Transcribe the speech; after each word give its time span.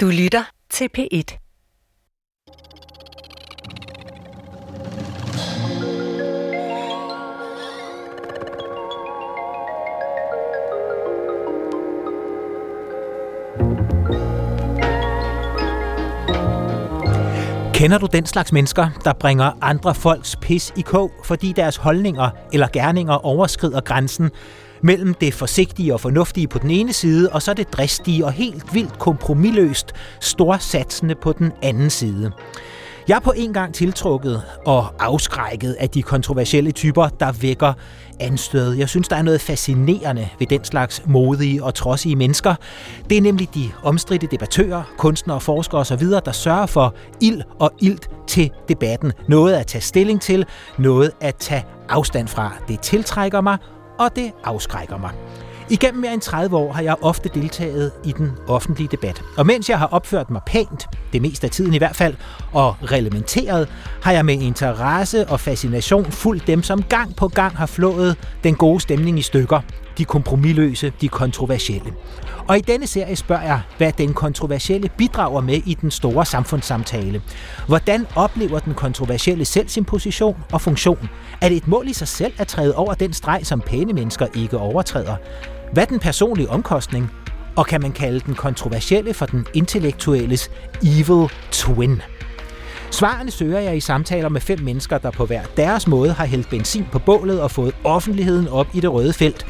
Du 0.00 0.06
lytter 0.06 0.44
til 0.70 0.88
P1. 0.98 1.08
Kender 17.74 17.98
du 17.98 18.08
den 18.12 18.26
slags 18.26 18.52
mennesker, 18.52 18.88
der 19.04 19.12
bringer 19.12 19.52
andre 19.60 19.94
folks 19.94 20.36
pis 20.36 20.72
i 20.76 20.80
kog, 20.80 21.12
fordi 21.24 21.52
deres 21.52 21.76
holdninger 21.76 22.30
eller 22.52 22.68
gerninger 22.72 23.14
overskrider 23.14 23.80
grænsen 23.80 24.30
mellem 24.82 25.14
det 25.14 25.34
forsigtige 25.34 25.94
og 25.94 26.00
fornuftige 26.00 26.48
på 26.48 26.58
den 26.58 26.70
ene 26.70 26.92
side, 26.92 27.28
og 27.32 27.42
så 27.42 27.54
det 27.54 27.72
dristige 27.72 28.24
og 28.24 28.32
helt 28.32 28.74
vildt 28.74 28.98
kompromilløst 28.98 29.92
storsatsende 30.20 31.14
på 31.14 31.32
den 31.32 31.52
anden 31.62 31.90
side? 31.90 32.32
Jeg 33.08 33.16
er 33.16 33.20
på 33.20 33.32
en 33.36 33.52
gang 33.52 33.74
tiltrukket 33.74 34.42
og 34.66 34.86
afskrækket 34.98 35.72
af 35.72 35.90
de 35.90 36.02
kontroversielle 36.02 36.70
typer, 36.72 37.08
der 37.08 37.32
vækker 37.32 37.72
anstød. 38.20 38.72
Jeg 38.74 38.88
synes, 38.88 39.08
der 39.08 39.16
er 39.16 39.22
noget 39.22 39.40
fascinerende 39.40 40.28
ved 40.38 40.46
den 40.46 40.64
slags 40.64 41.02
modige 41.06 41.64
og 41.64 41.74
trodsige 41.74 42.16
mennesker. 42.16 42.54
Det 43.10 43.18
er 43.18 43.22
nemlig 43.22 43.54
de 43.54 43.70
omstridte 43.82 44.26
debattører, 44.26 44.82
kunstnere, 44.98 45.40
forskere 45.40 45.80
osv., 45.80 46.02
der 46.02 46.32
sørger 46.32 46.66
for 46.66 46.94
ild 47.20 47.42
og 47.58 47.72
ilt 47.80 48.10
til 48.26 48.50
debatten. 48.68 49.12
Noget 49.28 49.54
at 49.54 49.66
tage 49.66 49.82
stilling 49.82 50.20
til, 50.20 50.46
noget 50.78 51.10
at 51.20 51.34
tage 51.36 51.64
afstand 51.88 52.28
fra. 52.28 52.52
Det 52.68 52.80
tiltrækker 52.80 53.40
mig, 53.40 53.58
og 53.98 54.16
det 54.16 54.32
afskrækker 54.44 54.98
mig. 54.98 55.10
Igennem 55.70 56.00
mere 56.00 56.14
end 56.14 56.20
30 56.20 56.56
år 56.56 56.72
har 56.72 56.82
jeg 56.82 56.96
ofte 57.02 57.30
deltaget 57.34 57.92
i 58.04 58.12
den 58.12 58.32
offentlige 58.46 58.88
debat. 58.90 59.22
Og 59.36 59.46
mens 59.46 59.68
jeg 59.68 59.78
har 59.78 59.86
opført 59.86 60.30
mig 60.30 60.40
pænt, 60.46 60.86
det 61.12 61.22
meste 61.22 61.44
af 61.44 61.50
tiden 61.50 61.74
i 61.74 61.78
hvert 61.78 61.96
fald, 61.96 62.14
og 62.52 62.76
reglementeret, 62.84 63.68
har 64.02 64.12
jeg 64.12 64.24
med 64.24 64.34
interesse 64.34 65.28
og 65.28 65.40
fascination 65.40 66.04
fulgt 66.04 66.46
dem, 66.46 66.62
som 66.62 66.82
gang 66.82 67.16
på 67.16 67.28
gang 67.28 67.56
har 67.56 67.66
flået 67.66 68.16
den 68.44 68.54
gode 68.54 68.80
stemning 68.80 69.18
i 69.18 69.22
stykker. 69.22 69.60
De 69.98 70.04
kompromilløse, 70.04 70.92
de 71.00 71.08
kontroversielle. 71.08 71.92
Og 72.48 72.58
i 72.58 72.60
denne 72.60 72.86
serie 72.86 73.16
spørger 73.16 73.42
jeg, 73.42 73.60
hvad 73.78 73.92
den 73.98 74.14
kontroversielle 74.14 74.88
bidrager 74.96 75.40
med 75.40 75.60
i 75.66 75.74
den 75.74 75.90
store 75.90 76.24
samfundssamtale. 76.24 77.22
Hvordan 77.66 78.06
oplever 78.16 78.58
den 78.58 78.74
kontroversielle 78.74 79.44
selv 79.44 79.68
sin 79.68 79.84
position 79.84 80.36
og 80.52 80.60
funktion? 80.60 81.08
Er 81.40 81.48
det 81.48 81.56
et 81.56 81.68
mål 81.68 81.88
i 81.88 81.92
sig 81.92 82.08
selv 82.08 82.32
at 82.38 82.46
træde 82.48 82.76
over 82.76 82.94
den 82.94 83.12
streg, 83.12 83.40
som 83.42 83.60
pæne 83.60 83.92
mennesker 83.92 84.26
ikke 84.34 84.58
overtræder? 84.58 85.16
Hvad 85.72 85.82
er 85.82 85.86
den 85.86 85.98
personlige 85.98 86.50
omkostning? 86.50 87.10
Og 87.56 87.66
kan 87.66 87.80
man 87.80 87.92
kalde 87.92 88.20
den 88.20 88.34
kontroversielle 88.34 89.14
for 89.14 89.26
den 89.26 89.46
intellektuelles 89.54 90.50
evil 90.82 91.28
twin? 91.50 92.02
Svarene 92.90 93.30
søger 93.30 93.58
jeg 93.58 93.76
i 93.76 93.80
samtaler 93.80 94.28
med 94.28 94.40
fem 94.40 94.60
mennesker, 94.60 94.98
der 94.98 95.10
på 95.10 95.26
hver 95.26 95.42
deres 95.56 95.86
måde 95.86 96.12
har 96.12 96.24
hældt 96.24 96.50
benzin 96.50 96.86
på 96.92 96.98
bålet 96.98 97.40
og 97.40 97.50
fået 97.50 97.74
offentligheden 97.84 98.48
op 98.48 98.66
i 98.74 98.80
det 98.80 98.92
røde 98.92 99.12
felt. 99.12 99.46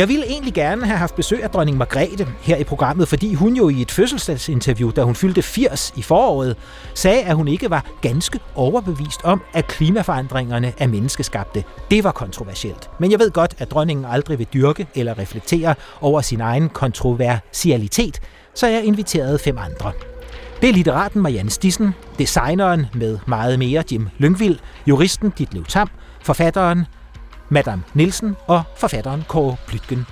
Jeg 0.00 0.08
ville 0.08 0.26
egentlig 0.26 0.54
gerne 0.54 0.86
have 0.86 0.98
haft 0.98 1.14
besøg 1.14 1.42
af 1.42 1.50
dronning 1.50 1.76
Margrethe 1.76 2.26
her 2.40 2.56
i 2.56 2.64
programmet, 2.64 3.08
fordi 3.08 3.34
hun 3.34 3.56
jo 3.56 3.68
i 3.68 3.80
et 3.80 3.90
fødselsdagsinterview, 3.90 4.90
da 4.90 5.02
hun 5.02 5.14
fyldte 5.14 5.42
80 5.42 5.92
i 5.96 6.02
foråret, 6.02 6.56
sagde, 6.94 7.22
at 7.22 7.34
hun 7.36 7.48
ikke 7.48 7.70
var 7.70 7.84
ganske 8.02 8.40
overbevist 8.54 9.24
om, 9.24 9.42
at 9.54 9.66
klimaforandringerne 9.66 10.72
er 10.78 10.86
menneskeskabte. 10.86 11.64
Det 11.90 12.04
var 12.04 12.12
kontroversielt. 12.12 12.90
Men 13.00 13.10
jeg 13.10 13.18
ved 13.18 13.30
godt, 13.30 13.54
at 13.58 13.70
dronningen 13.70 14.04
aldrig 14.04 14.38
vil 14.38 14.46
dyrke 14.54 14.86
eller 14.94 15.18
reflektere 15.18 15.74
over 16.00 16.20
sin 16.20 16.40
egen 16.40 16.68
kontroversialitet, 16.68 18.20
så 18.54 18.66
jeg 18.66 18.84
inviterede 18.84 19.38
fem 19.38 19.58
andre. 19.58 19.92
Det 20.60 20.68
er 20.68 20.72
litteraten 20.72 21.22
Marianne 21.22 21.50
Stissen, 21.50 21.94
designeren 22.18 22.86
med 22.94 23.18
meget 23.26 23.58
mere 23.58 23.84
Jim 23.92 24.08
Lyngvild, 24.18 24.58
juristen 24.86 25.30
Ditlev 25.38 25.64
Tam, 25.64 25.88
forfatteren 26.22 26.84
Madame 27.50 27.82
Nielsen 27.94 28.36
og 28.46 28.62
forfatteren 28.76 29.24
Kåre 29.28 29.56
Blytgen. 29.66 30.06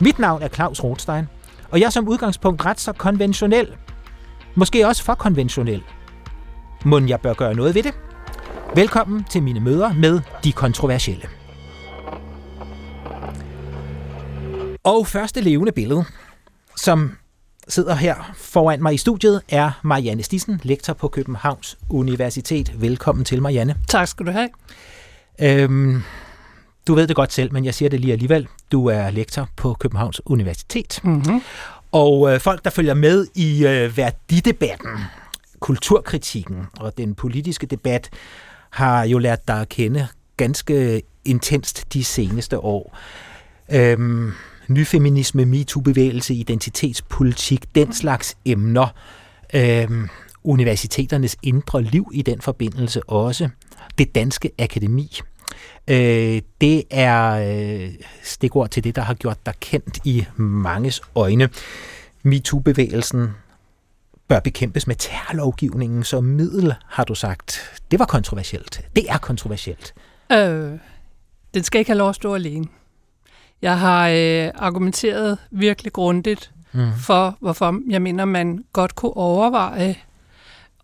Mit 0.00 0.18
navn 0.18 0.42
er 0.42 0.48
Claus 0.48 0.84
Rothstein, 0.84 1.24
og 1.70 1.80
jeg 1.80 1.86
er 1.86 1.90
som 1.90 2.08
udgangspunkt 2.08 2.64
ret 2.64 2.80
så 2.80 2.92
konventionel. 2.92 3.68
Måske 4.54 4.86
også 4.86 5.04
for 5.04 5.14
konventionel. 5.14 5.82
Må 6.84 7.00
jeg 7.00 7.20
bør 7.20 7.34
gøre 7.34 7.54
noget 7.54 7.74
ved 7.74 7.82
det? 7.82 7.94
Velkommen 8.74 9.24
til 9.24 9.42
mine 9.42 9.60
møder 9.60 9.92
med 9.92 10.20
de 10.44 10.52
kontroversielle. 10.52 11.28
Og 14.84 15.06
første 15.06 15.40
levende 15.40 15.72
billede, 15.72 16.04
som 16.76 17.16
sidder 17.68 17.94
her 17.94 18.32
foran 18.34 18.82
mig 18.82 18.94
i 18.94 18.96
studiet, 18.96 19.42
er 19.48 19.80
Marianne 19.82 20.22
Stissen, 20.22 20.60
lektor 20.62 20.92
på 20.92 21.08
Københavns 21.08 21.78
Universitet. 21.90 22.80
Velkommen 22.80 23.24
til, 23.24 23.42
Marianne. 23.42 23.76
Tak 23.88 24.08
skal 24.08 24.26
du 24.26 24.30
have. 24.30 24.48
Øhm, 25.40 26.02
du 26.86 26.94
ved 26.94 27.06
det 27.06 27.16
godt 27.16 27.32
selv, 27.32 27.52
men 27.52 27.64
jeg 27.64 27.74
siger 27.74 27.88
det 27.88 28.00
lige 28.00 28.12
alligevel. 28.12 28.48
Du 28.72 28.86
er 28.86 29.10
lektor 29.10 29.48
på 29.56 29.76
Københavns 29.80 30.20
Universitet. 30.26 31.00
Mm-hmm. 31.02 31.40
Og 31.92 32.34
øh, 32.34 32.40
folk, 32.40 32.64
der 32.64 32.70
følger 32.70 32.94
med 32.94 33.26
i 33.34 33.66
øh, 33.66 33.96
værdidebatten, 33.96 34.90
kulturkritikken 35.60 36.66
og 36.80 36.98
den 36.98 37.14
politiske 37.14 37.66
debat, 37.66 38.10
har 38.70 39.04
jo 39.04 39.18
lært 39.18 39.48
dig 39.48 39.60
at 39.60 39.68
kende 39.68 40.06
ganske 40.36 41.02
intenst 41.24 41.92
de 41.92 42.04
seneste 42.04 42.58
år. 42.58 42.98
Øhm, 43.72 44.32
nyfeminisme, 44.68 45.44
MeToo-bevægelse, 45.44 46.34
identitetspolitik, 46.34 47.74
den 47.74 47.92
slags 47.92 48.36
emner. 48.44 48.86
Øhm, 49.54 50.08
universiteternes 50.44 51.36
indre 51.42 51.82
liv 51.82 52.10
i 52.14 52.22
den 52.22 52.40
forbindelse 52.40 53.08
også. 53.08 53.48
Det 53.98 54.14
danske 54.14 54.50
akademi. 54.58 55.20
Øh, 55.88 56.42
det 56.60 56.84
er 56.90 57.30
øh, 57.30 57.90
stikord 58.22 58.70
til 58.70 58.84
det, 58.84 58.96
der 58.96 59.02
har 59.02 59.14
gjort 59.14 59.46
dig 59.46 59.54
kendt 59.60 59.98
i 60.04 60.24
manges 60.36 61.00
øjne. 61.14 61.48
MeToo-bevægelsen 62.22 63.30
bør 64.28 64.40
bekæmpes 64.40 64.86
med 64.86 64.96
terrorlovgivningen 64.96 66.04
som 66.04 66.24
middel, 66.24 66.74
har 66.86 67.04
du 67.04 67.14
sagt. 67.14 67.60
Det 67.90 67.98
var 67.98 68.04
kontroversielt. 68.04 68.80
Det 68.96 69.10
er 69.10 69.18
kontroversielt. 69.18 69.94
Øh, 70.32 70.72
den 71.54 71.62
skal 71.62 71.78
ikke 71.78 71.88
have 71.88 71.98
lov 71.98 72.08
at 72.08 72.14
stå 72.14 72.34
alene. 72.34 72.66
Jeg 73.62 73.78
har 73.78 74.08
øh, 74.08 74.50
argumenteret 74.54 75.38
virkelig 75.50 75.92
grundigt 75.92 76.50
mm. 76.72 76.92
for, 76.98 77.36
hvorfor 77.40 77.80
jeg 77.90 78.02
mener, 78.02 78.24
man 78.24 78.64
godt 78.72 78.94
kunne 78.94 79.16
overveje 79.16 79.96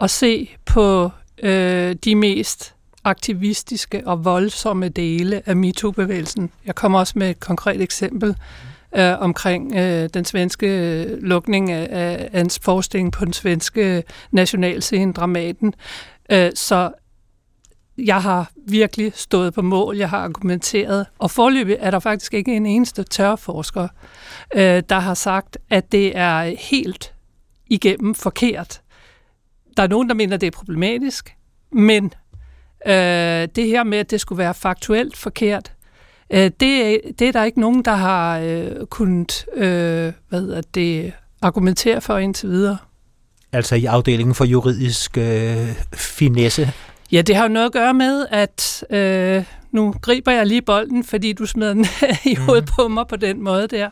at 0.01 0.11
se 0.11 0.51
på 0.65 1.11
øh, 1.43 1.97
de 2.05 2.15
mest 2.15 2.75
aktivistiske 3.05 4.03
og 4.07 4.25
voldsomme 4.25 4.89
dele 4.89 5.43
af 5.47 5.57
MeToo-bevægelsen. 5.57 6.51
Jeg 6.67 6.75
kommer 6.75 6.99
også 6.99 7.13
med 7.17 7.31
et 7.31 7.41
konkret 7.41 7.81
eksempel 7.81 8.37
øh, 8.97 9.21
omkring 9.21 9.75
øh, 9.77 10.09
den 10.15 10.25
svenske 10.25 10.67
øh, 10.67 11.23
lukning 11.23 11.71
af, 11.73 11.89
af 11.91 12.31
hans 12.33 12.59
forestilling 12.63 13.13
på 13.13 13.25
den 13.25 13.33
svenske 13.33 14.03
nationalscene, 14.31 15.13
Dramaten. 15.13 15.75
Øh, 16.31 16.51
så 16.55 16.91
jeg 17.99 18.23
har 18.23 18.51
virkelig 18.67 19.13
stået 19.15 19.55
på 19.55 19.63
mål, 19.63 19.97
jeg 19.97 20.11
har 20.11 20.19
argumenteret, 20.19 21.07
og 21.19 21.31
forløbig 21.31 21.77
er 21.81 21.91
der 21.91 21.99
faktisk 21.99 22.35
ikke 22.35 22.57
en 22.57 22.67
eneste 22.67 23.03
tørforsker, 23.03 23.89
øh, 24.55 24.83
der 24.89 24.99
har 24.99 25.15
sagt, 25.15 25.59
at 25.71 25.93
det 25.93 26.17
er 26.17 26.55
helt 26.59 27.15
igennem 27.67 28.15
forkert. 28.15 28.81
Der 29.77 29.83
er 29.83 29.89
nogen, 29.89 30.09
der 30.09 30.15
mener, 30.15 30.35
at 30.35 30.41
det 30.41 30.47
er 30.47 30.51
problematisk, 30.51 31.35
men 31.73 32.13
Øh, 32.87 33.49
det 33.57 33.67
her 33.67 33.85
med, 33.85 33.99
at 33.99 34.11
det 34.11 34.21
skulle 34.21 34.39
være 34.39 34.55
faktuelt 34.55 35.17
forkert, 35.17 35.73
øh, 36.31 36.51
det, 36.61 37.01
det 37.19 37.23
er 37.23 37.33
der 37.33 37.45
ikke 37.45 37.61
nogen, 37.61 37.85
der 37.85 37.95
har 37.95 38.39
øh, 38.39 38.87
kunnet 38.87 39.47
øh, 39.55 40.13
hvad 40.29 40.41
hedder 40.41 40.63
det, 40.75 41.13
argumentere 41.43 42.01
for 42.01 42.19
indtil 42.19 42.49
videre. 42.49 42.77
Altså 43.53 43.75
i 43.75 43.85
afdelingen 43.85 44.35
for 44.35 44.45
juridisk 44.45 45.19
øh, 45.19 45.69
finesse? 45.95 46.73
Ja, 47.13 47.23
det 47.23 47.37
har 47.37 47.43
jo 47.43 47.49
noget 47.49 47.67
at 47.67 47.73
gøre 47.73 47.95
med, 47.95 48.27
at 48.31 48.85
øh, 48.91 49.45
nu 49.73 49.95
griber 50.03 50.33
jeg 50.33 50.47
lige 50.47 50.63
bolden, 50.63 51.05
fordi 51.05 51.33
du 51.33 51.47
smed 51.47 51.69
den 51.71 51.87
i 52.25 52.35
mhm. 52.35 52.43
hovedet 52.43 52.71
på 52.77 52.89
mig 52.89 53.07
på 53.07 53.17
den 53.17 53.43
måde 53.43 53.67
der. 53.67 53.91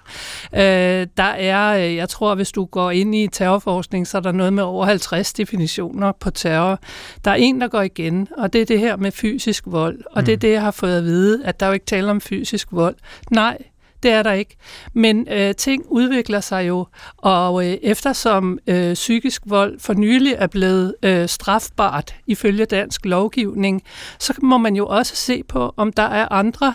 Øh, 0.55 1.07
der 1.17 1.23
er, 1.23 1.87
øh, 1.87 1.95
jeg 1.95 2.09
tror, 2.09 2.35
hvis 2.35 2.53
du 2.53 2.65
går 2.65 2.91
ind 2.91 3.15
i 3.15 3.29
terrorforskning, 3.33 4.07
så 4.07 4.17
er 4.17 4.23
der 4.23 4.33
noget 4.33 4.53
med 4.53 4.63
over 4.63 4.85
50 4.87 5.33
definitioner 5.33 6.13
på 6.13 6.31
terror. 6.31 6.81
Der 7.25 7.31
er 7.31 7.35
en, 7.35 7.61
der 7.61 7.69
går 7.69 7.83
igen, 7.83 8.29
og 8.37 8.53
det 8.53 8.61
er 8.61 8.67
det 8.67 8.79
her 8.79 8.97
med 8.97 9.13
fysisk 9.13 9.65
vold. 9.67 9.99
Og 10.13 10.21
mm. 10.21 10.25
det 10.25 10.33
er 10.33 10.37
mhm. 10.37 10.41
det, 10.41 10.53
jeg 10.53 10.63
har 10.63 10.71
fået 10.71 10.99
at 10.99 11.05
vide, 11.05 11.45
at 11.45 11.61
der 11.61 11.67
er 11.67 11.71
jo 11.71 11.75
ikke 11.75 11.87
tale 11.87 12.11
om 12.11 12.21
fysisk 12.21 12.69
vold. 12.71 12.95
Nej, 13.31 13.59
det 14.03 14.11
er 14.11 14.23
der 14.23 14.33
ikke. 14.33 14.57
Men 14.93 15.29
øh, 15.31 15.55
ting 15.55 15.85
udvikler 15.89 16.41
sig 16.41 16.69
jo, 16.69 16.87
og 17.17 17.67
øh, 17.67 17.79
eftersom 17.83 18.59
øh, 18.67 18.95
psykisk 18.95 19.43
vold 19.47 19.81
for 19.81 19.95
nylig 19.95 20.35
er 20.39 20.47
blevet 20.47 20.95
øh, 21.03 21.29
strafbart 21.29 22.15
ifølge 22.27 22.65
dansk 22.65 23.05
lovgivning, 23.05 23.83
så 24.19 24.35
må 24.43 24.59
man 24.59 24.77
jo 24.77 24.87
også 24.87 25.17
se 25.17 25.43
på, 25.43 25.75
om 25.77 25.93
der 25.93 26.03
er 26.03 26.33
andre 26.33 26.75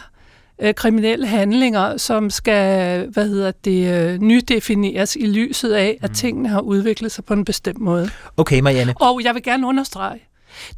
øh, 0.61 0.73
kriminelle 0.73 1.27
handlinger, 1.27 1.97
som 1.97 2.29
skal 2.29 3.07
hvad 3.07 3.27
hedder 3.27 3.51
det, 3.51 3.93
øh, 3.93 4.17
nydefineres 4.21 5.15
i 5.15 5.25
lyset 5.25 5.73
af, 5.73 5.97
at 6.01 6.09
mm. 6.09 6.15
tingene 6.15 6.49
har 6.49 6.61
udviklet 6.61 7.11
sig 7.11 7.25
på 7.25 7.33
en 7.33 7.45
bestemt 7.45 7.79
måde. 7.79 8.09
Okay, 8.37 8.59
Marianne. 8.59 8.93
Og 9.01 9.21
jeg 9.23 9.35
vil 9.35 9.43
gerne 9.43 9.67
understrege, 9.67 10.19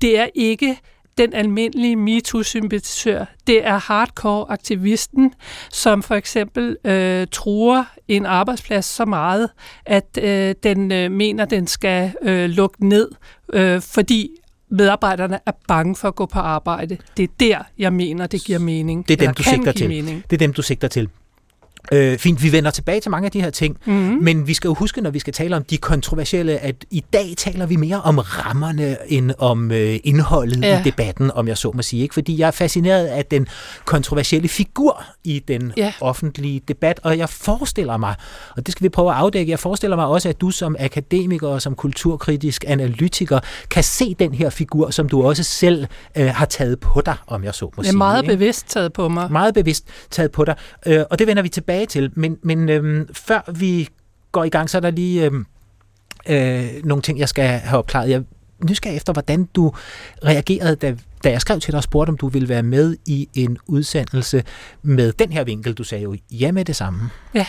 det 0.01 0.19
er 0.19 0.27
ikke 0.35 0.79
den 1.17 1.33
almindelige 1.33 1.95
MeToo-sympatisør. 1.95 3.25
Det 3.47 3.67
er 3.67 3.77
hardcore-aktivisten, 3.77 5.33
som 5.71 6.03
for 6.03 6.15
eksempel 6.15 6.77
øh, 6.85 7.27
truer 7.31 7.83
en 8.07 8.25
arbejdsplads 8.25 8.85
så 8.85 9.05
meget, 9.05 9.49
at 9.85 10.19
øh, 10.21 10.55
den 10.63 10.91
øh, 10.91 11.11
mener, 11.11 11.45
den 11.45 11.67
skal 11.67 12.13
øh, 12.21 12.49
lukke 12.49 12.87
ned, 12.87 13.09
øh, 13.53 13.81
fordi 13.81 14.29
medarbejderne 14.69 15.39
er 15.45 15.51
bange 15.67 15.95
for 15.95 16.07
at 16.07 16.15
gå 16.15 16.25
på 16.25 16.39
arbejde. 16.39 16.97
Det 17.17 17.23
er 17.23 17.33
der, 17.39 17.57
jeg 17.77 17.93
mener, 17.93 18.27
det 18.27 18.43
giver 18.43 18.59
mening. 18.59 19.07
Det 19.07 19.21
er 19.21 19.25
dem, 19.25 19.33
du 19.33 19.43
sigter 19.43 19.71
til. 19.71 19.87
Mening. 19.87 20.23
Det 20.29 20.35
er 20.35 20.37
dem, 20.37 20.53
du 20.53 20.61
sigter 20.61 20.87
til. 20.87 21.09
Øh, 21.91 22.17
fint, 22.17 22.43
vi 22.43 22.51
vender 22.51 22.71
tilbage 22.71 22.99
til 22.99 23.11
mange 23.11 23.25
af 23.25 23.31
de 23.31 23.41
her 23.41 23.49
ting, 23.49 23.77
mm-hmm. 23.85 24.23
men 24.23 24.47
vi 24.47 24.53
skal 24.53 24.67
jo 24.67 24.73
huske, 24.73 25.01
når 25.01 25.09
vi 25.09 25.19
skal 25.19 25.33
tale 25.33 25.55
om 25.55 25.63
de 25.63 25.77
kontroversielle, 25.77 26.57
at 26.57 26.75
i 26.91 27.03
dag 27.13 27.33
taler 27.37 27.65
vi 27.65 27.75
mere 27.75 28.01
om 28.01 28.17
rammerne 28.17 28.97
end 29.07 29.31
om 29.37 29.71
øh, 29.71 29.99
indholdet 30.03 30.61
ja. 30.61 30.79
i 30.79 30.83
debatten, 30.83 31.31
om 31.31 31.47
jeg 31.47 31.57
så 31.57 31.71
må 31.75 31.81
sige. 31.81 32.03
Ikke? 32.03 32.13
Fordi 32.13 32.39
jeg 32.39 32.47
er 32.47 32.51
fascineret 32.51 33.05
af 33.05 33.25
den 33.25 33.47
kontroversielle 33.85 34.47
figur 34.47 35.03
i 35.23 35.39
den 35.47 35.73
ja. 35.77 35.93
offentlige 36.01 36.61
debat, 36.67 36.99
og 37.03 37.17
jeg 37.17 37.29
forestiller 37.29 37.97
mig, 37.97 38.15
og 38.57 38.65
det 38.65 38.71
skal 38.71 38.83
vi 38.83 38.89
prøve 38.89 39.11
at 39.11 39.17
afdække, 39.17 39.51
jeg 39.51 39.59
forestiller 39.59 39.95
mig 39.95 40.05
også, 40.05 40.29
at 40.29 40.41
du 40.41 40.49
som 40.49 40.75
akademiker 40.79 41.47
og 41.47 41.61
som 41.61 41.75
kulturkritisk 41.75 42.65
analytiker 42.67 43.39
kan 43.69 43.83
se 43.83 44.15
den 44.19 44.33
her 44.33 44.49
figur, 44.49 44.89
som 44.89 45.09
du 45.09 45.23
også 45.23 45.43
selv 45.43 45.85
øh, 46.17 46.27
har 46.27 46.45
taget 46.45 46.79
på 46.79 47.01
dig, 47.05 47.15
om 47.27 47.43
jeg 47.43 47.55
så 47.55 47.65
må 47.65 47.83
sige. 47.83 47.89
Det 47.89 47.95
er 47.95 47.97
meget 47.97 48.23
ikke? 48.23 48.33
bevidst 48.33 48.69
taget 48.69 48.93
på 48.93 49.07
mig. 49.07 49.31
Meget 49.31 49.53
bevidst 49.53 49.85
taget 50.11 50.31
på 50.31 50.45
dig, 50.45 50.55
øh, 50.85 51.03
og 51.09 51.19
det 51.19 51.27
vender 51.27 51.43
vi 51.43 51.49
tilbage 51.49 51.72
tilbage 51.73 51.85
til. 51.85 52.11
Men, 52.15 52.37
men 52.41 52.69
øhm, 52.69 53.13
før 53.13 53.51
vi 53.51 53.89
går 54.31 54.43
i 54.43 54.49
gang, 54.49 54.69
så 54.69 54.77
er 54.77 54.81
der 54.81 54.91
lige 54.91 55.25
øhm, 55.25 55.45
øh, 56.29 56.65
nogle 56.83 57.01
ting, 57.01 57.19
jeg 57.19 57.29
skal 57.29 57.45
have 57.45 57.77
opklaret. 57.77 58.09
Jeg 58.09 58.23
nysgerrig 58.69 58.97
efter, 58.97 59.13
hvordan 59.13 59.45
du 59.45 59.73
reagerede, 60.25 60.75
da, 60.75 60.95
da 61.23 61.29
jeg 61.29 61.41
skrev 61.41 61.59
til 61.59 61.71
dig 61.71 61.77
og 61.77 61.83
spurgte, 61.83 62.09
om 62.09 62.17
du 62.17 62.27
ville 62.27 62.49
være 62.49 62.63
med 62.63 62.97
i 63.05 63.29
en 63.33 63.57
udsendelse 63.67 64.43
med 64.81 65.11
den 65.11 65.31
her 65.31 65.43
vinkel. 65.43 65.73
Du 65.73 65.83
sagde 65.83 66.03
jo 66.03 66.15
ja 66.31 66.51
med 66.51 66.65
det 66.65 66.75
samme. 66.75 67.09
Ja. 67.33 67.45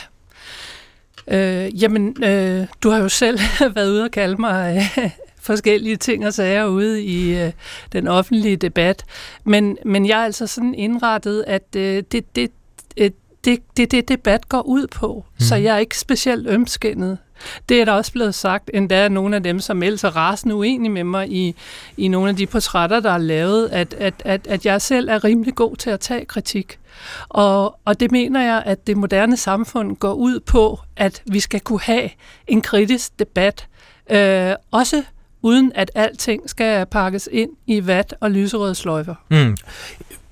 Øh, 1.28 1.82
jamen, 1.82 2.24
øh, 2.24 2.66
du 2.82 2.90
har 2.90 2.98
jo 2.98 3.08
selv 3.08 3.38
været 3.74 3.90
ude 3.90 4.04
og 4.04 4.10
kalde 4.10 4.36
mig 4.40 4.90
øh, 4.98 5.10
forskellige 5.50 5.96
ting 5.96 6.26
og 6.26 6.34
sager 6.34 6.64
ude 6.64 7.04
i 7.04 7.38
øh, 7.38 7.52
den 7.92 8.08
offentlige 8.08 8.56
debat. 8.56 9.04
Men, 9.44 9.78
men 9.84 10.06
jeg 10.06 10.20
er 10.20 10.24
altså 10.24 10.46
sådan 10.46 10.74
indrettet, 10.74 11.44
at 11.46 11.76
øh, 11.76 12.02
det, 12.12 12.36
det, 12.36 12.50
det, 13.44 13.58
det, 13.76 13.90
det 13.90 14.08
debat 14.08 14.48
går 14.48 14.60
ud 14.60 14.86
på, 14.86 15.24
mm. 15.34 15.40
så 15.40 15.56
jeg 15.56 15.74
er 15.74 15.78
ikke 15.78 15.98
specielt 15.98 16.48
ømskindet. 16.48 17.18
Det 17.68 17.80
er 17.80 17.84
der 17.84 17.92
også 17.92 18.12
blevet 18.12 18.34
sagt, 18.34 18.70
endda 18.74 19.04
af 19.04 19.12
nogle 19.12 19.36
af 19.36 19.42
dem, 19.42 19.60
som 19.60 19.82
ellers 19.82 20.04
er 20.04 20.16
rasende 20.16 20.54
uenige 20.54 20.90
med 20.90 21.04
mig 21.04 21.32
i, 21.32 21.54
i 21.96 22.08
nogle 22.08 22.28
af 22.28 22.36
de 22.36 22.46
portrætter, 22.46 23.00
der 23.00 23.10
er 23.10 23.18
lavet, 23.18 23.68
at, 23.68 23.94
at, 23.94 24.14
at, 24.24 24.46
at 24.46 24.66
jeg 24.66 24.82
selv 24.82 25.08
er 25.08 25.24
rimelig 25.24 25.54
god 25.54 25.76
til 25.76 25.90
at 25.90 26.00
tage 26.00 26.24
kritik. 26.24 26.78
Og, 27.28 27.78
og 27.84 28.00
det 28.00 28.12
mener 28.12 28.42
jeg, 28.42 28.62
at 28.66 28.86
det 28.86 28.96
moderne 28.96 29.36
samfund 29.36 29.96
går 29.96 30.12
ud 30.12 30.40
på, 30.40 30.80
at 30.96 31.22
vi 31.26 31.40
skal 31.40 31.60
kunne 31.60 31.80
have 31.80 32.10
en 32.46 32.62
kritisk 32.62 33.18
debat, 33.18 33.66
øh, 34.10 34.52
også 34.70 35.02
uden 35.42 35.72
at 35.74 35.90
alting 35.94 36.50
skal 36.50 36.86
pakkes 36.86 37.28
ind 37.32 37.50
i 37.66 37.86
vat 37.86 38.14
og 38.20 38.30
lyserøde 38.30 38.74
sløjfer. 38.74 39.14
Mm. 39.30 39.56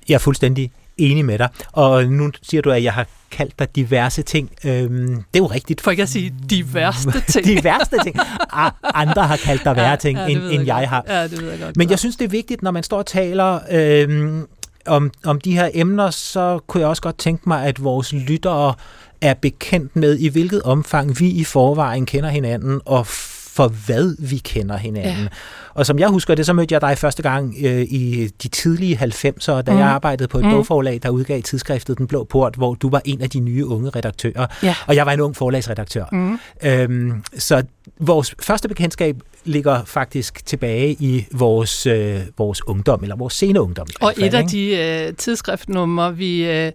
Jeg 0.09 0.15
er 0.15 0.19
fuldstændig 0.19 0.71
enig 0.97 1.25
med 1.25 1.37
dig. 1.37 1.49
Og 1.71 2.05
nu 2.05 2.31
siger 2.41 2.61
du, 2.61 2.71
at 2.71 2.83
jeg 2.83 2.93
har 2.93 3.07
kaldt 3.31 3.59
dig 3.59 3.75
diverse 3.75 4.21
ting. 4.21 4.49
Øhm, 4.65 5.15
det 5.15 5.23
er 5.33 5.39
jo 5.39 5.45
rigtigt. 5.45 5.81
For 5.81 5.91
ikke 5.91 6.03
at 6.03 6.09
sige 6.09 6.33
de 6.49 6.73
værste 6.73 7.23
ting. 7.33 7.45
de 7.45 7.63
værste 7.63 7.97
ting. 8.03 8.15
Ah, 8.53 8.71
andre 8.93 9.27
har 9.27 9.37
kaldt 9.37 9.63
dig 9.63 9.75
værre 9.75 9.89
ja, 9.89 9.95
ting, 9.95 10.17
ja, 10.17 10.27
end, 10.27 10.39
end 10.39 10.65
jeg, 10.65 10.77
jeg 10.81 10.89
har. 10.89 11.03
Ja, 11.07 11.23
det 11.23 11.41
ved 11.41 11.49
jeg 11.49 11.59
godt. 11.59 11.77
Men 11.77 11.89
jeg 11.89 11.99
synes, 11.99 12.15
det 12.15 12.25
er 12.25 12.29
vigtigt, 12.29 12.61
når 12.61 12.71
man 12.71 12.83
står 12.83 12.97
og 12.97 13.05
taler 13.05 13.59
øhm, 13.71 14.47
om, 14.85 15.11
om 15.25 15.41
de 15.41 15.53
her 15.53 15.69
emner, 15.73 16.09
så 16.09 16.59
kunne 16.67 16.81
jeg 16.81 16.89
også 16.89 17.01
godt 17.01 17.17
tænke 17.17 17.43
mig, 17.49 17.65
at 17.65 17.83
vores 17.83 18.13
lyttere 18.13 18.73
er 19.21 19.33
bekendt 19.33 19.95
med, 19.95 20.17
i 20.19 20.27
hvilket 20.27 20.61
omfang 20.61 21.19
vi 21.19 21.29
i 21.29 21.43
forvejen 21.43 22.05
kender 22.05 22.29
hinanden, 22.29 22.81
og 22.85 23.07
for 23.55 23.67
hvad 23.67 24.15
vi 24.19 24.37
kender 24.37 24.77
hinanden. 24.77 25.23
Ja. 25.23 25.27
Og 25.73 25.85
som 25.85 25.99
jeg 25.99 26.07
husker 26.07 26.35
det, 26.35 26.45
så 26.45 26.53
mødte 26.53 26.73
jeg 26.73 26.81
dig 26.81 26.97
første 26.97 27.23
gang 27.23 27.55
øh, 27.63 27.81
i 27.81 28.29
de 28.43 28.47
tidlige 28.47 28.97
90'ere, 28.97 29.61
da 29.61 29.71
mm. 29.71 29.77
jeg 29.77 29.87
arbejdede 29.87 30.27
på 30.27 30.37
et 30.37 30.45
mm. 30.45 30.51
bogforlag, 30.51 30.99
der 31.03 31.09
udgav 31.09 31.41
tidsskriftet 31.41 31.97
Den 31.97 32.07
Blå 32.07 32.23
Port, 32.23 32.55
hvor 32.55 32.73
du 32.73 32.89
var 32.89 33.01
en 33.05 33.21
af 33.21 33.29
de 33.29 33.39
nye 33.39 33.65
unge 33.65 33.89
redaktører, 33.89 34.47
ja. 34.63 34.75
og 34.87 34.95
jeg 34.95 35.05
var 35.05 35.11
en 35.11 35.19
ung 35.19 35.35
forlagsredaktør. 35.35 36.05
Mm. 36.11 36.39
Øhm, 36.63 37.23
så 37.37 37.63
vores 37.99 38.35
første 38.41 38.67
bekendtskab 38.67 39.15
ligger 39.45 39.83
faktisk 39.85 40.45
tilbage 40.45 40.91
i 40.91 41.25
vores, 41.31 41.85
øh, 41.85 42.19
vores 42.37 42.67
ungdom, 42.67 43.03
eller 43.03 43.15
vores 43.15 43.33
sene 43.33 43.61
ungdom. 43.61 43.87
Og 44.01 44.13
fald, 44.17 44.27
et 44.27 44.33
af 44.33 44.47
de 44.47 44.77
øh, 44.77 45.13
tidsskriftnumre, 45.13 46.17
vi... 46.17 46.45
Øh, 46.45 46.71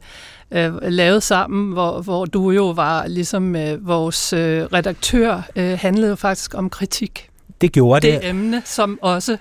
øh, 0.50 0.72
lavet 0.82 1.22
sammen, 1.22 1.72
hvor, 1.72 2.02
hvor 2.02 2.24
du 2.24 2.50
jo 2.50 2.70
var 2.70 3.06
ligesom 3.06 3.56
øh, 3.56 3.86
vores 3.86 4.32
øh, 4.32 4.62
redaktør, 4.62 5.42
øh, 5.56 5.78
handlede 5.78 6.08
jo 6.08 6.16
faktisk 6.16 6.54
om 6.54 6.70
kritik. 6.70 7.30
Det 7.60 7.72
gjorde 7.72 8.06
det. 8.06 8.20
Det 8.20 8.28
emne, 8.28 8.62
som 8.64 8.98
også 9.02 9.36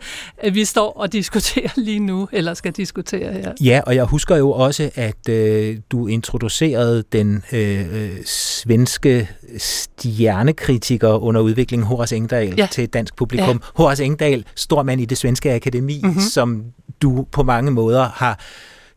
vi 0.52 0.64
står 0.64 0.92
og 0.92 1.12
diskuterer 1.12 1.68
lige 1.76 1.98
nu, 1.98 2.28
eller 2.32 2.54
skal 2.54 2.72
diskutere 2.72 3.32
her. 3.32 3.52
Ja, 3.60 3.80
og 3.86 3.96
jeg 3.96 4.04
husker 4.04 4.36
jo 4.36 4.50
også, 4.50 4.90
at 4.94 5.28
øh, 5.28 5.78
du 5.90 6.06
introducerede 6.06 7.04
den 7.12 7.42
øh, 7.52 8.04
øh 8.04 8.10
svenske 8.24 9.28
stjernekritiker 9.58 11.22
under 11.22 11.40
udviklingen, 11.40 11.86
Horace 11.86 12.16
Engdahl, 12.16 12.54
ja. 12.56 12.68
til 12.70 12.84
et 12.84 12.92
dansk 12.92 13.16
publikum. 13.16 13.56
Ja. 13.62 13.82
Horace 13.82 14.04
Engdahl, 14.04 14.44
stor 14.54 14.82
mand 14.82 15.00
i 15.00 15.04
det 15.04 15.18
svenske 15.18 15.52
akademi, 15.52 16.00
mm-hmm. 16.02 16.20
som 16.20 16.64
du 17.02 17.26
på 17.32 17.42
mange 17.42 17.70
måder 17.70 18.08
har 18.14 18.40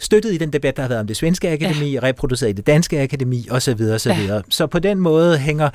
støttet 0.06 0.34
i 0.34 0.38
den 0.38 0.54
debat, 0.54 0.76
der 0.76 0.82
har 0.82 0.90
været 0.90 1.02
om 1.02 1.08
det 1.08 1.18
svenske 1.18 1.50
akademi, 1.50 1.92
ja. 1.92 2.00
reproduceret 2.04 2.50
i 2.50 2.54
det 2.54 2.68
danske 2.68 3.02
akademi 3.02 3.48
osv. 3.52 3.82
osv. 3.94 4.12
Ja. 4.12 4.42
Så 4.50 4.68
på 4.68 4.80
den 4.80 5.00
måde 5.00 5.38
hænger 5.38 5.70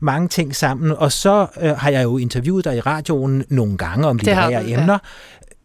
mange 0.00 0.28
ting 0.28 0.56
sammen. 0.56 0.90
Og 0.90 1.12
så 1.12 1.46
øh, 1.60 1.70
har 1.70 1.90
jeg 1.90 2.04
jo 2.04 2.18
interviewet 2.18 2.64
dig 2.64 2.76
i 2.76 2.80
radioen 2.80 3.44
nogle 3.48 3.76
gange 3.76 4.06
om 4.06 4.16
litterære 4.16 4.70
emner. 4.70 4.98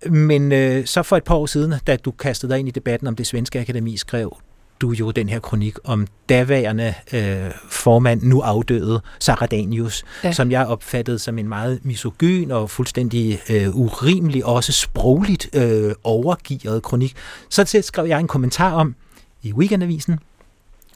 Ja. 0.06 0.10
Men 0.10 0.52
øh, 0.52 0.86
så 0.86 1.04
for 1.04 1.18
et 1.18 1.24
par 1.24 1.36
år 1.36 1.46
siden, 1.46 1.74
da 1.88 1.96
du 1.96 2.12
kastede 2.12 2.52
dig 2.52 2.60
ind 2.60 2.68
i 2.68 2.72
debatten 2.72 3.08
om 3.08 3.16
det 3.16 3.28
svenske 3.28 3.60
akademi, 3.60 3.98
skrev 3.98 4.38
du 4.82 4.92
jo 4.92 5.12
den 5.12 5.30
her 5.30 5.40
kronik 5.40 5.76
om 5.84 6.08
daværende 6.30 6.94
øh, 7.14 7.52
formand, 7.70 8.24
nu 8.24 8.42
afdøde, 8.42 9.02
Sarah 9.20 9.48
Danius, 9.52 10.04
ja. 10.24 10.32
som 10.32 10.52
jeg 10.52 10.66
opfattede 10.68 11.20
som 11.20 11.38
en 11.38 11.48
meget 11.50 11.80
misogyn 11.84 12.52
og 12.52 12.70
fuldstændig 12.70 13.42
øh, 13.50 13.76
urimelig, 13.76 14.46
også 14.46 14.72
sprogligt 14.72 15.56
øh, 15.56 15.94
overgivet 16.04 16.84
kronik. 16.84 17.16
Så 17.50 17.82
skrev 17.82 18.06
jeg 18.06 18.20
en 18.20 18.28
kommentar 18.28 18.74
om 18.74 18.96
i 19.42 19.54
Weekendavisen, 19.54 20.20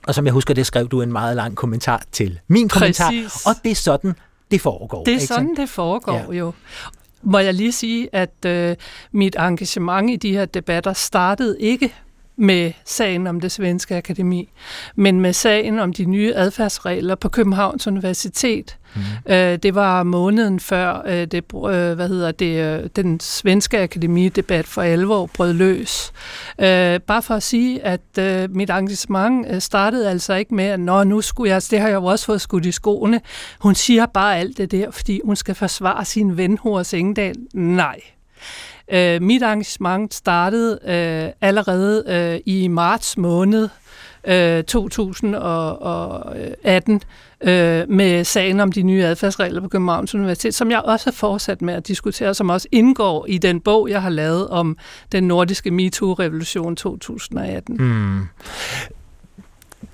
og 0.08 0.16
som 0.16 0.26
jeg 0.26 0.34
husker, 0.34 0.54
det 0.54 0.66
skrev 0.66 0.88
du 0.88 1.02
en 1.02 1.12
meget 1.12 1.36
lang 1.36 1.56
kommentar 1.56 2.04
til 2.12 2.40
min 2.48 2.70
kommentar, 2.70 3.12
Præcis. 3.12 3.46
og 3.46 3.54
det 3.64 3.72
er 3.72 3.76
sådan, 3.76 4.16
det 4.52 4.62
foregår. 4.62 5.04
Det 5.04 5.12
er 5.12 5.16
ikke 5.16 5.26
sådan, 5.26 5.56
det 5.56 5.70
foregår 5.70 6.34
ja. 6.34 6.38
jo. 6.38 6.54
Må 7.24 7.40
jeg 7.40 7.54
lige 7.54 7.72
sige, 7.72 8.10
at 8.14 8.46
øh, 8.46 8.76
mit 9.12 9.36
engagement 9.40 10.10
i 10.12 10.16
de 10.16 10.32
her 10.32 10.46
debatter 10.46 10.94
startede 10.94 11.62
ikke 11.62 11.94
med 12.38 12.72
sagen 12.86 13.28
om 13.28 13.42
det 13.42 13.52
svenske 13.52 13.96
akademi, 13.96 14.50
men 14.96 15.22
med 15.22 15.34
sagen 15.34 15.80
om 15.80 15.94
de 15.94 16.06
nye 16.06 16.34
adfærdsregler 16.36 17.16
på 17.16 17.30
Københavns 17.30 17.88
Universitet. 17.88 18.78
Mm. 18.96 19.02
Øh, 19.34 19.58
det 19.58 19.76
var 19.76 20.04
måneden 20.04 20.60
før 20.60 21.02
øh, 21.06 21.28
det, 21.28 21.44
øh, 21.54 21.96
hvad 21.96 22.08
hedder 22.08 22.32
det, 22.32 22.80
øh, 22.84 22.90
den 22.96 23.20
svenske 23.20 23.80
akademidebat 23.80 24.66
for 24.66 24.82
alvor 24.82 25.26
brød 25.26 25.54
løs. 25.54 26.14
Øh, 26.60 27.00
bare 27.00 27.22
for 27.22 27.34
at 27.34 27.44
sige, 27.44 27.86
at 27.86 28.18
øh, 28.20 28.56
mit 28.56 28.70
engagement 28.70 29.48
øh, 29.50 29.62
startede 29.62 30.10
altså 30.10 30.34
ikke 30.34 30.56
med, 30.56 30.66
at 30.66 30.80
Nå, 30.80 31.04
nu 31.04 31.22
skulle 31.22 31.54
jeg, 31.54 31.62
det 31.72 31.80
har 31.80 31.88
jeg 31.88 31.96
jo 31.96 32.06
også 32.06 32.26
fået 32.26 32.42
skudt 32.42 32.66
i 32.66 32.72
skoene. 32.72 33.22
Hun 33.60 33.76
siger 33.76 34.06
bare 34.06 34.38
alt 34.38 34.58
det 34.58 34.72
der, 34.72 34.92
fordi 34.92 35.22
hun 35.26 35.36
skal 35.36 35.56
forsvare 35.56 36.06
sin 36.06 36.38
ven 36.38 36.58
Horace 36.58 36.98
Engdahl. 36.98 37.36
Nej. 37.54 38.00
Øh, 38.92 39.22
mit 39.22 39.44
arrangement 39.44 40.14
startede 40.14 40.80
øh, 40.86 41.30
allerede 41.42 42.04
øh, 42.08 42.40
i 42.46 42.68
marts 42.68 43.18
måned 43.18 43.70
øh, 44.28 44.64
2018 44.64 47.02
øh, 47.42 47.90
med 47.90 48.24
sagen 48.24 48.60
om 48.60 48.72
de 48.72 48.82
nye 48.82 49.04
adfærdsregler 49.04 49.62
på 49.62 49.68
Københavns 49.68 50.16
Universitet, 50.16 50.56
som 50.56 50.72
jeg 50.72 50.80
også 50.80 51.06
har 51.06 51.12
fortsat 51.12 51.62
med 51.62 51.74
at 51.74 51.88
diskutere, 51.88 52.34
som 52.34 52.50
også 52.50 52.68
indgår 52.72 53.26
i 53.30 53.38
den 53.38 53.62
bog, 53.62 53.90
jeg 53.90 54.02
har 54.02 54.10
lavet 54.10 54.48
om 54.48 54.78
den 55.12 55.24
nordiske 55.24 55.72
MeToo-revolution 55.72 56.76
2018. 56.76 57.78
Mm. 57.80 58.22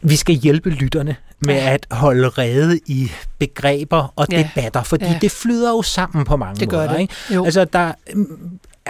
Vi 0.01 0.15
skal 0.15 0.35
hjælpe 0.35 0.69
lytterne 0.69 1.15
med 1.39 1.55
ja. 1.55 1.73
at 1.73 1.87
holde 1.91 2.29
rede 2.29 2.79
i 2.85 3.11
begreber 3.39 4.13
og 4.15 4.27
ja. 4.31 4.49
debatter, 4.55 4.83
fordi 4.83 5.05
ja. 5.05 5.17
det 5.21 5.31
flyder 5.31 5.69
jo 5.69 5.81
sammen 5.81 6.25
på 6.25 6.35
mange 6.35 6.59
det 6.59 6.71
måder. 6.71 6.87
Gør 6.87 6.93
det. 6.93 7.01
Ikke? 7.01 7.13
Jo. 7.33 7.45
Altså, 7.45 7.65
der 7.65 7.91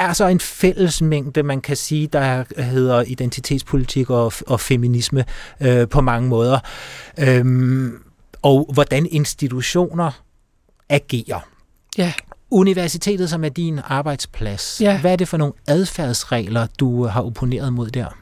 er 0.02 0.14
så 0.14 0.28
en 0.28 0.40
fællesmængde, 0.40 1.44
man 1.44 1.62
kan 1.62 1.76
sige, 1.76 2.08
der 2.08 2.44
hedder 2.62 3.02
identitetspolitik 3.02 4.10
og, 4.10 4.34
og 4.48 4.60
feminisme 4.60 5.26
øh, 5.62 5.88
på 5.88 6.02
mange 6.02 6.30
måder. 6.30 6.60
Øhm, 7.20 7.94
og 8.42 8.70
hvordan 8.74 9.08
institutioner 9.12 10.12
agerer. 10.90 11.48
Ja. 11.98 12.14
Universitetet, 12.52 13.30
som 13.30 13.44
er 13.44 13.50
din 13.50 13.80
arbejdsplads, 13.84 14.82
Ja. 14.82 15.00
hvad 15.02 15.12
er 15.12 15.16
det 15.16 15.28
for 15.28 15.38
nogle 15.38 15.54
adfærdsregler, 15.68 16.68
du 16.80 17.06
har 17.06 17.22
opponeret 17.22 17.74
mod 17.74 17.90
der? 17.90 18.18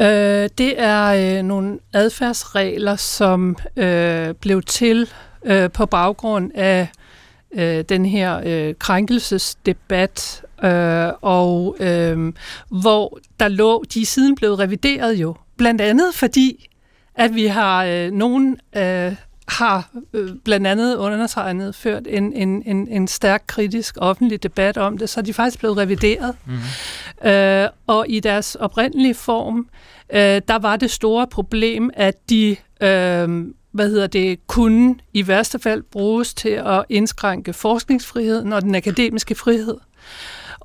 Øh, 0.00 0.48
det 0.58 0.80
er 0.80 1.04
øh, 1.38 1.42
nogle 1.44 1.78
adfærdsregler, 1.92 2.96
som 2.96 3.56
øh, 3.76 4.34
blev 4.34 4.62
til 4.62 5.08
øh, 5.44 5.70
på 5.70 5.86
baggrund 5.86 6.50
af 6.54 6.88
øh, 7.54 7.84
den 7.88 8.06
her 8.06 8.40
øh, 8.44 8.74
krænkelsesdebat, 8.78 10.42
øh, 10.64 11.12
og 11.20 11.76
øh, 11.80 12.32
hvor 12.68 13.18
der 13.40 13.48
lå, 13.48 13.84
de 13.94 14.02
er 14.02 14.06
siden 14.06 14.34
blevet 14.34 14.58
revideret 14.58 15.14
jo, 15.14 15.34
blandt 15.56 15.80
andet 15.80 16.14
fordi, 16.14 16.68
at 17.14 17.34
vi 17.34 17.46
har 17.46 17.84
øh, 17.84 18.10
nogen 18.10 18.60
øh, 18.76 19.14
har 19.48 19.90
øh, 20.12 20.30
blandt 20.44 20.66
andet 20.66 20.96
undertegnet 20.96 21.74
ført 21.74 22.02
en, 22.06 22.32
en, 22.32 22.62
en, 22.66 22.88
en 22.88 23.08
stærk 23.08 23.44
kritisk 23.46 23.96
offentlig 24.00 24.42
debat 24.42 24.76
om 24.76 24.98
det, 24.98 25.10
så 25.10 25.20
er 25.20 25.24
de 25.24 25.34
faktisk 25.34 25.58
blevet 25.58 25.76
revideret. 25.76 26.36
Mm. 26.46 27.28
Øh, 27.28 27.68
og 27.86 28.06
i 28.08 28.20
deres 28.20 28.54
oprindelige 28.54 29.14
form, 29.14 29.68
øh, 30.12 30.42
der 30.48 30.58
var 30.58 30.76
det 30.76 30.90
store 30.90 31.26
problem, 31.26 31.90
at 31.94 32.30
de 32.30 32.56
øh, 32.80 33.46
hvad 33.72 33.90
hedder 33.90 34.06
det, 34.06 34.46
kunne 34.46 34.94
i 35.12 35.28
værste 35.28 35.58
fald 35.58 35.82
bruges 35.82 36.34
til 36.34 36.48
at 36.48 36.84
indskrænke 36.88 37.52
forskningsfriheden 37.52 38.52
og 38.52 38.62
den 38.62 38.74
akademiske 38.74 39.34
frihed. 39.34 39.76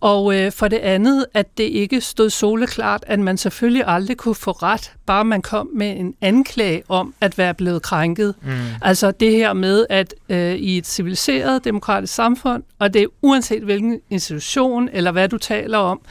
Og 0.03 0.35
øh, 0.35 0.51
for 0.51 0.67
det 0.67 0.77
andet, 0.77 1.25
at 1.33 1.57
det 1.57 1.63
ikke 1.63 2.01
stod 2.01 2.29
soleklart, 2.29 3.03
at 3.07 3.19
man 3.19 3.37
selvfølgelig 3.37 3.83
aldrig 3.87 4.17
kunne 4.17 4.35
få 4.35 4.51
ret, 4.51 4.93
bare 5.05 5.25
man 5.25 5.41
kom 5.41 5.69
med 5.73 5.99
en 5.99 6.15
anklage 6.21 6.83
om 6.89 7.13
at 7.21 7.37
være 7.37 7.53
blevet 7.53 7.81
krænket. 7.81 8.35
Mm. 8.41 8.51
Altså 8.81 9.11
det 9.11 9.31
her 9.31 9.53
med, 9.53 9.85
at 9.89 10.13
øh, 10.29 10.55
i 10.55 10.77
et 10.77 10.87
civiliseret 10.87 11.63
demokratisk 11.63 12.13
samfund, 12.13 12.63
og 12.79 12.93
det 12.93 13.01
er 13.01 13.07
uanset 13.21 13.63
hvilken 13.63 13.99
institution 14.09 14.89
eller 14.91 15.11
hvad 15.11 15.29
du 15.29 15.37
taler 15.37 15.77
om, 15.77 16.01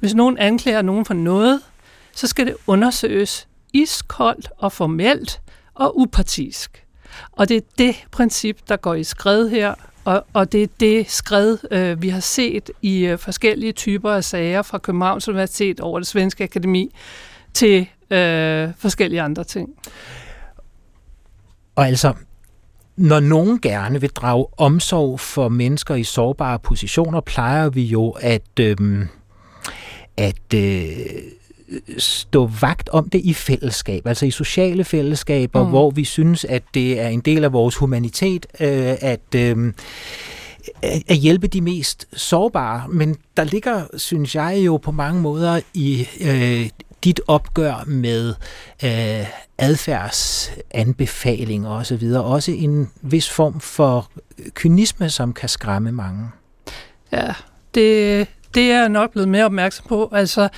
hvis 0.00 0.14
nogen 0.14 0.38
anklager 0.38 0.82
nogen 0.82 1.04
for 1.04 1.14
noget, 1.14 1.60
så 2.14 2.26
skal 2.26 2.46
det 2.46 2.54
undersøges 2.66 3.48
iskoldt 3.72 4.48
og 4.58 4.72
formelt 4.72 5.40
og 5.74 5.98
upartisk. 5.98 6.84
Og 7.32 7.48
det 7.48 7.56
er 7.56 7.60
det 7.78 8.04
princip, 8.10 8.58
der 8.68 8.76
går 8.76 8.94
i 8.94 9.04
skred 9.04 9.48
her, 9.48 9.74
og, 10.06 10.26
og 10.32 10.52
det 10.52 10.62
er 10.62 10.66
det 10.80 11.10
skred, 11.10 11.58
øh, 11.70 12.02
vi 12.02 12.08
har 12.08 12.20
set 12.20 12.70
i 12.82 13.06
øh, 13.06 13.18
forskellige 13.18 13.72
typer 13.72 14.10
af 14.10 14.24
sager 14.24 14.62
fra 14.62 14.78
Københavns 14.78 15.28
Universitet 15.28 15.80
over 15.80 15.98
det 15.98 16.08
svenske 16.08 16.44
akademi 16.44 16.94
til 17.54 17.88
øh, 18.10 18.68
forskellige 18.78 19.22
andre 19.22 19.44
ting. 19.44 19.68
Og 21.76 21.86
altså, 21.86 22.14
når 22.96 23.20
nogen 23.20 23.60
gerne 23.60 24.00
vil 24.00 24.10
drage 24.10 24.46
omsorg 24.56 25.20
for 25.20 25.48
mennesker 25.48 25.94
i 25.94 26.04
sårbare 26.04 26.58
positioner, 26.58 27.20
plejer 27.20 27.70
vi 27.70 27.84
jo 27.84 28.10
at, 28.10 28.60
øh, 28.60 29.06
at 30.16 30.54
øh, 30.54 30.96
stå 31.98 32.50
vagt 32.60 32.88
om 32.88 33.08
det 33.08 33.20
i 33.24 33.34
fællesskab, 33.34 34.06
altså 34.06 34.26
i 34.26 34.30
sociale 34.30 34.84
fællesskaber, 34.84 35.64
mm. 35.64 35.68
hvor 35.68 35.90
vi 35.90 36.04
synes, 36.04 36.44
at 36.44 36.62
det 36.74 37.00
er 37.00 37.08
en 37.08 37.20
del 37.20 37.44
af 37.44 37.52
vores 37.52 37.76
humanitet, 37.76 38.46
øh, 38.60 38.94
at, 39.00 39.34
øh, 39.36 39.72
at 40.82 41.16
hjælpe 41.16 41.46
de 41.46 41.60
mest 41.60 42.06
sårbare. 42.12 42.88
Men 42.88 43.16
der 43.36 43.44
ligger, 43.44 43.86
synes 43.96 44.34
jeg 44.34 44.62
jo 44.66 44.76
på 44.76 44.90
mange 44.90 45.20
måder 45.20 45.60
i 45.74 46.08
øh, 46.20 46.70
dit 47.04 47.20
opgør 47.26 47.84
med 47.86 48.34
øh, 48.84 49.26
adfærdsanbefalinger 49.58 51.70
osv., 51.70 52.12
også 52.14 52.52
en 52.52 52.90
vis 53.02 53.30
form 53.30 53.60
for 53.60 54.10
kynisme, 54.54 55.10
som 55.10 55.32
kan 55.32 55.48
skræmme 55.48 55.92
mange. 55.92 56.28
Ja, 57.12 57.34
det, 57.74 58.28
det 58.56 58.72
er 58.72 58.80
jeg 58.80 58.88
nok 58.88 59.10
blevet 59.10 59.28
mere 59.28 59.44
opmærksom 59.44 59.86
på. 59.88 60.08
Altså, 60.12 60.48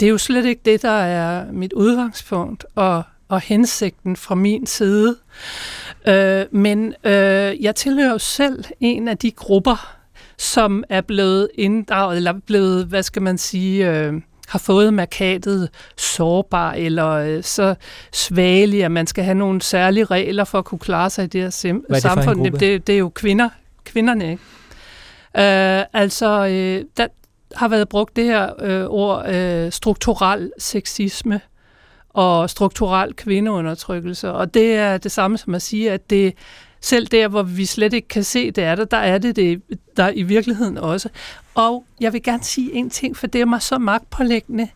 det 0.00 0.06
er 0.06 0.10
jo 0.10 0.18
slet 0.18 0.44
ikke 0.44 0.60
det, 0.64 0.82
der 0.82 0.90
er 0.90 1.52
mit 1.52 1.72
udgangspunkt 1.72 2.66
og, 2.74 3.02
og 3.28 3.40
hensigten 3.40 4.16
fra 4.16 4.34
min 4.34 4.66
side. 4.66 5.16
Øh, 6.08 6.44
men 6.50 6.94
øh, 7.04 7.62
jeg 7.62 7.74
tilhører 7.74 8.10
jo 8.10 8.18
selv 8.18 8.64
en 8.80 9.08
af 9.08 9.18
de 9.18 9.30
grupper, 9.30 9.96
som 10.38 10.84
er 10.88 11.00
blevet 11.00 11.48
inddraget, 11.54 12.16
eller 12.16 12.32
blevet, 12.46 12.86
hvad 12.86 13.02
skal 13.02 13.22
man 13.22 13.38
sige, 13.38 13.90
øh, 13.90 14.14
har 14.48 14.58
fået 14.58 14.94
markatet 14.94 15.68
sårbar 15.96 16.72
eller 16.72 17.08
øh, 17.08 17.42
så 17.42 17.74
svagelig, 18.12 18.84
at 18.84 18.90
man 18.90 19.06
skal 19.06 19.24
have 19.24 19.34
nogle 19.34 19.62
særlige 19.62 20.04
regler 20.04 20.44
for 20.44 20.58
at 20.58 20.64
kunne 20.64 20.78
klare 20.78 21.10
sig 21.10 21.24
i 21.24 21.26
det 21.26 21.42
her 21.42 21.50
sim- 21.50 21.94
det 21.94 22.02
samfund. 22.02 22.36
gruppe? 22.36 22.58
Det, 22.58 22.86
det 22.86 22.94
er 22.94 22.98
jo 22.98 23.08
kvinder, 23.08 23.48
kvinderne, 23.84 24.30
ikke? 24.30 24.42
Øh, 25.38 25.84
altså, 25.92 26.46
øh, 26.46 26.84
der 26.96 27.06
har 27.54 27.68
været 27.68 27.88
brugt 27.88 28.16
det 28.16 28.24
her 28.24 28.62
øh, 28.62 28.86
ord 28.86 29.28
øh, 29.34 29.72
strukturel 29.72 30.52
sexisme 30.58 31.40
og 32.08 32.50
strukturel 32.50 33.14
kvindeundertrykkelse, 33.14 34.32
og 34.32 34.54
det 34.54 34.74
er 34.74 34.98
det 34.98 35.12
samme 35.12 35.38
som 35.38 35.54
at 35.54 35.62
sige, 35.62 35.90
at 35.90 36.10
det 36.10 36.34
selv 36.80 37.06
der, 37.06 37.28
hvor 37.28 37.42
vi 37.42 37.64
slet 37.66 37.92
ikke 37.92 38.08
kan 38.08 38.24
se, 38.24 38.50
det 38.50 38.64
er 38.64 38.74
der, 38.74 38.84
der 38.84 38.96
er 38.96 39.18
det, 39.18 39.36
det 39.36 39.62
der 39.96 40.10
i 40.14 40.22
virkeligheden 40.22 40.78
også. 40.78 41.08
Og 41.54 41.84
jeg 42.00 42.12
vil 42.12 42.22
gerne 42.22 42.44
sige 42.44 42.72
en 42.72 42.90
ting, 42.90 43.16
for 43.16 43.26
det 43.26 43.40
er 43.40 43.44
mig 43.44 43.62
så 43.62 43.78
magtpålæggende. 43.78 44.68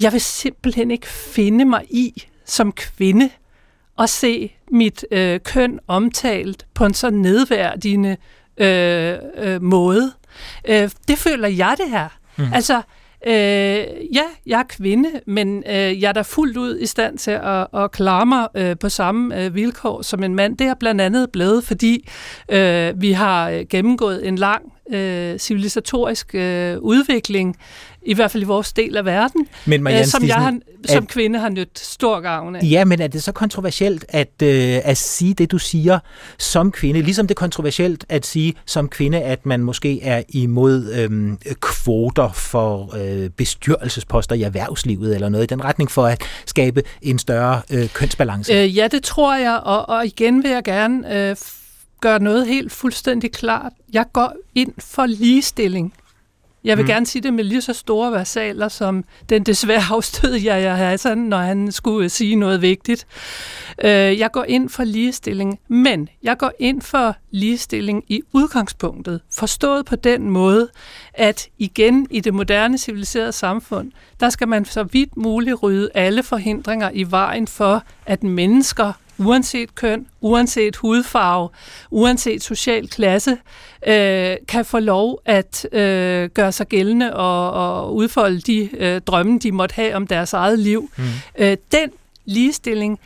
Jeg 0.00 0.12
vil 0.12 0.20
simpelthen 0.20 0.90
ikke 0.90 1.06
finde 1.06 1.64
mig 1.64 1.84
i 1.90 2.22
som 2.44 2.72
kvinde 2.72 3.30
at 3.98 4.10
se 4.10 4.52
mit 4.70 5.04
øh, 5.10 5.40
køn 5.40 5.78
omtalt 5.88 6.66
på 6.74 6.84
en 6.84 6.94
så 6.94 7.10
nedværdigende 7.10 8.16
øh, 8.56 9.18
øh, 9.36 9.62
måde. 9.62 10.12
Øh, 10.68 10.90
det 11.08 11.18
føler 11.18 11.48
jeg 11.48 11.74
det 11.78 11.90
her. 11.90 12.08
Mm. 12.36 12.44
Altså, 12.54 12.82
øh, 13.26 13.34
ja, 14.14 14.24
jeg 14.46 14.58
er 14.60 14.64
kvinde, 14.68 15.10
men 15.26 15.64
øh, 15.66 16.02
jeg 16.02 16.08
er 16.08 16.12
da 16.12 16.22
fuldt 16.22 16.56
ud 16.56 16.78
i 16.78 16.86
stand 16.86 17.18
til 17.18 17.30
at, 17.30 17.66
at 17.74 17.90
klare 17.90 18.26
mig 18.26 18.48
øh, 18.54 18.76
på 18.78 18.88
samme 18.88 19.44
øh, 19.44 19.54
vilkår 19.54 20.02
som 20.02 20.22
en 20.22 20.34
mand. 20.34 20.58
Det 20.58 20.66
er 20.66 20.74
blandt 20.74 21.00
andet 21.00 21.30
blevet, 21.32 21.64
fordi 21.64 22.08
øh, 22.48 23.00
vi 23.00 23.12
har 23.12 23.50
øh, 23.50 23.64
gennemgået 23.70 24.28
en 24.28 24.36
lang 24.36 24.72
øh, 24.92 25.38
civilisatorisk 25.38 26.34
øh, 26.34 26.78
udvikling, 26.78 27.56
i 28.06 28.14
hvert 28.14 28.30
fald 28.30 28.42
i 28.42 28.46
vores 28.46 28.72
del 28.72 28.96
af 28.96 29.04
verden, 29.04 29.46
Men 29.66 29.82
Marianne 29.82 30.00
øh, 30.02 30.06
som 30.06 30.24
jeg 30.26 30.34
har, 30.34 30.58
som 30.88 31.02
at- 31.04 31.08
kvinde 31.08 31.38
har 31.38 31.48
nyt 31.48 31.78
stor 31.78 32.20
gavn 32.20 32.56
af. 32.56 32.60
Ja, 32.62 32.84
men 32.84 33.00
er 33.00 33.06
det 33.06 33.22
så 33.22 33.32
kontroversielt 33.32 34.04
at, 34.08 34.42
øh, 34.42 34.78
at 34.84 34.96
sige 34.96 35.34
det, 35.34 35.50
du 35.50 35.58
siger 35.58 35.98
som 36.38 36.72
kvinde? 36.72 37.02
Ligesom 37.02 37.26
det 37.26 37.34
er 37.34 37.38
kontroversielt 37.38 38.04
at 38.08 38.26
sige 38.26 38.54
som 38.66 38.88
kvinde, 38.88 39.20
at 39.20 39.46
man 39.46 39.60
måske 39.60 40.02
er 40.02 40.22
imod 40.28 40.92
øh, 40.92 41.54
kvoter 41.60 42.32
for 42.32 42.96
øh, 42.96 43.30
bestyrelsesposter 43.30 44.34
i 44.34 44.42
erhvervslivet 44.42 45.14
eller 45.14 45.28
noget 45.28 45.44
i 45.44 45.46
den 45.46 45.64
retning 45.64 45.90
for 45.90 46.06
at 46.06 46.22
skabe 46.46 46.82
en 47.02 47.18
større 47.18 47.60
øh, 47.70 47.88
kønsbalance. 47.88 48.52
Øh, 48.54 48.76
ja, 48.76 48.88
det 48.88 49.02
tror 49.02 49.36
jeg, 49.36 49.60
og, 49.64 49.88
og 49.88 50.06
igen 50.06 50.42
vil 50.42 50.50
jeg 50.50 50.64
gerne 50.64 51.28
øh, 51.30 51.36
gøre 52.00 52.18
noget 52.22 52.46
helt 52.46 52.72
fuldstændig 52.72 53.32
klart. 53.32 53.72
Jeg 53.92 54.04
går 54.12 54.32
ind 54.54 54.72
for 54.78 55.06
ligestilling. 55.06 55.92
Jeg 56.64 56.76
vil 56.76 56.84
mm. 56.84 56.88
gerne 56.88 57.06
sige 57.06 57.22
det 57.22 57.34
med 57.34 57.44
lige 57.44 57.62
så 57.62 57.72
store 57.72 58.12
versaler, 58.12 58.68
som 58.68 59.04
den 59.28 59.42
desværre 59.42 59.82
afstød 59.94 60.34
jeg 60.34 60.76
Hassan, 60.76 61.18
når 61.18 61.38
han 61.38 61.72
skulle 61.72 62.08
sige 62.08 62.36
noget 62.36 62.62
vigtigt. 62.62 63.06
Øh, 63.84 63.90
jeg 64.18 64.32
går 64.32 64.44
ind 64.48 64.68
for 64.68 64.84
ligestilling, 64.84 65.58
men 65.68 66.08
jeg 66.22 66.38
går 66.38 66.52
ind 66.58 66.82
for 66.82 67.16
ligestilling 67.30 68.04
i 68.08 68.22
udgangspunktet. 68.32 69.20
Forstået 69.32 69.86
på 69.86 69.96
den 69.96 70.30
måde, 70.30 70.68
at 71.14 71.48
igen 71.58 72.06
i 72.10 72.20
det 72.20 72.34
moderne 72.34 72.78
civiliserede 72.78 73.32
samfund, 73.32 73.92
der 74.20 74.30
skal 74.30 74.48
man 74.48 74.64
så 74.64 74.82
vidt 74.82 75.16
muligt 75.16 75.62
rydde 75.62 75.90
alle 75.94 76.22
forhindringer 76.22 76.90
i 76.94 77.10
vejen 77.10 77.46
for, 77.46 77.82
at 78.06 78.22
mennesker 78.22 78.92
uanset 79.18 79.74
køn, 79.74 80.06
uanset 80.20 80.76
hudfarve, 80.76 81.48
uanset 81.90 82.42
social 82.42 82.88
klasse, 82.88 83.38
øh, 83.86 84.36
kan 84.48 84.64
få 84.64 84.78
lov 84.78 85.20
at 85.24 85.66
øh, 85.72 86.28
gøre 86.28 86.52
sig 86.52 86.68
gældende 86.68 87.16
og, 87.16 87.50
og 87.50 87.94
udfolde 87.94 88.40
de 88.40 88.76
øh, 88.76 89.00
drømme, 89.00 89.38
de 89.38 89.52
måtte 89.52 89.74
have 89.74 89.94
om 89.94 90.06
deres 90.06 90.32
eget 90.32 90.58
liv. 90.58 90.90
Mm. 90.96 91.04
Øh, 91.38 91.56
den 91.72 91.90
ligestilling, 92.24 92.98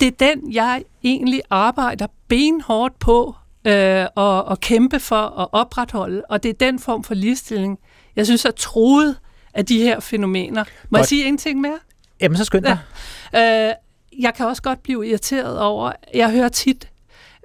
det 0.00 0.06
er 0.06 0.26
den, 0.26 0.52
jeg 0.52 0.82
egentlig 1.04 1.42
arbejder 1.50 2.06
benhårdt 2.28 2.98
på 2.98 3.34
øh, 3.64 4.06
og, 4.14 4.44
og 4.44 4.60
kæmpe 4.60 5.00
for 5.00 5.40
at 5.40 5.48
opretholde, 5.52 6.22
og 6.28 6.42
det 6.42 6.48
er 6.48 6.66
den 6.66 6.78
form 6.78 7.04
for 7.04 7.14
ligestilling, 7.14 7.78
jeg 8.16 8.26
synes 8.26 8.44
er 8.44 8.50
troet 8.50 9.16
af 9.54 9.66
de 9.66 9.78
her 9.78 10.00
fænomener. 10.00 10.64
Må 10.88 10.98
jeg 10.98 11.02
Godt. 11.02 11.08
sige 11.08 11.24
en 11.28 11.38
ting 11.38 11.60
mere? 11.60 11.78
Jamen, 12.20 12.36
så 12.36 12.44
skynd 12.44 12.64
dig. 12.64 12.78
Øh, 13.36 13.72
jeg 14.18 14.34
kan 14.34 14.46
også 14.46 14.62
godt 14.62 14.82
blive 14.82 15.08
irriteret 15.08 15.60
over, 15.60 15.92
jeg 16.14 16.30
hører 16.30 16.48
tit, 16.48 16.88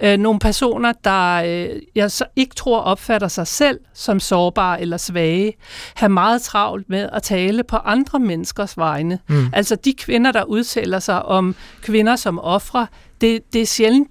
øh, 0.03 0.17
nogle 0.17 0.39
personer, 0.39 0.93
der 1.03 1.43
øh, 1.45 1.81
jeg 1.95 2.11
så 2.11 2.25
ikke 2.35 2.55
tror 2.55 2.79
opfatter 2.79 3.27
sig 3.27 3.47
selv 3.47 3.79
som 3.93 4.19
sårbare 4.19 4.81
eller 4.81 4.97
svage, 4.97 5.53
have 5.95 6.09
meget 6.09 6.41
travlt 6.41 6.89
med 6.89 7.09
at 7.13 7.23
tale 7.23 7.63
på 7.63 7.77
andre 7.77 8.19
menneskers 8.19 8.77
vegne. 8.77 9.19
Mm. 9.29 9.45
Altså 9.53 9.75
de 9.75 9.93
kvinder, 9.93 10.31
der 10.31 10.43
udtaler 10.43 10.99
sig 10.99 11.25
om 11.25 11.55
kvinder 11.81 12.15
som 12.15 12.39
ofre, 12.39 12.87
det, 13.21 13.53
det 13.53 13.61
er 13.61 13.65
sjældent, 13.65 14.07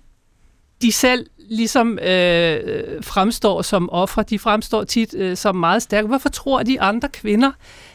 de 0.83 0.92
selv 0.92 1.26
ligesom 1.49 1.99
øh, 1.99 2.61
fremstår 3.02 3.62
som 3.62 3.90
ofre. 3.92 4.22
De 4.22 4.38
fremstår 4.38 4.84
tit 4.84 5.14
øh, 5.14 5.37
som 5.37 5.56
meget 5.56 5.82
stærke. 5.82 6.08
Hvorfor 6.08 6.28
tror 6.28 6.62
de 6.62 6.80
andre 6.80 7.08
kvinder 7.08 7.50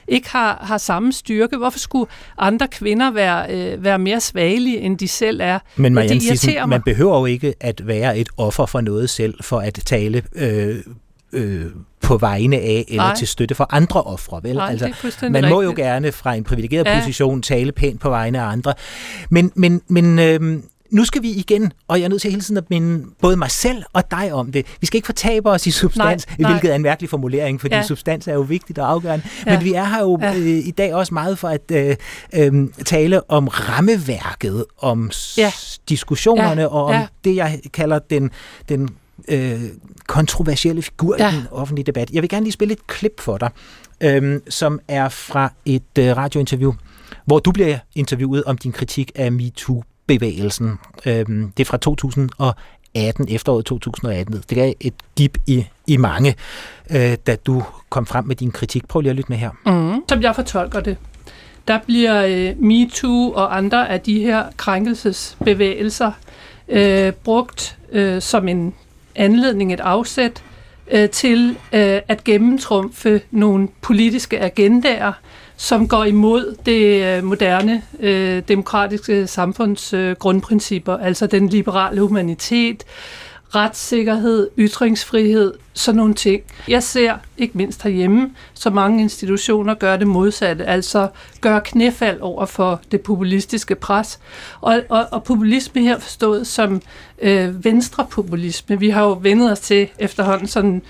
ikke 0.08 0.30
har, 0.30 0.60
har 0.62 0.78
samme 0.78 1.14
styrke? 1.14 1.58
Hvorfor 1.58 1.80
skulle 1.80 2.12
andre 2.38 2.68
kvinder 2.68 3.12
være, 3.12 3.56
øh, 3.56 3.84
være 3.84 4.00
mere 4.00 4.20
svagelige, 4.20 4.80
end 4.80 4.98
de 4.98 5.08
selv 5.08 5.40
er? 5.44 5.60
Men 5.76 5.94
Marianne 5.94 6.20
Thyssen, 6.20 6.70
man 6.70 6.82
behøver 6.82 7.20
jo 7.20 7.26
ikke 7.26 7.54
at 7.60 7.88
være 7.88 8.18
et 8.18 8.30
offer 8.38 8.66
for 8.66 8.82
noget 8.82 9.10
selv, 9.10 9.44
for 9.44 9.60
at 9.60 9.74
tale 9.74 10.24
øh, 10.36 10.78
øh, 11.34 11.66
på 12.02 12.18
vegne 12.18 12.56
af 12.56 12.86
eller 12.88 13.04
Nej. 13.04 13.16
til 13.16 13.28
støtte 13.28 13.56
for 13.56 13.68
andre 13.70 14.02
ofre. 14.02 14.40
Vel? 14.44 14.56
Nej, 14.56 14.70
altså, 14.70 15.30
man 15.30 15.50
må 15.50 15.62
rigtigt. 15.62 15.80
jo 15.80 15.84
gerne 15.84 16.12
fra 16.12 16.34
en 16.34 16.44
privilegeret 16.44 16.86
ja. 16.86 17.00
position 17.00 17.42
tale 17.42 17.72
pænt 17.72 18.02
på 18.02 18.10
vegne 18.10 18.42
af 18.42 18.46
andre. 18.46 18.74
Men, 19.30 19.52
men, 19.56 19.82
men 19.88 20.20
øh, 20.20 20.60
nu 20.92 21.06
skal 21.06 21.22
vi 21.22 21.30
igen, 21.30 21.72
og 21.88 22.00
jeg 22.00 22.06
er 22.06 22.10
nødt 22.10 22.22
til 22.22 22.30
hele 22.30 22.42
tiden 22.42 22.58
at 22.58 22.70
minde 22.70 23.06
både 23.22 23.38
mig 23.38 23.52
selv 23.52 23.84
og 23.94 24.12
dig 24.12 24.34
om 24.34 24.52
det. 24.52 24.66
Vi 24.82 24.88
skal 24.88 24.98
ikke 24.98 25.06
fortabe 25.06 25.50
os 25.50 25.68
i 25.68 25.72
substans, 25.72 26.28
nej, 26.28 26.36
nej. 26.40 26.52
hvilket 26.52 26.72
er 26.72 26.76
en 26.76 26.82
mærkelig 26.82 27.10
formulering, 27.10 27.62
fordi 27.62 27.76
ja. 27.76 27.84
substans 27.84 28.28
er 28.28 28.34
jo 28.34 28.42
vigtigt 28.42 28.80
og 28.80 28.90
afgørende. 28.90 29.26
Ja. 29.46 29.56
Men 29.56 29.66
vi 29.66 29.74
er 29.74 29.84
her 29.84 30.02
jo 30.02 30.20
ja. 30.22 30.36
øh, 30.36 30.46
i 30.46 30.72
dag 30.72 30.94
også 30.94 31.14
meget 31.14 31.40
for 31.40 31.48
at 31.48 31.72
øh, 31.72 31.96
øh, 32.34 32.68
tale 32.86 33.32
om 33.32 33.48
rammeværket, 33.48 34.66
om 34.78 35.12
ja. 35.38 35.52
diskussionerne 35.90 36.62
ja. 36.62 36.68
og 36.68 36.86
om 36.86 36.94
ja. 36.94 37.08
det, 37.24 37.36
jeg 37.36 37.60
kalder 37.74 38.00
den, 38.00 38.32
den 38.70 38.90
øh, 39.28 39.62
kontroversielle 40.08 40.82
figur 40.82 41.16
ja. 41.20 41.32
i 41.32 41.36
den 41.36 41.48
offentlige 41.52 41.86
debat. 41.86 42.10
Jeg 42.12 42.22
vil 42.22 42.30
gerne 42.30 42.44
lige 42.44 42.54
spille 42.54 42.72
et 42.72 42.88
klip 42.88 43.20
for 43.20 43.38
dig, 43.38 43.50
øh, 44.02 44.42
som 44.50 44.80
er 44.88 45.10
fra 45.10 45.54
et 45.66 45.98
øh, 46.00 46.18
radiointerview, 46.18 46.74
hvor 47.26 47.40
du 47.40 47.52
bliver 47.52 47.78
interviewet 47.96 48.44
om 48.44 48.58
din 48.58 48.72
kritik 48.72 49.12
af 49.16 49.32
MeToo 49.32 49.84
bevægelsen. 50.08 50.80
Øhm, 51.06 51.52
det 51.58 51.64
er 51.64 51.66
fra 51.66 51.78
2018, 51.78 53.28
efteråret 53.30 53.66
2018. 53.66 54.44
Det 54.50 54.58
gav 54.58 54.74
et 54.80 54.94
gip 55.16 55.38
i, 55.48 55.66
i 55.88 55.98
mange, 55.98 56.36
øh, 56.90 57.18
da 57.28 57.36
du 57.36 57.64
kom 57.90 58.06
frem 58.06 58.26
med 58.26 58.36
din 58.36 58.52
kritik. 58.52 58.88
Prøv 58.88 59.02
lige 59.02 59.10
at 59.10 59.16
lytte 59.16 59.32
med 59.32 59.38
her. 59.38 59.50
Mm. 59.66 60.04
Som 60.10 60.22
jeg 60.22 60.36
fortolker 60.36 60.80
det, 60.80 60.98
der 61.68 61.80
bliver 61.86 62.26
øh, 62.26 62.64
MeToo 62.64 63.32
og 63.32 63.58
andre 63.58 63.90
af 63.90 64.02
de 64.02 64.20
her 64.20 64.44
krænkelsesbevægelser 64.58 66.12
øh, 66.70 67.12
brugt 67.12 67.78
øh, 67.92 68.22
som 68.22 68.48
en 68.48 68.74
anledning, 69.16 69.74
et 69.74 69.80
afsæt 69.80 70.44
øh, 70.92 71.10
til 71.10 71.50
øh, 71.50 72.02
at 72.08 72.24
gennemtrumfe 72.24 73.22
nogle 73.32 73.68
politiske 73.82 74.40
agendaer, 74.40 75.14
som 75.58 75.88
går 75.88 76.04
imod 76.04 76.56
det 76.66 77.04
øh, 77.06 77.24
moderne 77.24 77.82
øh, 78.00 78.44
demokratiske 78.48 79.28
samfunds 79.28 79.94
øh, 79.94 80.16
grundprincipper, 80.16 80.98
altså 80.98 81.28
den 81.28 81.50
liberale 81.50 82.02
humanitet, 82.02 82.84
retssikkerhed, 83.56 84.50
ytringsfrihed, 84.58 85.54
sådan 85.74 85.98
nogle 85.98 86.14
ting. 86.14 86.44
Jeg 86.68 86.84
ser, 86.84 87.16
ikke 87.38 87.58
mindst 87.58 87.84
herhjemme, 87.84 88.32
så 88.54 88.70
mange 88.70 89.02
institutioner 89.02 89.74
gør 89.74 89.98
det 89.98 90.08
modsatte, 90.08 90.66
altså 90.66 91.08
gør 91.42 91.60
knæfald 91.60 92.20
over 92.22 92.46
for 92.46 92.82
det 92.92 93.02
populistiske 93.02 93.76
pres. 93.76 94.20
Og, 94.62 94.82
og, 94.90 95.06
og 95.12 95.24
populisme 95.24 95.82
her 95.82 96.00
forstået 96.00 96.48
som 96.48 96.82
øh, 97.22 97.66
venstrepopulisme. 97.66 98.80
Vi 98.80 98.90
har 98.90 99.04
jo 99.04 99.20
vendet 99.22 99.52
os 99.52 99.60
til 99.60 99.88
efterhånden 100.00 100.48
sådan 100.48 100.82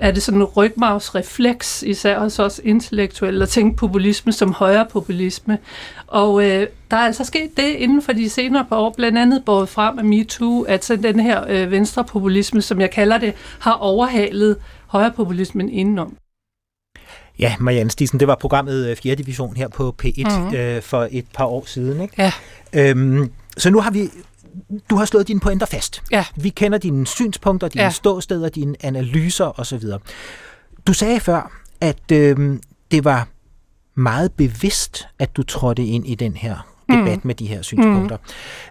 er 0.00 0.10
det 0.10 0.22
sådan 0.22 0.40
en 0.40 0.46
rygmavsrefleks, 0.46 1.82
især 1.82 2.18
hos 2.18 2.38
os 2.38 2.60
intellektuelle, 2.64 3.42
at 3.42 3.48
tænke 3.48 3.76
populisme 3.76 4.32
som 4.32 4.52
højere 4.52 4.86
populisme. 4.92 5.58
Og 6.06 6.44
øh, 6.44 6.66
der 6.90 6.96
er 6.96 7.06
altså 7.06 7.24
sket 7.24 7.56
det 7.56 7.68
inden 7.68 8.02
for 8.02 8.12
de 8.12 8.30
senere 8.30 8.66
par 8.68 8.76
år, 8.76 8.94
blandt 8.96 9.18
andet 9.18 9.42
båret 9.44 9.68
frem 9.68 9.98
af 9.98 10.04
MeToo, 10.04 10.62
at 10.62 10.84
så 10.84 10.96
den 10.96 11.20
her 11.20 11.44
øh, 11.48 11.70
venstrepopulisme, 11.70 12.62
som 12.62 12.80
jeg 12.80 12.90
kalder 12.90 13.18
det, 13.18 13.34
har 13.58 13.72
overhalet 13.72 14.56
højrepopulismen 14.86 15.68
indenom. 15.68 16.16
Ja, 17.38 17.54
Marianne 17.60 17.90
Stisen, 17.90 18.20
det 18.20 18.28
var 18.28 18.34
programmet 18.34 18.98
4. 18.98 19.12
Øh, 19.12 19.18
division 19.18 19.56
her 19.56 19.68
på 19.68 19.94
P1 20.02 20.38
mm-hmm. 20.38 20.54
øh, 20.54 20.82
for 20.82 21.08
et 21.10 21.24
par 21.34 21.44
år 21.44 21.64
siden. 21.66 22.00
Ikke? 22.00 22.14
Ja. 22.18 22.32
Øhm, 22.72 23.32
så 23.56 23.70
nu 23.70 23.80
har 23.80 23.90
vi 23.90 24.08
du 24.90 24.96
har 24.96 25.04
slået 25.04 25.28
dine 25.28 25.40
pointer 25.40 25.66
fast. 25.66 26.02
Ja. 26.10 26.24
Vi 26.36 26.48
kender 26.48 26.78
dine 26.78 27.06
synspunkter, 27.06 27.68
dine 27.68 27.84
ja. 27.84 27.90
ståsteder, 27.90 28.48
dine 28.48 28.76
analyser 28.80 29.60
osv. 29.60 29.82
Du 30.86 30.92
sagde 30.92 31.20
før, 31.20 31.62
at 31.80 32.12
øh, 32.12 32.58
det 32.90 33.04
var 33.04 33.28
meget 33.94 34.32
bevidst, 34.32 35.08
at 35.18 35.36
du 35.36 35.42
trådte 35.42 35.84
ind 35.84 36.06
i 36.06 36.14
den 36.14 36.36
her 36.36 36.66
debat 36.88 37.24
mm. 37.24 37.26
med 37.28 37.34
de 37.34 37.46
her 37.46 37.62
synspunkter. 37.62 38.16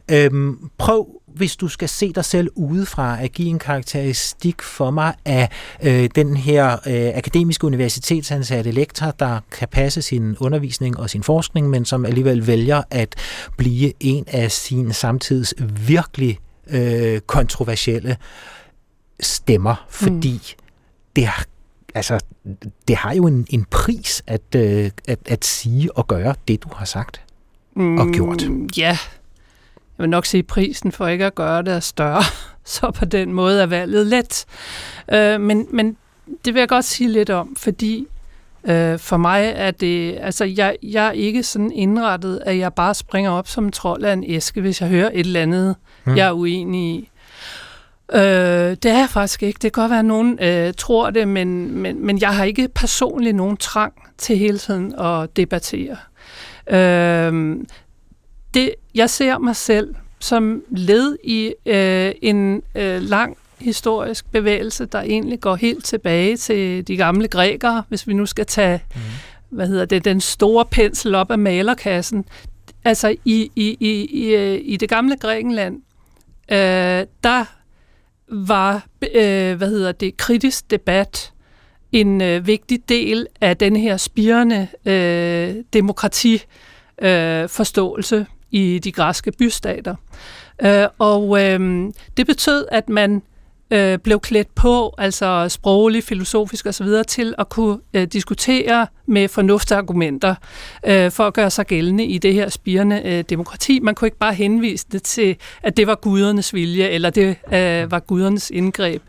Mm. 0.10 0.16
Øhm, 0.16 0.70
prøv, 0.78 1.08
hvis 1.36 1.56
du 1.56 1.68
skal 1.68 1.90
se 1.90 2.14
dig 2.14 2.26
selv 2.26 2.50
udefra, 2.56 3.24
at 3.24 3.32
give 3.32 3.50
en 3.50 3.60
karakteristik 3.60 4.62
for 4.62 4.92
mig 4.92 5.14
af 5.26 5.50
øh, 5.84 6.10
den 6.16 6.38
her 6.38 6.72
øh, 6.72 7.18
akademiske 7.18 7.68
universitetsansatte 7.68 8.72
lektor, 8.72 9.12
der 9.12 9.40
kan 9.52 9.68
passe 9.72 10.02
sin 10.02 10.38
undervisning 10.40 11.00
og 11.00 11.10
sin 11.10 11.24
forskning, 11.24 11.70
men 11.70 11.86
som 11.86 12.06
alligevel 12.06 12.48
vælger 12.48 12.82
at 12.90 13.16
blive 13.58 13.94
en 14.00 14.26
af 14.28 14.52
sin 14.52 14.94
samtids 14.94 15.54
virkelig 15.88 16.40
øh, 16.68 17.20
kontroversielle 17.20 18.18
stemmer, 19.20 19.86
fordi 19.90 20.34
mm. 20.34 20.64
det 21.16 21.26
har 21.26 21.46
altså, 21.96 22.20
det 22.88 22.96
har 22.96 23.14
jo 23.14 23.28
en, 23.28 23.48
en 23.50 23.66
pris 23.66 24.24
at, 24.28 24.56
øh, 24.56 24.92
at, 25.08 25.20
at 25.26 25.46
sige 25.46 25.98
og 25.98 26.08
gøre 26.08 26.36
det, 26.48 26.64
du 26.64 26.70
har 26.76 26.86
sagt 26.86 27.22
og 27.76 27.84
mm, 27.84 28.14
gjort. 28.14 28.44
Ja, 28.78 28.98
jeg 30.00 30.04
vil 30.04 30.10
nok 30.10 30.26
sige, 30.26 30.44
prisen 30.44 30.92
for 30.92 31.08
ikke 31.08 31.26
at 31.26 31.36
gøre 31.36 31.62
det 31.62 31.74
er 31.74 31.80
større, 31.80 32.24
så 32.66 32.92
på 32.92 33.06
den 33.06 33.34
måde 33.34 33.62
er 33.62 33.66
valget 33.66 34.08
let. 34.08 34.46
Øh, 35.14 35.42
men, 35.42 35.68
men 35.72 35.98
det 36.46 36.54
vil 36.54 36.60
jeg 36.60 36.70
godt 36.70 36.86
sige 36.86 37.10
lidt 37.10 37.30
om, 37.30 37.56
fordi 37.56 38.08
øh, 38.64 39.00
for 39.00 39.18
mig 39.18 39.54
er 39.56 39.72
det, 39.72 40.18
altså 40.22 40.46
jeg, 40.46 40.78
jeg 40.84 41.08
er 41.08 41.12
ikke 41.12 41.44
sådan 41.44 41.72
indrettet, 41.72 42.42
at 42.46 42.58
jeg 42.58 42.74
bare 42.74 42.94
springer 42.96 43.32
op 43.32 43.48
som 43.48 43.66
en 43.66 43.72
trold 43.72 44.04
af 44.04 44.14
en 44.14 44.24
æske, 44.28 44.62
hvis 44.62 44.82
jeg 44.82 44.90
hører 44.90 45.10
et 45.14 45.20
eller 45.20 45.42
andet, 45.42 45.76
hmm. 46.04 46.18
jeg 46.18 46.28
er 46.28 46.32
uenig 46.32 46.96
i. 46.96 47.10
Øh, 48.14 48.22
det 48.22 48.86
er 48.86 48.98
jeg 48.98 49.10
faktisk 49.10 49.44
ikke. 49.44 49.60
Det 49.62 49.74
kan 49.74 49.82
godt 49.82 49.90
være, 49.90 50.00
at 50.00 50.06
nogen 50.06 50.40
øh, 50.42 50.74
tror 50.78 51.10
det, 51.10 51.28
men, 51.28 51.76
men, 51.76 52.06
men 52.06 52.22
jeg 52.22 52.36
har 52.36 52.44
ikke 52.44 52.68
personligt 52.76 53.36
nogen 53.36 53.58
trang 53.58 53.94
til 54.18 54.38
hele 54.38 54.58
tiden 54.58 55.00
at 55.00 55.38
debattere. 55.38 55.98
Øh, 56.70 57.58
det, 58.54 58.76
jeg 58.96 59.10
ser 59.10 59.38
mig 59.38 59.56
selv 59.56 59.96
som 60.20 60.64
led 60.70 61.18
i 61.24 61.54
øh, 61.66 62.12
en 62.22 62.64
øh, 62.76 63.02
lang 63.02 63.38
historisk 63.60 64.32
bevægelse, 64.32 64.86
der 64.86 65.02
egentlig 65.02 65.40
går 65.40 65.56
helt 65.56 65.86
tilbage 65.86 66.38
til 66.38 66.88
de 66.88 66.98
gamle 66.98 67.28
grækere, 67.28 67.84
hvis 67.90 68.08
vi 68.08 68.14
nu 68.14 68.26
skal 68.26 68.46
tage 68.46 68.82
mm. 68.96 69.02
hvad 69.50 69.68
hedder 69.68 69.86
det, 69.86 70.06
den 70.06 70.22
store 70.22 70.66
pensel 70.66 71.16
op 71.16 71.32
af 71.32 71.40
malerkassen. 71.40 72.26
Altså 72.86 73.16
i, 73.26 73.52
i, 73.56 73.78
i, 73.80 74.06
i, 74.06 74.36
øh, 74.36 74.60
i 74.64 74.78
det 74.78 74.90
gamle 74.90 75.18
Grækenland, 75.18 75.82
øh, 76.52 77.06
der 77.24 77.46
var 78.28 78.88
øh, 79.16 79.58
hvad 79.58 79.70
hedder 79.70 79.92
det, 79.92 80.18
kritisk 80.18 80.72
debat 80.72 81.34
en 81.92 82.22
øh, 82.22 82.48
vigtig 82.48 82.90
del 82.90 83.28
af 83.42 83.58
den 83.58 83.76
her 83.76 83.98
spirende 83.98 84.68
øh, 84.86 85.56
demokrati 85.74 86.44
øh, 87.02 87.50
forståelse 87.50 88.26
i 88.52 88.80
de 88.80 88.92
græske 88.92 89.32
bystater. 89.32 89.96
Øh, 90.62 90.86
og 91.00 91.44
øh, 91.46 91.88
det 92.18 92.28
betød, 92.28 92.66
at 92.72 92.90
man 92.90 93.22
øh, 93.72 93.98
blev 93.98 94.20
klædt 94.20 94.56
på, 94.56 94.96
altså 94.98 95.50
sproglig, 95.50 96.04
filosofisk 96.04 96.66
osv., 96.66 96.88
til 97.08 97.36
at 97.38 97.50
kunne 97.50 97.78
øh, 97.94 98.04
diskutere 98.04 98.88
med 99.06 99.28
fornuftsargumenter 99.28 100.36
øh, 100.86 101.12
for 101.12 101.28
at 101.28 101.34
gøre 101.34 101.50
sig 101.50 101.66
gældende 101.66 102.06
i 102.06 102.18
det 102.18 102.34
her 102.34 102.50
spirende 102.50 103.02
øh, 103.06 103.24
demokrati. 103.30 103.80
Man 103.80 103.96
kunne 103.96 104.08
ikke 104.08 104.18
bare 104.18 104.34
henvise 104.34 104.86
det 104.92 105.04
til, 105.04 105.36
at 105.64 105.78
det 105.78 105.88
var 105.88 105.96
gudernes 105.96 106.54
vilje, 106.54 106.88
eller 106.88 107.10
det 107.10 107.36
øh, 107.54 107.92
var 107.92 108.00
gudernes 108.00 108.50
indgreb. 108.50 109.02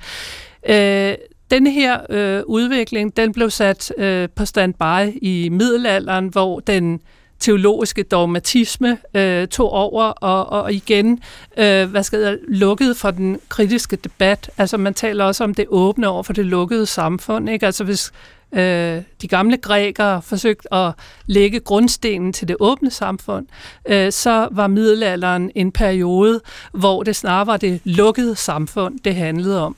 Øh, 0.68 1.14
denne 1.50 1.70
her 1.70 1.98
øh, 2.10 2.42
udvikling, 2.46 3.16
den 3.16 3.32
blev 3.32 3.50
sat 3.50 3.92
øh, 3.98 4.28
på 4.36 4.44
standby 4.44 5.18
i 5.22 5.48
middelalderen, 5.52 6.28
hvor 6.28 6.60
den 6.60 7.00
teologiske 7.40 8.02
dogmatisme 8.02 8.98
øh, 9.14 9.48
tog 9.48 9.70
over 9.70 10.04
og, 10.04 10.62
og 10.62 10.72
igen 10.72 11.22
øh, 11.56 11.90
hvad 11.90 12.02
skal 12.02 12.20
jeg, 12.20 12.38
lukkede 12.48 12.94
for 12.94 13.10
den 13.10 13.40
kritiske 13.48 13.96
debat. 13.96 14.50
Altså 14.58 14.76
man 14.76 14.94
taler 14.94 15.24
også 15.24 15.44
om 15.44 15.54
det 15.54 15.66
åbne 15.68 16.08
over 16.08 16.22
for 16.22 16.32
det 16.32 16.46
lukkede 16.46 16.86
samfund. 16.86 17.50
Ikke? 17.50 17.66
Altså 17.66 17.84
hvis 17.84 18.12
øh, 18.52 19.02
de 19.22 19.28
gamle 19.28 19.56
grækere 19.56 20.22
forsøgt 20.22 20.66
at 20.72 20.92
lægge 21.26 21.60
grundstenen 21.60 22.32
til 22.32 22.48
det 22.48 22.56
åbne 22.60 22.90
samfund, 22.90 23.46
øh, 23.88 24.12
så 24.12 24.48
var 24.50 24.66
middelalderen 24.66 25.50
en 25.54 25.72
periode, 25.72 26.40
hvor 26.72 27.02
det 27.02 27.16
snarere 27.16 27.46
var 27.46 27.56
det 27.56 27.80
lukkede 27.84 28.36
samfund, 28.36 28.98
det 29.04 29.14
handlede 29.14 29.62
om. 29.62 29.76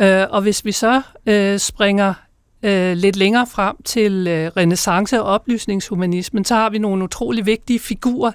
Øh, 0.00 0.26
og 0.30 0.42
hvis 0.42 0.64
vi 0.64 0.72
så 0.72 1.02
øh, 1.26 1.58
springer 1.58 2.14
øh, 2.62 2.96
lidt 2.96 3.16
længere 3.16 3.46
frem 3.46 3.76
til 3.84 4.26
øh, 4.28 4.50
renaissance 4.56 5.22
og 5.22 5.26
oplysningshumanismen, 5.26 6.44
så 6.44 6.54
har 6.54 6.70
vi 6.70 6.78
nogle 6.78 7.04
utrolig 7.04 7.46
vigtige 7.46 7.78
figurer, 7.78 8.32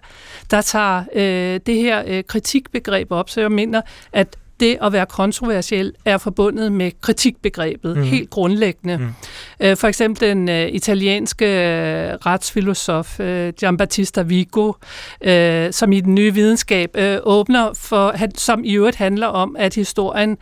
der 0.51 0.61
tager 0.61 1.03
øh, 1.13 1.59
det 1.65 1.75
her 1.75 2.03
øh, 2.07 2.23
kritikbegreb 2.23 3.11
op. 3.11 3.29
Så 3.29 3.41
jeg 3.41 3.51
mener, 3.51 3.81
at 4.13 4.37
det 4.59 4.77
at 4.81 4.93
være 4.93 5.05
kontroversiel 5.05 5.93
er 6.05 6.17
forbundet 6.17 6.71
med 6.71 6.91
kritikbegrebet, 7.01 7.97
mm. 7.97 8.03
helt 8.03 8.29
grundlæggende. 8.29 8.97
Mm. 8.97 9.07
Øh, 9.59 9.77
for 9.77 9.87
eksempel 9.87 10.29
den 10.29 10.49
uh, 10.49 10.75
italienske 10.75 11.45
uh, 11.45 12.25
retsfilosof 12.25 13.19
uh, 13.19 13.49
Giambattista 13.49 14.21
Vigo, 14.21 14.67
uh, 14.67 15.71
som 15.71 15.91
i 15.91 16.01
den 16.01 16.15
nye 16.15 16.33
videnskab 16.33 16.97
uh, 16.97 17.03
åbner 17.23 17.73
for, 17.73 18.15
som 18.35 18.63
i 18.63 18.73
øvrigt 18.75 18.95
handler 18.95 19.27
om, 19.27 19.55
at 19.59 19.75
historien 19.75 20.31
uh, 20.31 20.37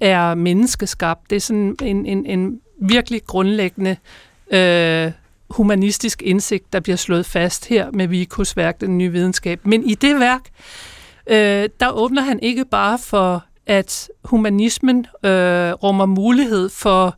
er 0.00 0.34
menneskeskabt. 0.34 1.30
Det 1.30 1.36
er 1.36 1.40
sådan 1.40 1.76
en, 1.82 2.06
en, 2.06 2.26
en 2.26 2.60
virkelig 2.80 3.24
grundlæggende 3.26 3.96
øh, 4.50 5.12
humanistisk 5.50 6.22
indsigt, 6.22 6.72
der 6.72 6.80
bliver 6.80 6.96
slået 6.96 7.26
fast 7.26 7.66
her 7.66 7.90
med 7.90 8.06
Vikos 8.06 8.56
værk, 8.56 8.80
Den 8.80 8.98
nye 8.98 9.12
videnskab. 9.12 9.60
Men 9.66 9.84
i 9.84 9.94
det 9.94 10.20
værk, 10.20 10.40
øh, 11.26 11.68
der 11.80 11.90
åbner 11.90 12.22
han 12.22 12.40
ikke 12.42 12.64
bare 12.64 12.98
for, 12.98 13.44
at 13.66 14.10
humanismen 14.24 15.06
øh, 15.24 15.72
rummer 15.72 16.06
mulighed 16.06 16.68
for 16.68 17.16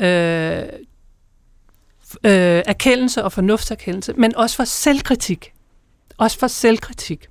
øh, 0.00 0.62
øh, 2.24 2.62
erkendelse 2.66 3.24
og 3.24 3.32
fornuftserkendelse, 3.32 4.12
men 4.12 4.36
også 4.36 4.56
for 4.56 4.64
selvkritik. 4.64 5.52
Også 6.18 6.38
for 6.38 6.46
selvkritik. 6.46 7.28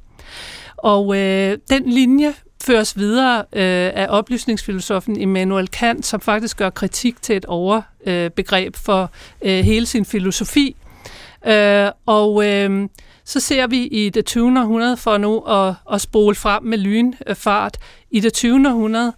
Og 0.77 1.17
øh, 1.17 1.57
den 1.69 1.89
linje 1.89 2.33
føres 2.63 2.97
videre 2.97 3.37
øh, 3.37 3.91
af 3.95 4.07
oplysningsfilosofen 4.09 5.17
Immanuel 5.17 5.67
Kant, 5.67 6.05
som 6.05 6.21
faktisk 6.21 6.57
gør 6.57 6.69
kritik 6.69 7.21
til 7.21 7.35
et 7.37 7.45
overbegreb 7.45 8.75
øh, 8.75 8.81
for 8.81 9.11
øh, 9.41 9.63
hele 9.63 9.85
sin 9.85 10.05
filosofi. 10.05 10.75
Øh, 11.47 11.89
og 12.05 12.45
øh, 12.45 12.89
så 13.25 13.39
ser 13.39 13.67
vi 13.67 13.83
i 13.83 14.09
det 14.09 14.25
20. 14.25 14.59
århundrede, 14.59 14.97
for 14.97 15.17
nu 15.17 15.39
at, 15.39 15.73
at 15.91 16.01
spole 16.01 16.35
frem 16.35 16.63
med 16.63 16.77
lynfart, 16.77 17.77
i 18.11 18.19
det 18.19 18.33
20. 18.33 18.67
århundrede 18.67 19.13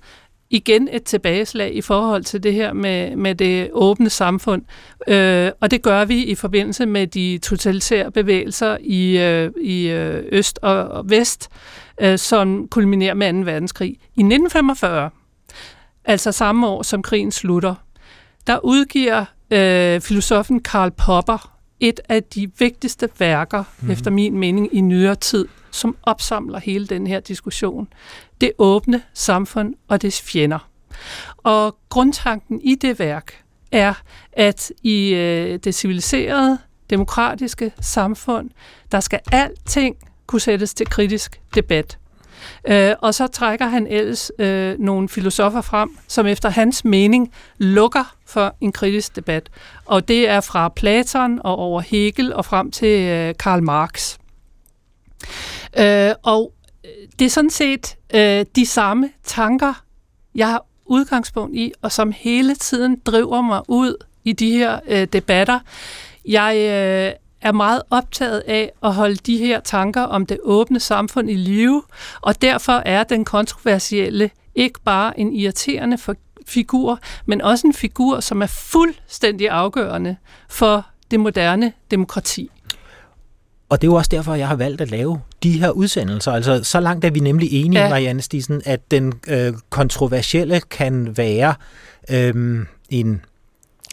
igen 0.51 0.89
et 0.91 1.03
tilbageslag 1.03 1.75
i 1.75 1.81
forhold 1.81 2.23
til 2.23 2.43
det 2.43 2.53
her 2.53 2.73
med, 2.73 3.15
med 3.15 3.35
det 3.35 3.69
åbne 3.73 4.09
samfund. 4.09 4.61
Øh, 5.07 5.51
og 5.61 5.71
det 5.71 5.81
gør 5.81 6.05
vi 6.05 6.23
i 6.23 6.35
forbindelse 6.35 6.85
med 6.85 7.07
de 7.07 7.39
totalitære 7.43 8.11
bevægelser 8.11 8.77
i, 8.81 9.17
øh, 9.17 9.51
i 9.61 9.87
øh, 9.87 10.23
øst 10.31 10.59
og, 10.61 10.87
og 10.87 11.09
vest, 11.09 11.49
øh, 12.01 12.17
som 12.17 12.67
kulminerer 12.67 13.13
med 13.13 13.33
2. 13.33 13.51
verdenskrig. 13.51 13.89
I 13.89 14.21
1945, 14.21 15.09
altså 16.05 16.31
samme 16.31 16.67
år 16.67 16.83
som 16.83 17.01
krigen 17.01 17.31
slutter, 17.31 17.75
der 18.47 18.65
udgiver 18.65 19.25
øh, 19.51 20.01
filosofen 20.01 20.59
Karl 20.59 20.91
Popper 20.91 21.51
et 21.79 21.99
af 22.09 22.23
de 22.23 22.51
vigtigste 22.59 23.09
værker, 23.19 23.63
mm. 23.81 23.91
efter 23.91 24.11
min 24.11 24.37
mening, 24.37 24.69
i 24.71 24.81
nyere 24.81 25.15
tid, 25.15 25.47
som 25.71 25.97
opsamler 26.03 26.59
hele 26.59 26.87
den 26.87 27.07
her 27.07 27.19
diskussion. 27.19 27.87
Det 28.41 28.51
åbne 28.57 29.01
samfund 29.13 29.73
og 29.87 30.01
dets 30.01 30.21
fjender. 30.21 30.69
Og 31.37 31.77
grundtanken 31.89 32.61
i 32.61 32.75
det 32.75 32.99
værk 32.99 33.43
er, 33.71 33.93
at 34.33 34.71
i 34.83 35.13
øh, 35.13 35.59
det 35.63 35.75
civiliserede, 35.75 36.57
demokratiske 36.89 37.71
samfund, 37.81 38.49
der 38.91 38.99
skal 38.99 39.19
alting 39.31 39.95
kunne 40.27 40.41
sættes 40.41 40.73
til 40.73 40.87
kritisk 40.87 41.41
debat. 41.55 41.97
Øh, 42.67 42.93
og 43.01 43.13
så 43.13 43.27
trækker 43.27 43.65
han 43.65 43.87
ellers 43.87 44.31
øh, 44.39 44.79
nogle 44.79 45.09
filosofer 45.09 45.61
frem, 45.61 45.97
som 46.07 46.27
efter 46.27 46.49
hans 46.49 46.85
mening 46.85 47.31
lukker 47.57 48.15
for 48.25 48.55
en 48.61 48.71
kritisk 48.71 49.15
debat. 49.15 49.49
Og 49.85 50.07
det 50.07 50.29
er 50.29 50.41
fra 50.41 50.69
Platon 50.69 51.39
og 51.43 51.55
over 51.55 51.81
Hegel 51.81 52.33
og 52.33 52.45
frem 52.45 52.71
til 52.71 53.01
øh, 53.07 53.35
Karl 53.39 53.63
Marx. 53.63 54.17
Øh, 55.79 56.11
og 56.23 56.53
øh, 56.85 56.89
det 57.19 57.25
er 57.25 57.29
sådan 57.29 57.49
set 57.49 57.95
øh, 58.13 58.45
de 58.55 58.65
samme 58.65 59.09
tanker, 59.23 59.83
jeg 60.35 60.47
har 60.47 60.65
udgangspunkt 60.85 61.55
i, 61.55 61.71
og 61.81 61.91
som 61.91 62.11
hele 62.11 62.55
tiden 62.55 63.01
driver 63.05 63.41
mig 63.41 63.61
ud 63.67 63.95
i 64.23 64.33
de 64.33 64.51
her 64.51 64.79
øh, 64.87 65.07
debatter. 65.13 65.59
Jeg 66.25 66.55
øh, 66.55 67.13
er 67.41 67.51
meget 67.51 67.81
optaget 67.89 68.39
af 68.39 68.71
at 68.83 68.93
holde 68.93 69.15
de 69.15 69.37
her 69.37 69.59
tanker 69.59 70.01
om 70.01 70.25
det 70.25 70.39
åbne 70.43 70.79
samfund 70.79 71.29
i 71.29 71.35
live, 71.35 71.83
og 72.21 72.41
derfor 72.41 72.81
er 72.85 73.03
den 73.03 73.25
kontroversielle 73.25 74.29
ikke 74.55 74.79
bare 74.85 75.19
en 75.19 75.33
irriterende 75.33 75.97
figur, 76.47 76.99
men 77.25 77.41
også 77.41 77.67
en 77.67 77.73
figur, 77.73 78.19
som 78.19 78.41
er 78.41 78.47
fuldstændig 78.47 79.49
afgørende 79.49 80.15
for 80.49 80.85
det 81.11 81.19
moderne 81.19 81.73
demokrati. 81.91 82.51
Og 83.71 83.81
det 83.81 83.87
er 83.87 83.91
jo 83.91 83.95
også 83.95 84.09
derfor, 84.11 84.35
jeg 84.35 84.47
har 84.47 84.55
valgt 84.55 84.81
at 84.81 84.91
lave 84.91 85.21
de 85.43 85.59
her 85.59 85.69
udsendelser. 85.69 86.31
Altså, 86.31 86.63
så 86.63 86.79
langt 86.79 87.05
er 87.05 87.09
vi 87.09 87.19
nemlig 87.19 87.53
enige, 87.53 87.81
ja. 87.81 87.89
Marianne 87.89 88.21
Stisen, 88.21 88.61
at 88.65 88.91
den 88.91 89.13
øh, 89.27 89.53
kontroversielle 89.69 90.59
kan 90.59 91.17
være 91.17 91.53
øh, 92.09 92.65
en 92.89 93.21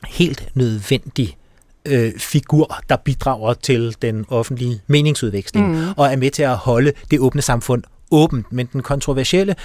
helt 0.08 0.48
nødvendig 0.54 1.36
øh, 1.84 2.12
figur, 2.18 2.76
der 2.88 2.96
bidrager 2.96 3.54
til 3.54 3.96
den 4.02 4.24
offentlige 4.28 4.80
meningsudveksling, 4.86 5.68
mm. 5.68 5.86
og 5.96 6.12
er 6.12 6.16
med 6.16 6.30
til 6.30 6.42
at 6.42 6.56
holde 6.56 6.92
det 7.10 7.20
åbne 7.20 7.42
samfund 7.42 7.82
åbent. 8.10 8.52
Men 8.52 8.68
den 8.72 8.82
kontroversielle 8.82 9.56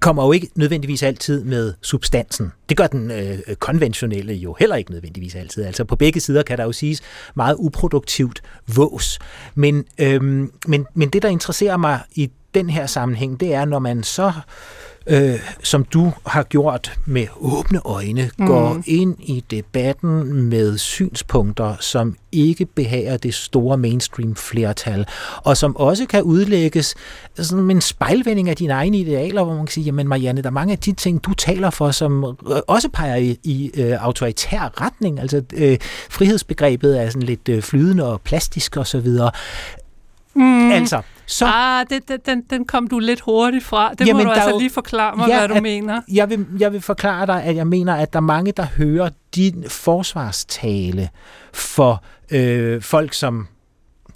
kommer 0.00 0.24
jo 0.24 0.32
ikke 0.32 0.48
nødvendigvis 0.54 1.02
altid 1.02 1.44
med 1.44 1.74
substansen. 1.82 2.52
Det 2.68 2.76
gør 2.76 2.86
den 2.86 3.10
øh, 3.10 3.38
konventionelle 3.58 4.34
jo 4.34 4.56
heller 4.58 4.76
ikke 4.76 4.90
nødvendigvis 4.90 5.34
altid. 5.34 5.64
Altså 5.64 5.84
på 5.84 5.96
begge 5.96 6.20
sider 6.20 6.42
kan 6.42 6.58
der 6.58 6.64
jo 6.64 6.72
siges 6.72 7.00
meget 7.34 7.56
uproduktivt 7.58 8.42
vås. 8.76 9.18
Men, 9.54 9.84
øhm, 9.98 10.52
men, 10.66 10.86
men 10.94 11.08
det, 11.08 11.22
der 11.22 11.28
interesserer 11.28 11.76
mig 11.76 12.00
i 12.14 12.30
den 12.54 12.70
her 12.70 12.86
sammenhæng, 12.86 13.40
det 13.40 13.54
er, 13.54 13.64
når 13.64 13.78
man 13.78 14.02
så 14.02 14.26
øh, 14.26 14.32
øh, 15.08 15.40
som 15.62 15.84
du 15.84 16.12
har 16.26 16.42
gjort 16.42 16.92
med 17.06 17.26
åbne 17.40 17.80
øjne, 17.84 18.30
mm. 18.38 18.46
går 18.46 18.82
ind 18.86 19.16
i 19.18 19.44
debatten 19.50 20.42
med 20.42 20.78
synspunkter, 20.78 21.76
som 21.80 22.16
ikke 22.32 22.66
behager 22.66 23.16
det 23.16 23.34
store 23.34 23.76
mainstream 23.78 24.36
flertal, 24.36 25.06
og 25.36 25.56
som 25.56 25.76
også 25.76 26.06
kan 26.06 26.22
udlægges 26.22 26.94
som 27.36 27.70
en 27.70 27.80
spejlvending 27.80 28.48
af 28.48 28.56
dine 28.56 28.72
egne 28.72 28.98
idealer, 28.98 29.44
hvor 29.44 29.54
man 29.54 29.66
kan 29.66 29.72
sige, 29.72 29.84
jamen 29.84 30.08
Marianne, 30.08 30.42
der 30.42 30.48
er 30.48 30.52
mange 30.52 30.72
af 30.72 30.78
de 30.78 30.92
ting, 30.92 31.24
du 31.24 31.34
taler 31.34 31.70
for, 31.70 31.90
som 31.90 32.24
øh, 32.24 32.56
også 32.66 32.88
peger 32.88 33.16
i, 33.16 33.38
i 33.44 33.70
øh, 33.74 34.04
autoritær 34.04 34.80
retning, 34.80 35.20
altså 35.20 35.42
øh, 35.54 35.78
frihedsbegrebet 36.10 37.00
er 37.00 37.10
sådan 37.10 37.22
lidt 37.22 37.48
øh, 37.48 37.62
flydende 37.62 38.12
og 38.12 38.20
plastisk 38.20 38.76
og 38.76 38.86
så 38.86 39.00
videre. 39.00 39.30
Mm. 40.34 40.70
Altså, 40.70 41.02
så... 41.28 41.46
Ah, 41.46 41.86
det, 41.90 42.08
det, 42.08 42.26
den, 42.26 42.42
den 42.50 42.64
kom 42.64 42.86
du 42.86 42.98
lidt 42.98 43.20
hurtigt 43.20 43.64
fra. 43.64 43.94
Det 43.94 44.06
Jamen, 44.06 44.26
må 44.26 44.30
du 44.30 44.34
altså 44.34 44.50
jo, 44.50 44.58
lige 44.58 44.70
forklare 44.70 45.16
mig, 45.16 45.28
ja, 45.28 45.38
hvad 45.38 45.48
du 45.48 45.54
at, 45.54 45.62
mener. 45.62 46.00
Jeg 46.12 46.30
vil, 46.30 46.46
jeg 46.58 46.72
vil 46.72 46.80
forklare 46.80 47.26
dig, 47.26 47.42
at 47.42 47.56
jeg 47.56 47.66
mener, 47.66 47.94
at 47.94 48.12
der 48.12 48.16
er 48.16 48.20
mange, 48.20 48.52
der 48.52 48.66
hører 48.76 49.10
din 49.34 49.64
forsvarstale 49.68 51.08
for 51.52 52.02
øh, 52.30 52.82
folk, 52.82 53.12
som 53.12 53.46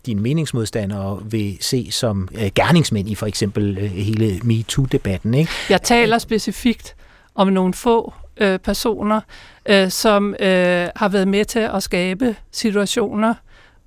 dine 0.07 0.21
meningsmodstandere 0.21 1.23
vil 1.25 1.59
se 1.61 1.91
som 1.91 2.29
øh, 2.35 2.51
gerningsmænd 2.55 3.09
i 3.09 3.15
for 3.15 3.27
eksempel 3.27 3.79
øh, 3.79 3.85
hele 3.91 4.41
MeToo-debatten. 4.45 5.35
Ikke? 5.35 5.53
Jeg 5.71 5.83
taler 5.83 6.19
specifikt 6.19 6.95
om 7.35 7.49
nogle 7.49 7.75
få 7.75 8.13
øh, 8.37 8.59
personer, 8.59 9.21
øh, 9.67 9.91
som 9.91 10.35
øh, 10.41 10.89
har 10.97 11.09
været 11.09 11.29
med 11.29 11.45
til 11.45 11.59
at 11.59 11.83
skabe 11.83 12.37
situationer, 12.51 13.35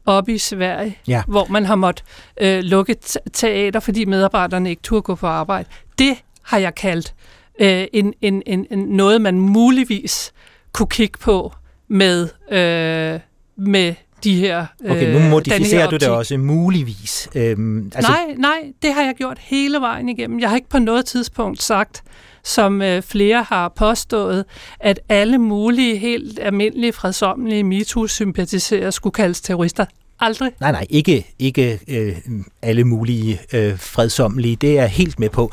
oppe 0.06 0.34
i 0.34 0.38
Sverige, 0.38 0.98
ja. 1.08 1.24
hvor 1.28 1.48
man 1.50 1.66
har 1.66 1.76
måttet 1.76 2.06
øh, 2.42 2.64
lukke 2.64 2.96
teater, 3.34 3.80
fordi 3.80 4.06
medarbejderne 4.06 4.70
ikke 4.70 4.82
turde 4.82 5.02
gå 5.02 5.16
på 5.16 5.28
arbejde. 5.28 5.70
Det 6.00 6.18
har 6.44 6.58
jeg 6.58 6.76
kaldt 6.76 7.14
øh, 7.60 7.88
en, 7.94 8.14
en, 8.22 8.44
en, 8.46 8.68
en, 8.72 8.80
noget, 8.80 9.22
man 9.22 9.40
muligvis 9.40 10.34
kunne 10.74 10.88
kigge 10.88 11.18
på 11.18 11.54
med, 11.88 12.30
øh, 12.52 13.20
med 13.56 13.94
de 14.24 14.36
her 14.36 14.66
øh, 14.84 14.92
Okay, 14.92 15.14
nu 15.14 15.30
modificerer 15.30 15.90
du 15.90 15.96
det 15.96 16.08
også 16.08 16.38
muligvis. 16.38 17.30
Øhm, 17.36 17.92
altså... 17.96 18.12
Nej, 18.12 18.36
nej, 18.38 18.74
det 18.82 18.94
har 18.94 19.02
jeg 19.02 19.14
gjort 19.18 19.38
hele 19.40 19.80
vejen 19.80 20.10
igennem. 20.10 20.40
Jeg 20.40 20.50
har 20.50 20.56
ikke 20.56 20.70
på 20.70 20.80
noget 20.80 21.06
tidspunkt 21.06 21.64
sagt, 21.64 22.04
som 22.46 22.82
øh, 22.82 23.02
flere 23.02 23.44
har 23.44 23.70
påstået, 23.70 24.46
at 24.80 25.00
alle 25.10 25.38
mulige 25.38 25.98
helt 25.98 26.40
almindelige 26.42 26.94
fredsommelige 26.94 27.64
MeToo-sympatisører 27.64 28.92
skulle 28.92 29.14
kaldes 29.14 29.42
terrorister. 29.42 29.86
Aldrig. 30.20 30.52
Nej, 30.60 30.72
nej, 30.72 30.86
ikke, 30.90 31.36
ikke 31.40 31.80
øh, 31.88 32.16
alle 32.62 32.84
mulige 32.84 33.40
øh, 33.54 33.80
fredsommelige. 33.80 34.56
Det 34.56 34.70
er 34.70 34.74
jeg 34.74 34.90
helt 34.90 35.20
med 35.20 35.30
på. 35.30 35.52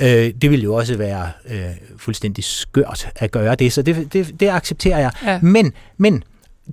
Øh, 0.00 0.06
det 0.42 0.50
vil 0.50 0.62
jo 0.62 0.74
også 0.74 0.96
være 0.96 1.30
øh, 1.50 1.60
fuldstændig 1.96 2.44
skørt 2.44 3.08
at 3.16 3.30
gøre 3.30 3.54
det, 3.54 3.72
så 3.72 3.82
det, 3.82 4.12
det, 4.12 4.40
det 4.40 4.48
accepterer 4.48 4.98
jeg. 4.98 5.12
Ja. 5.24 5.40
Men, 5.42 5.72
men 5.96 6.24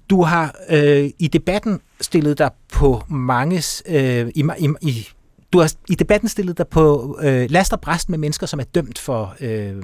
du 0.09 0.23
har 0.23 0.55
øh, 0.69 1.09
i 1.19 1.27
debatten 1.27 1.79
stillet 2.01 2.37
dig 2.37 2.49
på 2.73 3.03
manges... 3.09 3.83
Øh, 3.87 4.27
i, 4.35 4.43
i, 4.59 4.69
i, 4.81 5.07
du 5.53 5.59
har 5.59 5.73
i 5.89 5.95
debatten 5.95 6.29
stillet 6.29 6.57
dig 6.57 6.67
på 6.67 7.17
øh, 7.21 7.51
last 7.51 7.73
og 7.73 7.81
bræst 7.81 8.09
med 8.09 8.17
mennesker, 8.17 8.47
som 8.47 8.59
er 8.59 8.63
dømt 8.63 8.99
for 8.99 9.35
øh, 9.39 9.75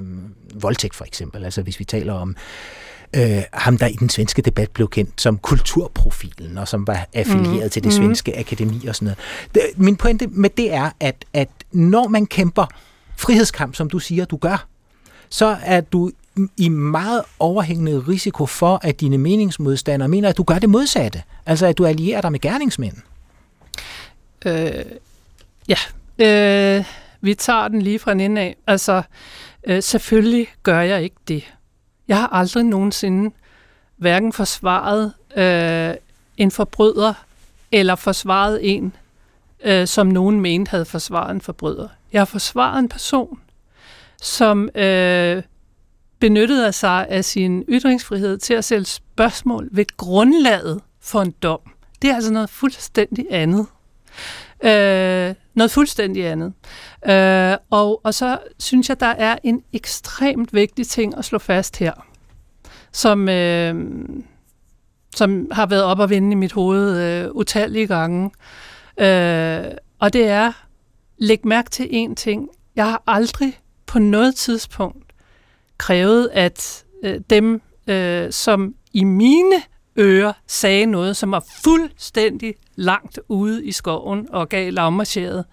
voldtægt, 0.54 0.94
for 0.94 1.04
eksempel. 1.04 1.44
Altså 1.44 1.62
hvis 1.62 1.78
vi 1.78 1.84
taler 1.84 2.12
om 2.12 2.36
øh, 3.16 3.42
ham, 3.52 3.78
der 3.78 3.86
i 3.86 3.92
den 3.92 4.08
svenske 4.08 4.42
debat 4.42 4.70
blev 4.70 4.88
kendt 4.88 5.20
som 5.20 5.38
kulturprofilen, 5.38 6.58
og 6.58 6.68
som 6.68 6.86
var 6.86 7.06
affilieret 7.12 7.64
mm. 7.64 7.70
til 7.70 7.84
det 7.84 7.92
svenske 7.92 8.32
mm. 8.32 8.40
akademi 8.40 8.86
og 8.86 8.96
sådan 8.96 9.06
noget. 9.06 9.18
Det, 9.54 9.62
min 9.76 9.96
pointe 9.96 10.26
med 10.26 10.50
det 10.50 10.72
er, 10.72 10.90
at, 11.00 11.24
at 11.32 11.48
når 11.72 12.08
man 12.08 12.26
kæmper 12.26 12.66
frihedskamp, 13.16 13.74
som 13.74 13.90
du 13.90 13.98
siger, 13.98 14.24
du 14.24 14.36
gør, 14.36 14.66
så 15.28 15.56
er 15.62 15.80
du 15.80 16.10
i 16.56 16.68
meget 16.68 17.22
overhængende 17.38 17.98
risiko 17.98 18.46
for, 18.46 18.80
at 18.82 19.00
dine 19.00 19.18
meningsmodstandere 19.18 20.08
mener, 20.08 20.28
at 20.28 20.36
du 20.36 20.42
gør 20.42 20.58
det 20.58 20.68
modsatte. 20.68 21.22
Altså, 21.46 21.66
at 21.66 21.78
du 21.78 21.86
allierer 21.86 22.20
dig 22.20 22.32
med 22.32 22.40
gerningsmænd. 22.40 22.96
Øh, 24.46 24.84
ja, 25.68 25.76
øh, 26.18 26.84
vi 27.20 27.34
tager 27.34 27.68
den 27.68 27.82
lige 27.82 27.98
fra 27.98 28.12
en 28.12 28.20
ende 28.20 28.40
af. 28.40 28.56
Altså, 28.66 29.02
øh, 29.64 29.82
selvfølgelig 29.82 30.48
gør 30.62 30.80
jeg 30.80 31.02
ikke 31.02 31.16
det. 31.28 31.54
Jeg 32.08 32.16
har 32.16 32.28
aldrig 32.28 32.64
nogensinde 32.64 33.34
hverken 33.96 34.32
forsvaret 34.32 35.12
øh, 35.36 35.94
en 36.36 36.50
forbryder 36.50 37.14
eller 37.72 37.94
forsvaret 37.94 38.58
en, 38.62 38.96
øh, 39.64 39.86
som 39.86 40.06
nogen 40.06 40.40
mente 40.40 40.70
havde 40.70 40.84
forsvaret 40.84 41.30
en 41.30 41.40
forbryder. 41.40 41.88
Jeg 42.12 42.20
har 42.20 42.24
forsvaret 42.24 42.78
en 42.78 42.88
person, 42.88 43.40
som 44.22 44.68
øh, 44.74 45.42
benyttede 46.18 46.72
sig 46.72 47.06
af 47.08 47.24
sin 47.24 47.64
ytringsfrihed 47.68 48.38
til 48.38 48.54
at 48.54 48.64
sælge 48.64 48.84
spørgsmål 48.84 49.68
ved 49.72 49.84
grundlaget 49.96 50.80
for 51.00 51.22
en 51.22 51.30
dom. 51.30 51.60
Det 52.02 52.10
er 52.10 52.14
altså 52.14 52.32
noget 52.32 52.50
fuldstændig 52.50 53.26
andet. 53.30 53.66
Øh, 54.64 55.34
noget 55.54 55.70
fuldstændig 55.70 56.26
andet. 56.26 56.52
Øh, 57.06 57.56
og, 57.70 58.00
og 58.04 58.14
så 58.14 58.38
synes 58.58 58.88
jeg, 58.88 59.00
der 59.00 59.06
er 59.06 59.38
en 59.44 59.62
ekstremt 59.72 60.54
vigtig 60.54 60.86
ting 60.86 61.18
at 61.18 61.24
slå 61.24 61.38
fast 61.38 61.76
her, 61.76 61.92
som, 62.92 63.28
øh, 63.28 63.74
som 65.16 65.48
har 65.52 65.66
været 65.66 65.82
op 65.82 65.98
og 65.98 66.10
vende 66.10 66.32
i 66.32 66.34
mit 66.34 66.52
hoved 66.52 67.02
øh, 67.02 67.30
utallige 67.30 67.86
gange. 67.86 68.30
Øh, 69.00 69.64
og 69.98 70.12
det 70.12 70.28
er, 70.28 70.52
læg 71.18 71.46
mærke 71.46 71.70
til 71.70 71.84
én 71.84 72.14
ting. 72.14 72.48
Jeg 72.76 72.84
har 72.84 73.02
aldrig 73.06 73.60
på 73.86 73.98
noget 73.98 74.34
tidspunkt 74.34 75.12
krævet, 75.78 76.30
at 76.32 76.84
øh, 77.04 77.20
dem, 77.30 77.60
øh, 77.86 78.32
som 78.32 78.74
i 78.92 79.04
mine 79.04 79.62
ører 79.98 80.32
sagde 80.46 80.86
noget, 80.86 81.16
som 81.16 81.30
var 81.30 81.44
fuldstændig 81.64 82.54
langt 82.76 83.20
ude 83.28 83.64
i 83.64 83.72
skoven 83.72 84.28
og 84.30 84.48
gav 84.48 84.72
lavmarcheret, 84.72 85.44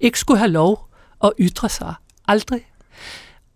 ikke 0.00 0.18
skulle 0.18 0.38
have 0.38 0.50
lov 0.50 0.88
at 1.24 1.32
ytre 1.40 1.68
sig. 1.68 1.94
Aldrig. 2.28 2.66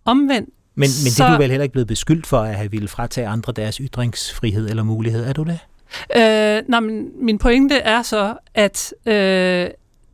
Omvendt. 0.04 0.48
Men, 0.74 0.80
men 0.80 0.88
så, 0.88 1.24
det 1.24 1.30
er 1.30 1.34
du 1.36 1.42
vel 1.42 1.50
heller 1.50 1.62
ikke 1.62 1.72
blevet 1.72 1.88
beskyldt 1.88 2.26
for, 2.26 2.38
at 2.38 2.54
have 2.54 2.70
ville 2.70 2.88
fratage 2.88 3.26
andre 3.26 3.52
deres 3.52 3.76
ytringsfrihed 3.76 4.68
eller 4.68 4.82
mulighed, 4.82 5.24
er 5.24 5.32
du 5.32 5.42
det? 5.42 5.58
Øh, 6.16 6.62
nej, 6.68 6.80
men 6.80 7.08
min 7.20 7.38
pointe 7.38 7.74
er 7.74 8.02
så, 8.02 8.36
at 8.54 8.94
øh, 9.06 9.12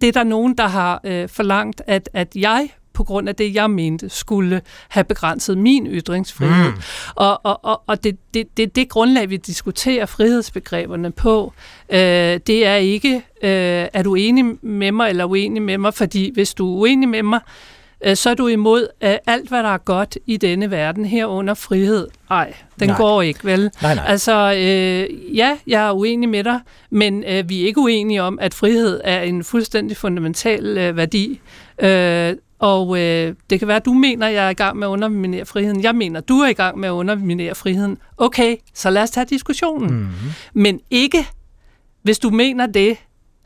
det 0.01 0.09
er 0.09 0.13
der 0.13 0.25
nogen, 0.25 0.59
der 0.59 0.67
har 0.67 1.01
øh, 1.05 1.29
forlangt, 1.29 1.83
at, 1.87 2.11
at 2.13 2.37
jeg 2.37 2.69
på 3.01 3.05
grund 3.05 3.29
af 3.29 3.37
det, 3.37 3.55
jeg 3.55 3.71
mente, 3.71 4.09
skulle 4.09 4.61
have 4.89 5.05
begrænset 5.05 5.59
min 5.59 5.87
ytringsfrihed. 5.87 6.71
Mm. 6.71 6.83
Og, 7.15 7.41
og, 7.45 7.65
og, 7.65 7.83
og 7.87 8.05
det, 8.05 8.17
det, 8.35 8.57
det, 8.57 8.77
det 8.77 8.89
grundlag, 8.89 9.31
vi 9.31 9.37
diskuterer 9.37 10.07
frihedsbegreberne 10.07 11.11
på, 11.11 11.53
øh, 11.89 11.99
det 12.47 12.67
er 12.67 12.75
ikke, 12.75 13.17
øh, 13.17 13.89
er 13.93 14.03
du 14.03 14.15
enig 14.15 14.45
med 14.63 14.93
mig 14.93 15.11
eller 15.11 15.25
uenig 15.25 15.63
med 15.63 15.79
mig, 15.79 15.95
fordi 15.95 16.31
hvis 16.35 16.55
du 16.55 16.75
er 16.75 16.81
uenig 16.81 17.09
med 17.09 17.23
mig, 17.23 17.41
øh, 18.05 18.17
så 18.17 18.31
er 18.31 18.35
du 18.35 18.47
imod 18.47 18.87
øh, 19.01 19.15
alt, 19.27 19.49
hvad 19.49 19.63
der 19.63 19.69
er 19.69 19.79
godt 19.79 20.19
i 20.27 20.37
denne 20.37 20.71
verden, 20.71 21.05
herunder 21.05 21.55
frihed. 21.55 22.09
Nej, 22.31 22.55
den 22.81 22.89
nej. 22.89 22.97
går 22.97 23.23
ikke, 23.23 23.45
vel? 23.45 23.71
Nej, 23.83 23.95
nej. 23.95 24.05
Altså, 24.09 24.53
øh, 24.53 25.37
ja, 25.37 25.59
jeg 25.67 25.87
er 25.87 25.93
uenig 25.93 26.29
med 26.29 26.45
dig, 26.45 26.61
men 26.91 27.25
øh, 27.25 27.49
vi 27.49 27.63
er 27.63 27.67
ikke 27.67 27.81
uenige 27.81 28.23
om, 28.23 28.39
at 28.41 28.55
frihed 28.55 29.01
er 29.05 29.23
en 29.23 29.45
fuldstændig 29.45 29.97
fundamental 29.97 30.79
øh, 30.79 30.97
værdi. 30.97 31.41
Øh, 31.79 32.35
og 32.61 32.99
øh, 32.99 33.35
det 33.51 33.59
kan 33.59 33.69
være, 33.69 33.77
at 33.77 33.85
du 33.85 33.93
mener, 33.93 34.27
at 34.27 34.35
jeg 34.35 34.47
er 34.47 34.51
i 34.51 34.55
gang 34.55 34.77
med 34.77 34.87
at 34.87 34.91
underminere 34.91 35.45
friheden. 35.45 35.83
Jeg 35.83 35.95
mener, 35.95 36.21
at 36.21 36.29
du 36.29 36.35
er 36.35 36.49
i 36.49 36.53
gang 36.53 36.79
med 36.79 36.89
at 36.89 36.93
underminere 36.93 37.55
friheden. 37.55 37.99
Okay, 38.17 38.57
så 38.75 38.91
lad 38.91 39.03
os 39.03 39.11
tage 39.11 39.27
diskussionen. 39.27 39.91
Mm-hmm. 39.95 40.31
Men 40.53 40.81
ikke, 40.91 41.27
hvis 42.03 42.19
du 42.19 42.31
mener 42.31 42.67
det, 42.67 42.97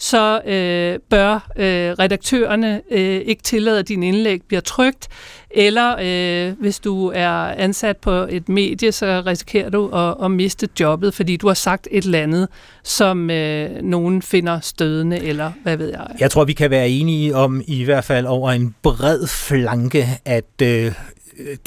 så 0.05 0.41
øh, 0.47 0.99
bør 1.11 1.35
øh, 1.35 1.93
redaktørerne 1.99 2.81
øh, 2.91 3.21
ikke 3.21 3.43
tillade, 3.43 3.79
at 3.79 3.89
din 3.89 4.03
indlæg 4.03 4.43
bliver 4.43 4.61
trygt, 4.61 5.09
eller 5.51 5.97
øh, 6.01 6.61
hvis 6.61 6.79
du 6.79 7.13
er 7.15 7.31
ansat 7.31 7.97
på 7.97 8.11
et 8.11 8.49
medie, 8.49 8.93
så 8.93 9.23
risikerer 9.27 9.71
du 9.71 9.89
at, 9.89 10.15
at 10.25 10.31
miste 10.31 10.69
jobbet, 10.81 11.15
fordi 11.15 11.37
du 11.37 11.47
har 11.47 11.55
sagt 11.55 11.89
et 11.91 12.05
eller 12.05 12.23
andet, 12.23 12.49
som 12.83 13.31
øh, 13.31 13.83
nogen 13.83 14.23
finder 14.23 14.61
stødende, 14.61 15.19
eller 15.19 15.53
hvad 15.63 15.77
ved 15.77 15.89
jeg. 15.89 16.07
Jeg 16.21 16.31
tror, 16.31 16.45
vi 16.45 16.53
kan 16.53 16.71
være 16.71 16.89
enige 16.89 17.37
om, 17.37 17.63
i 17.67 17.85
hvert 17.85 18.05
fald 18.05 18.27
over 18.27 18.51
en 18.51 18.75
bred 18.83 19.27
flanke, 19.27 20.07
at 20.25 20.63
øh, 20.63 20.93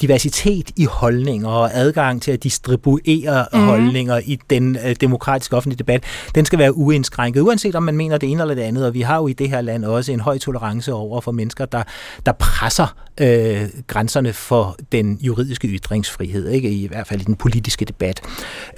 diversitet 0.00 0.70
i 0.76 0.84
holdninger 0.84 1.48
og 1.48 1.70
adgang 1.74 2.22
til 2.22 2.32
at 2.32 2.42
distribuere 2.42 3.46
mm. 3.52 3.58
holdninger 3.60 4.20
i 4.24 4.38
den 4.50 4.76
øh, 4.84 4.96
demokratiske 5.00 5.56
offentlige 5.56 5.78
debat, 5.78 6.04
den 6.34 6.44
skal 6.44 6.58
være 6.58 6.76
uindskrænket, 6.76 7.40
uanset 7.40 7.74
om 7.74 7.82
man 7.82 7.96
mener 7.96 8.18
det 8.18 8.30
ene 8.30 8.42
eller 8.42 8.54
det 8.54 8.62
andet. 8.62 8.86
Og 8.86 8.94
vi 8.94 9.00
har 9.00 9.16
jo 9.16 9.26
i 9.26 9.32
det 9.32 9.50
her 9.50 9.60
land 9.60 9.84
også 9.84 10.12
en 10.12 10.20
høj 10.20 10.38
tolerance 10.38 10.92
over 10.92 11.20
for 11.20 11.32
mennesker, 11.32 11.64
der, 11.64 11.82
der 12.26 12.32
presser 12.32 12.96
øh, 13.20 13.68
grænserne 13.86 14.32
for 14.32 14.76
den 14.92 15.18
juridiske 15.20 15.68
ytringsfrihed, 15.68 16.48
ikke 16.48 16.70
i 16.70 16.86
hvert 16.86 17.06
fald 17.06 17.20
i 17.20 17.24
den 17.24 17.36
politiske 17.36 17.84
debat. 17.84 18.20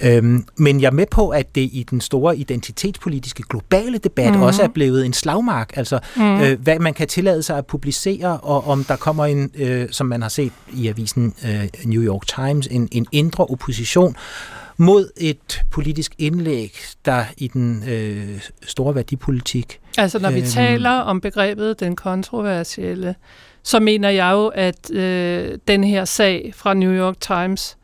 Øhm, 0.01 0.45
men 0.57 0.81
jeg 0.81 0.87
er 0.87 0.91
med 0.91 1.05
på, 1.11 1.29
at 1.29 1.55
det 1.55 1.61
i 1.61 1.85
den 1.89 2.01
store 2.01 2.37
identitetspolitiske 2.37 3.43
globale 3.49 3.97
debat 3.97 4.33
mm. 4.33 4.41
også 4.41 4.63
er 4.63 4.67
blevet 4.67 5.05
en 5.05 5.13
slagmark, 5.13 5.77
altså 5.77 5.99
mm. 6.15 6.41
øh, 6.41 6.61
hvad 6.61 6.79
man 6.79 6.93
kan 6.93 7.07
tillade 7.07 7.43
sig 7.43 7.57
at 7.57 7.65
publicere, 7.65 8.37
og 8.37 8.67
om 8.67 8.83
der 8.83 8.95
kommer 8.95 9.25
en, 9.25 9.51
øh, 9.55 9.87
som 9.91 10.07
man 10.07 10.21
har 10.21 10.29
set 10.29 10.51
i 10.73 10.80
avisen 10.87 11.35
øh, 11.45 11.67
New 11.85 12.03
York 12.03 12.27
Times, 12.27 12.67
en, 12.67 12.89
en 12.91 13.07
indre 13.11 13.45
opposition 13.45 14.15
mod 14.77 15.09
et 15.17 15.61
politisk 15.71 16.13
indlæg, 16.17 16.77
der 17.05 17.23
i 17.37 17.47
den 17.47 17.83
øh, 17.89 18.41
store 18.65 18.95
værdipolitik... 18.95 19.79
Altså 19.97 20.19
når 20.19 20.31
vi 20.31 20.39
øh, 20.39 20.45
taler 20.45 20.89
om 20.89 21.21
begrebet 21.21 21.79
den 21.79 21.95
kontroversielle, 21.95 23.15
så 23.63 23.79
mener 23.79 24.09
jeg 24.09 24.31
jo, 24.31 24.47
at 24.47 24.91
øh, 24.91 25.57
den 25.67 25.83
her 25.83 26.05
sag 26.05 26.53
fra 26.55 26.73
New 26.73 26.91
York 26.91 27.19
Times 27.19 27.77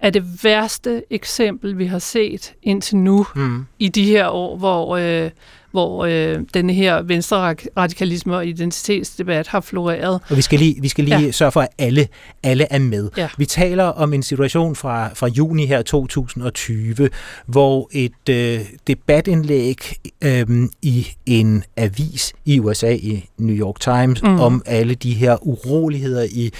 er 0.00 0.10
det 0.10 0.44
værste 0.44 1.02
eksempel, 1.10 1.78
vi 1.78 1.86
har 1.86 1.98
set 1.98 2.54
indtil 2.62 2.96
nu 2.96 3.26
mm. 3.36 3.66
i 3.78 3.88
de 3.88 4.04
her 4.04 4.28
år, 4.28 4.56
hvor, 4.56 4.96
øh, 4.96 5.30
hvor 5.72 6.04
øh, 6.04 6.40
denne 6.54 6.72
her 6.72 7.02
venstre 7.02 7.54
radikalisme 7.76 8.36
og 8.36 8.46
identitetsdebat 8.46 9.48
har 9.48 9.60
floreret. 9.60 10.20
Og 10.30 10.36
vi 10.36 10.42
skal 10.42 10.58
lige, 10.58 10.82
vi 10.82 10.88
skal 10.88 11.04
lige 11.04 11.20
ja. 11.20 11.30
sørge 11.30 11.52
for, 11.52 11.60
at 11.60 11.68
alle, 11.78 12.08
alle 12.42 12.66
er 12.70 12.78
med. 12.78 13.10
Ja. 13.16 13.28
Vi 13.38 13.46
taler 13.46 13.84
om 13.84 14.12
en 14.12 14.22
situation 14.22 14.76
fra, 14.76 15.10
fra 15.14 15.26
juni 15.26 15.66
her 15.66 15.82
2020, 15.82 17.08
hvor 17.46 17.88
et 17.92 18.28
øh, 18.30 18.60
debatindlæg 18.86 19.92
øh, 20.24 20.46
i 20.82 21.06
en 21.26 21.64
avis 21.76 22.32
i 22.44 22.60
USA, 22.60 22.92
i 22.92 23.24
New 23.38 23.56
York 23.56 23.80
Times, 23.80 24.22
mm. 24.22 24.40
om 24.40 24.62
alle 24.66 24.94
de 24.94 25.14
her 25.14 25.46
uroligheder 25.46 26.26
i 26.30 26.50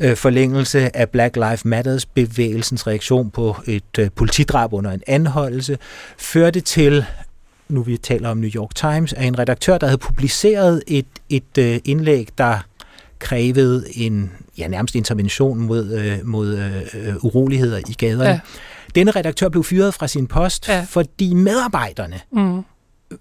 øh, 0.00 0.16
forlængelse 0.16 0.96
af 0.96 1.10
Black 1.10 1.36
Lives 1.36 1.64
Matters 1.64 2.06
bevægelsens 2.06 2.86
reaktion 2.86 3.30
på 3.30 3.56
et 3.66 3.98
øh, 3.98 4.10
politidrab 4.16 4.72
under 4.72 4.90
en 4.90 5.02
anholdelse, 5.06 5.78
førte 6.18 6.60
til 6.60 7.04
nu 7.68 7.82
vi 7.82 7.96
taler 7.96 8.28
om 8.28 8.36
New 8.36 8.50
York 8.54 8.74
Times, 8.74 9.12
af 9.12 9.24
en 9.24 9.38
redaktør, 9.38 9.78
der 9.78 9.86
havde 9.86 9.98
publiceret 9.98 10.82
et, 10.86 11.06
et 11.28 11.58
øh, 11.58 11.80
indlæg, 11.84 12.28
der 12.38 12.58
krævede 13.18 13.84
en 13.94 14.32
ja, 14.58 14.68
nærmest 14.68 14.94
intervention 14.94 15.58
mod, 15.58 15.92
øh, 15.92 16.26
mod 16.26 16.58
øh, 16.58 17.24
uroligheder 17.24 17.78
i 17.78 17.92
gaderne. 17.92 18.24
Ja. 18.24 18.40
Denne 18.94 19.10
redaktør 19.10 19.48
blev 19.48 19.64
fyret 19.64 19.94
fra 19.94 20.08
sin 20.08 20.26
post, 20.26 20.68
ja. 20.68 20.86
fordi 20.88 21.34
medarbejderne 21.34 22.20
mm. 22.32 22.64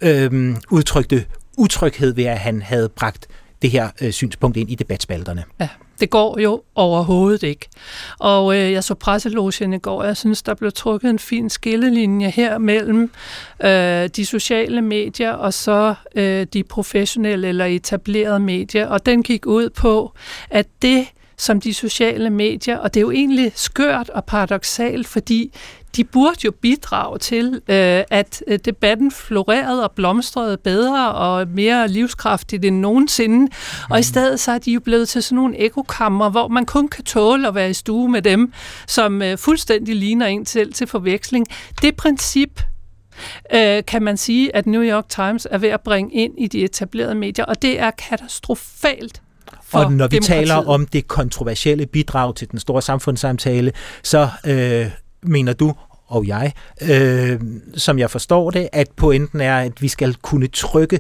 øh, 0.01 0.55
udtrykte 0.71 1.25
utryghed 1.57 2.13
ved, 2.13 2.23
at 2.23 2.39
han 2.39 2.61
havde 2.61 2.89
bragt 2.89 3.27
det 3.61 3.71
her 3.71 3.89
øh, 4.01 4.11
synspunkt 4.11 4.57
ind 4.57 4.71
i 4.71 4.75
debatspalterne. 4.75 5.43
Ja. 5.59 5.67
Det 5.99 6.09
går 6.09 6.39
jo 6.39 6.63
overhovedet 6.75 7.43
ikke. 7.43 7.69
Og 8.19 8.55
øh, 8.55 8.71
jeg 8.71 8.83
så 8.83 8.93
presselogen 8.93 9.73
i 9.73 9.77
går, 9.77 10.01
og 10.01 10.07
jeg 10.07 10.17
synes, 10.17 10.41
der 10.41 10.53
blev 10.53 10.71
trukket 10.71 11.09
en 11.09 11.19
fin 11.19 11.49
skillelinje 11.49 12.29
her 12.29 12.57
mellem 12.57 13.11
øh, 13.63 14.07
de 14.15 14.25
sociale 14.25 14.81
medier 14.81 15.31
og 15.31 15.53
så 15.53 15.95
øh, 16.15 16.47
de 16.53 16.63
professionelle 16.63 17.47
eller 17.47 17.65
etablerede 17.65 18.39
medier. 18.39 18.87
Og 18.87 19.05
den 19.05 19.23
gik 19.23 19.45
ud 19.45 19.69
på, 19.69 20.13
at 20.49 20.67
det, 20.81 21.05
som 21.43 21.61
de 21.61 21.73
sociale 21.73 22.29
medier, 22.29 22.77
og 22.77 22.93
det 22.93 22.99
er 22.99 23.01
jo 23.01 23.11
egentlig 23.11 23.51
skørt 23.55 24.09
og 24.09 24.25
paradoxalt, 24.25 25.07
fordi 25.07 25.53
de 25.95 26.03
burde 26.03 26.39
jo 26.45 26.51
bidrage 26.51 27.19
til, 27.19 27.53
øh, 27.53 28.03
at 28.09 28.43
øh, 28.47 28.59
debatten 28.65 29.11
florerede 29.11 29.83
og 29.83 29.91
blomstrede 29.91 30.57
bedre 30.57 31.11
og 31.11 31.47
mere 31.47 31.87
livskraftigt 31.87 32.65
end 32.65 32.79
nogensinde. 32.79 33.39
Mm. 33.39 33.51
Og 33.89 33.97
i 33.97 33.99
mm. 33.99 34.03
stedet 34.03 34.39
så 34.39 34.51
er 34.51 34.57
de 34.57 34.71
jo 34.71 34.79
blevet 34.79 35.09
til 35.09 35.23
sådan 35.23 35.35
nogle 35.35 35.59
ekokammer, 35.59 36.29
hvor 36.29 36.47
man 36.47 36.65
kun 36.65 36.87
kan 36.87 37.03
tåle 37.03 37.47
at 37.47 37.55
være 37.55 37.69
i 37.69 37.73
stue 37.73 38.09
med 38.09 38.21
dem, 38.21 38.53
som 38.87 39.21
øh, 39.21 39.37
fuldstændig 39.37 39.95
ligner 39.95 40.25
en 40.25 40.45
selv 40.45 40.73
til 40.73 40.87
forveksling. 40.87 41.47
Det 41.81 41.95
princip 41.95 42.61
øh, 43.53 43.83
kan 43.87 44.03
man 44.03 44.17
sige, 44.17 44.55
at 44.55 44.65
New 44.65 44.83
York 44.83 45.09
Times 45.09 45.47
er 45.51 45.57
ved 45.57 45.69
at 45.69 45.81
bringe 45.81 46.13
ind 46.13 46.33
i 46.37 46.47
de 46.47 46.63
etablerede 46.63 47.15
medier, 47.15 47.45
og 47.45 47.61
det 47.61 47.79
er 47.79 47.91
katastrofalt 47.91 49.21
og 49.73 49.91
når 49.91 50.07
vi 50.07 50.19
taler 50.19 50.55
om 50.55 50.85
det 50.85 51.07
kontroversielle 51.07 51.85
bidrag 51.85 52.35
til 52.35 52.51
den 52.51 52.59
store 52.59 52.81
samfundssamtale, 52.81 53.71
så 54.03 54.29
øh, 54.47 54.91
mener 55.21 55.53
du 55.53 55.73
og 56.07 56.27
jeg, 56.27 56.53
øh, 56.81 57.41
som 57.75 57.99
jeg 57.99 58.11
forstår 58.11 58.51
det, 58.51 58.69
at 58.73 58.91
pointen 58.91 59.41
er, 59.41 59.57
at 59.57 59.81
vi 59.81 59.87
skal 59.87 60.15
kunne 60.15 60.47
trykke 60.47 60.99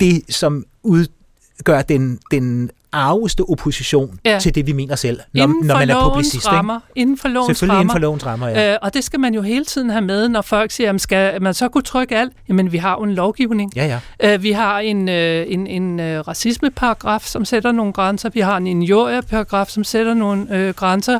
det, 0.00 0.22
som 0.28 0.64
udgør 0.82 1.82
den, 1.82 2.18
den 2.30 2.70
arveste 2.92 3.40
opposition 3.48 4.18
ja. 4.24 4.38
til 4.38 4.54
det, 4.54 4.66
vi 4.66 4.72
mener 4.72 4.96
selv, 4.96 5.20
når, 5.32 5.46
når 5.64 5.74
man 5.74 5.90
er 5.90 6.08
publicist. 6.08 6.48
Rammer, 6.48 6.80
inden 6.96 7.18
for 7.18 7.28
lovens 7.28 7.46
Selvfølgelig 7.46 7.78
rammer. 7.78 7.82
inden 7.82 7.94
for 7.94 7.98
lovens 7.98 8.26
rammer, 8.26 8.48
ja. 8.48 8.72
Øh, 8.72 8.78
og 8.82 8.94
det 8.94 9.04
skal 9.04 9.20
man 9.20 9.34
jo 9.34 9.42
hele 9.42 9.64
tiden 9.64 9.90
have 9.90 10.02
med, 10.02 10.28
når 10.28 10.42
folk 10.42 10.70
siger, 10.70 10.88
jamen, 10.88 10.98
skal 10.98 11.42
man 11.42 11.54
så 11.54 11.68
kunne 11.68 11.82
trykke 11.82 12.16
alt? 12.16 12.32
Jamen, 12.48 12.72
vi 12.72 12.78
har 12.78 12.96
jo 12.98 13.02
en 13.02 13.14
lovgivning. 13.14 13.72
Ja, 13.76 14.00
ja. 14.20 14.34
Øh, 14.34 14.42
vi 14.42 14.52
har 14.52 14.78
en, 14.78 15.08
øh, 15.08 15.46
en, 15.48 15.66
en 15.66 16.00
øh, 16.00 16.20
racismeparagraf, 16.28 17.22
som 17.22 17.44
sætter 17.44 17.72
nogle 17.72 17.92
grænser. 17.92 18.30
Vi 18.30 18.40
har 18.40 18.56
en 18.56 18.66
injurieparagraf, 18.66 19.68
som 19.68 19.84
sætter 19.84 20.14
nogle 20.14 20.56
øh, 20.56 20.74
grænser. 20.74 21.18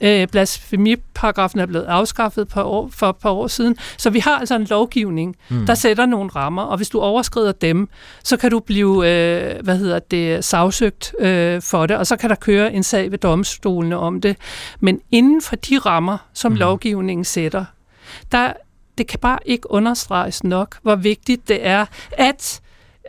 Ja. 0.00 0.22
Øh, 0.22 0.28
blasfemiparagrafen 0.28 1.60
er 1.60 1.66
blevet 1.66 1.84
afskaffet 1.84 2.48
par 2.48 2.62
år, 2.62 2.90
for 2.92 3.08
et 3.08 3.16
par 3.16 3.30
år 3.30 3.46
siden. 3.46 3.76
Så 3.96 4.10
vi 4.10 4.18
har 4.18 4.38
altså 4.38 4.54
en 4.54 4.64
lovgivning, 4.64 5.36
mm. 5.48 5.66
der 5.66 5.74
sætter 5.74 6.06
nogle 6.06 6.30
rammer, 6.36 6.62
og 6.62 6.76
hvis 6.76 6.88
du 6.88 7.00
overskrider 7.00 7.52
dem, 7.52 7.88
så 8.24 8.36
kan 8.36 8.50
du 8.50 8.60
blive, 8.60 9.10
øh, 9.10 9.64
hvad 9.64 9.78
hedder 9.78 9.98
det, 9.98 10.44
sagsøgt 10.44 11.05
øh, 11.18 11.62
for 11.62 11.86
det, 11.86 11.96
og 11.96 12.06
så 12.06 12.16
kan 12.16 12.30
der 12.30 12.36
køre 12.36 12.72
en 12.72 12.82
sag 12.82 13.10
ved 13.10 13.18
domstolene 13.18 13.98
om 13.98 14.20
det. 14.20 14.36
Men 14.80 15.00
inden 15.10 15.42
for 15.42 15.56
de 15.56 15.78
rammer, 15.78 16.18
som 16.32 16.52
mm. 16.52 16.58
lovgivningen 16.58 17.24
sætter, 17.24 17.64
der, 18.32 18.52
det 18.98 19.06
kan 19.06 19.18
bare 19.18 19.38
ikke 19.44 19.70
understreges 19.70 20.44
nok, 20.44 20.76
hvor 20.82 20.96
vigtigt 20.96 21.48
det 21.48 21.66
er, 21.66 21.86
at 22.12 22.60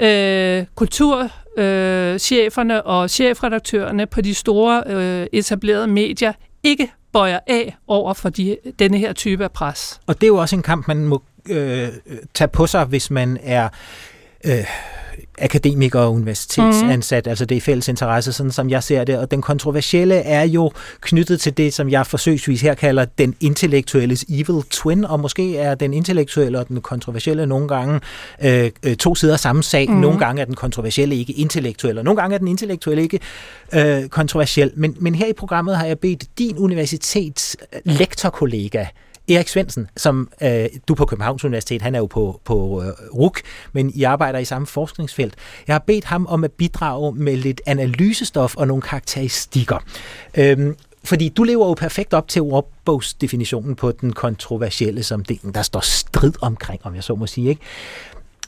øh, 0.02 0.66
kulturcheferne 0.76 2.76
øh, 2.76 2.82
og 2.86 3.10
chefredaktørerne 3.10 4.06
på 4.06 4.22
de 4.22 4.34
store 4.34 4.84
øh, 4.88 5.28
etablerede 5.34 5.88
medier 5.88 6.34
ikke 6.64 6.92
bøjer 7.14 7.40
af 7.48 7.78
over 7.88 8.14
for 8.14 8.30
de, 8.30 8.58
denne 8.80 8.98
her 8.98 9.14
type 9.14 9.44
af 9.44 9.52
pres. 9.52 10.00
Og 10.08 10.16
det 10.16 10.24
er 10.24 10.28
jo 10.28 10.38
også 10.38 10.56
en 10.56 10.62
kamp, 10.62 10.88
man 10.88 11.06
må 11.06 11.24
øh, 11.50 11.88
tage 12.34 12.48
på 12.48 12.68
sig, 12.68 12.86
hvis 12.86 13.12
man 13.12 13.38
er 13.44 13.70
øh, 14.46 14.66
akademiker 15.38 16.00
og 16.00 16.14
universitetsansat, 16.14 17.26
mm. 17.26 17.30
altså 17.30 17.46
det 17.46 17.58
er 17.58 17.62
fælles 17.62 17.88
interesse, 17.88 18.34
sådan 18.34 18.52
som 18.52 18.70
jeg 18.70 18.84
ser 18.84 19.04
det, 19.04 19.20
og 19.20 19.32
den 19.32 19.42
kontroversielle 19.42 20.16
er 20.16 20.44
jo 20.44 20.72
knyttet 21.02 21.42
til 21.42 21.58
det, 21.58 21.74
som 21.74 21.90
jeg 21.90 22.08
forsøgsvis 22.08 22.62
her 22.62 22.74
kalder 22.74 23.06
den 23.06 23.36
intellektuelles 23.40 24.26
evil 24.30 24.64
twin, 24.70 25.06
og 25.06 25.20
måske 25.20 25.58
er 25.58 25.76
den 25.76 25.94
intellektuelle 25.94 26.60
og 26.60 26.68
den 26.68 26.82
kontroversielle 26.82 27.46
nogle 27.46 27.68
gange 27.68 28.00
øh, 28.44 28.72
øh 28.84 28.96
to 28.96 29.16
sider 29.16 29.34
af 29.34 29.40
samme 29.40 29.64
sag, 29.64 29.90
mm. 29.90 29.96
nogle 29.96 30.20
gange 30.20 30.42
er 30.42 30.46
den 30.46 30.56
kontroversielle 30.56 31.16
ikke 31.16 31.34
intellektuel, 31.34 31.98
og 31.98 32.04
nogle 32.04 32.22
gange 32.22 32.34
er 32.34 32.38
den 32.38 32.48
intellektuelle 32.48 33.04
ikke 33.04 33.20
øh, 33.74 34.08
kontroversiel, 34.08 34.72
men, 34.76 34.96
men 35.00 35.16
her 35.16 35.28
i 35.28 35.34
programmet 35.34 35.78
har 35.78 35.86
jeg 35.86 36.00
bedt 36.00 36.24
din 36.40 36.58
universitets 36.58 37.58
lektorkollega, 37.86 38.86
Erik 39.30 39.48
Svendsen, 39.48 39.88
som 39.98 40.30
øh, 40.42 40.66
du 40.88 40.96
på 40.96 41.06
Københavns 41.06 41.46
Universitet, 41.46 41.82
han 41.82 41.96
er 41.96 42.00
jo 42.00 42.06
på, 42.06 42.42
på 42.46 42.84
øh, 42.84 42.90
RUK, 43.16 43.42
men 43.74 43.92
I 43.96 44.04
arbejder 44.04 44.40
i 44.40 44.46
samme 44.46 44.68
forskningsfelt. 44.68 45.36
Jeg 45.68 45.74
har 45.74 45.84
bedt 45.88 46.06
ham 46.06 46.28
om 46.30 46.44
at 46.44 46.52
bidrage 46.52 47.16
med 47.16 47.38
lidt 47.38 47.62
analysestof 47.66 48.56
og 48.56 48.68
nogle 48.68 48.82
karakteristikker. 48.82 49.78
Øhm, 50.38 50.76
fordi 51.04 51.30
du 51.30 51.44
lever 51.44 51.68
jo 51.68 51.74
perfekt 51.74 52.14
op 52.14 52.28
til 52.28 52.42
ordbogsdefinitionen 52.42 53.76
på 53.76 53.92
den 53.92 54.14
kontroversielle, 54.14 55.04
som 55.04 55.26
delen, 55.26 55.54
der 55.54 55.62
står 55.62 55.80
strid 55.80 56.34
omkring, 56.42 56.82
om 56.84 56.96
jeg 56.96 57.04
så 57.04 57.16
må 57.16 57.28
sige. 57.28 57.50
Ikke? 57.50 57.62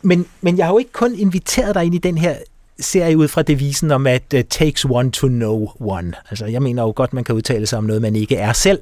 Men, 0.01 0.25
men 0.41 0.57
jeg 0.57 0.65
har 0.65 0.73
jo 0.73 0.77
ikke 0.77 0.91
kun 0.91 1.15
inviteret 1.15 1.75
dig 1.75 1.85
ind 1.85 1.95
i 1.95 1.97
den 1.97 2.17
her 2.17 2.35
serie 2.79 3.17
ud 3.17 3.27
fra 3.27 3.41
devisen 3.41 3.91
om, 3.91 4.07
at 4.07 4.33
uh, 4.35 4.39
takes 4.49 4.85
one 4.85 5.11
to 5.11 5.27
know 5.27 5.67
one. 5.79 6.13
Altså, 6.29 6.45
jeg 6.45 6.61
mener 6.61 6.83
jo 6.83 6.93
godt, 6.95 7.13
man 7.13 7.23
kan 7.23 7.35
udtale 7.35 7.65
sig 7.65 7.77
om 7.77 7.83
noget, 7.83 8.01
man 8.01 8.15
ikke 8.15 8.35
er 8.35 8.53
selv. 8.53 8.79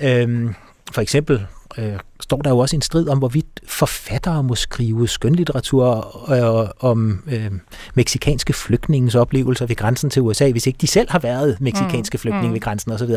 Øhm, 0.00 0.54
for 0.92 1.00
eksempel 1.00 1.46
øh, 1.78 1.98
står 2.20 2.42
der 2.42 2.50
jo 2.50 2.58
også 2.58 2.76
en 2.76 2.82
strid 2.82 3.08
om, 3.08 3.18
hvorvidt 3.18 3.60
forfattere 3.66 4.42
må 4.42 4.54
skrive 4.54 5.08
skønlitteratur 5.08 6.16
øh, 6.32 6.70
om 6.80 7.22
øh, 7.26 7.50
meksikanske 7.94 8.52
flygtningens 8.52 9.14
oplevelser 9.14 9.66
ved 9.66 9.76
grænsen 9.76 10.10
til 10.10 10.22
USA, 10.22 10.50
hvis 10.50 10.66
ikke 10.66 10.78
de 10.80 10.86
selv 10.86 11.10
har 11.10 11.18
været 11.18 11.60
meksikanske 11.60 12.16
mm. 12.16 12.20
flygtninge 12.20 12.48
mm. 12.48 12.54
ved 12.54 12.60
grænsen 12.60 12.92
osv. 12.92 13.10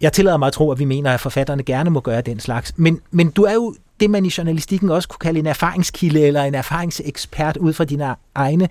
Jeg 0.00 0.12
tillader 0.12 0.36
mig 0.36 0.46
at 0.46 0.52
tro, 0.52 0.72
at 0.72 0.78
vi 0.78 0.84
mener, 0.84 1.14
at 1.14 1.20
forfatterne 1.20 1.62
gerne 1.62 1.90
må 1.90 2.00
gøre 2.00 2.20
den 2.20 2.40
slags. 2.40 2.72
Men, 2.76 3.00
men 3.10 3.30
du 3.30 3.42
er 3.42 3.52
jo 3.52 3.74
det, 4.00 4.10
man 4.10 4.26
i 4.26 4.30
journalistikken 4.38 4.90
også 4.90 5.08
kunne 5.08 5.18
kalde 5.18 5.38
en 5.40 5.46
erfaringskilde 5.46 6.20
eller 6.20 6.42
en 6.42 6.54
erfaringsekspert 6.54 7.56
ud 7.56 7.72
fra 7.72 7.84
dine 7.84 8.14
egne 8.34 8.64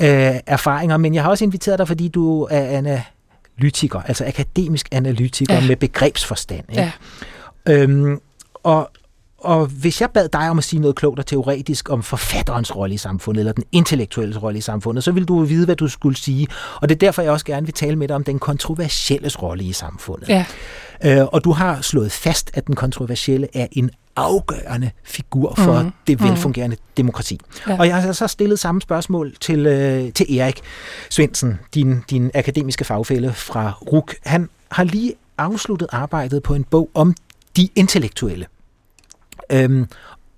øh, 0.00 0.34
erfaringer. 0.46 0.96
Men 0.96 1.14
jeg 1.14 1.22
har 1.22 1.30
også 1.30 1.44
inviteret 1.44 1.78
dig, 1.78 1.88
fordi 1.88 2.08
du 2.08 2.48
er 2.50 2.60
analytiker, 2.60 4.00
altså 4.00 4.24
akademisk 4.26 4.88
analytiker 4.92 5.54
ja. 5.54 5.66
med 5.66 5.76
begrebsforstand. 5.76 6.64
Ikke? 6.68 6.82
Ja. 6.82 6.90
Øhm, 7.68 8.20
og, 8.54 8.90
og 9.38 9.66
hvis 9.66 10.00
jeg 10.00 10.10
bad 10.10 10.28
dig 10.28 10.50
om 10.50 10.58
at 10.58 10.64
sige 10.64 10.80
noget 10.80 10.96
klogt 10.96 11.18
og 11.18 11.26
teoretisk 11.26 11.90
om 11.90 12.02
forfatterens 12.02 12.76
rolle 12.76 12.94
i 12.94 12.98
samfundet, 12.98 13.40
eller 13.40 13.52
den 13.52 13.64
intellektuelle 13.72 14.38
rolle 14.38 14.58
i 14.58 14.60
samfundet, 14.60 15.04
så 15.04 15.12
ville 15.12 15.26
du 15.26 15.44
vide, 15.44 15.64
hvad 15.64 15.76
du 15.76 15.88
skulle 15.88 16.16
sige. 16.16 16.46
Og 16.80 16.88
det 16.88 16.94
er 16.94 16.98
derfor, 16.98 17.22
jeg 17.22 17.30
også 17.30 17.46
gerne 17.46 17.66
vil 17.66 17.74
tale 17.74 17.96
med 17.96 18.08
dig 18.08 18.16
om 18.16 18.24
den 18.24 18.38
kontroversielle 18.38 19.30
rolle 19.42 19.64
i 19.64 19.72
samfundet. 19.72 20.28
Ja. 20.28 20.44
Øh, 21.04 21.26
og 21.26 21.44
du 21.44 21.52
har 21.52 21.80
slået 21.80 22.12
fast, 22.12 22.50
at 22.54 22.66
den 22.66 22.74
kontroversielle 22.74 23.48
er 23.54 23.66
en 23.72 23.90
afgørende 24.16 24.90
figur 25.04 25.54
for 25.54 25.82
mm. 25.82 25.90
det 26.06 26.22
velfungerende 26.22 26.76
mm. 26.76 26.92
demokrati. 26.96 27.40
Ja. 27.68 27.78
Og 27.78 27.86
jeg 27.86 28.02
har 28.02 28.12
så 28.12 28.26
stillet 28.26 28.58
samme 28.58 28.80
spørgsmål 28.80 29.34
til, 29.40 29.66
øh, 29.66 30.12
til 30.12 30.38
Erik 30.38 30.60
Svendsen, 31.10 31.58
din, 31.74 32.04
din 32.10 32.30
akademiske 32.34 32.84
fagfælle 32.84 33.32
fra 33.32 33.72
RUK. 33.92 34.14
Han 34.22 34.48
har 34.70 34.84
lige 34.84 35.14
afsluttet 35.38 35.88
arbejdet 35.92 36.42
på 36.42 36.54
en 36.54 36.64
bog 36.64 36.90
om 36.94 37.14
de 37.58 37.68
intellektuelle. 37.74 38.46
Øhm, 39.52 39.86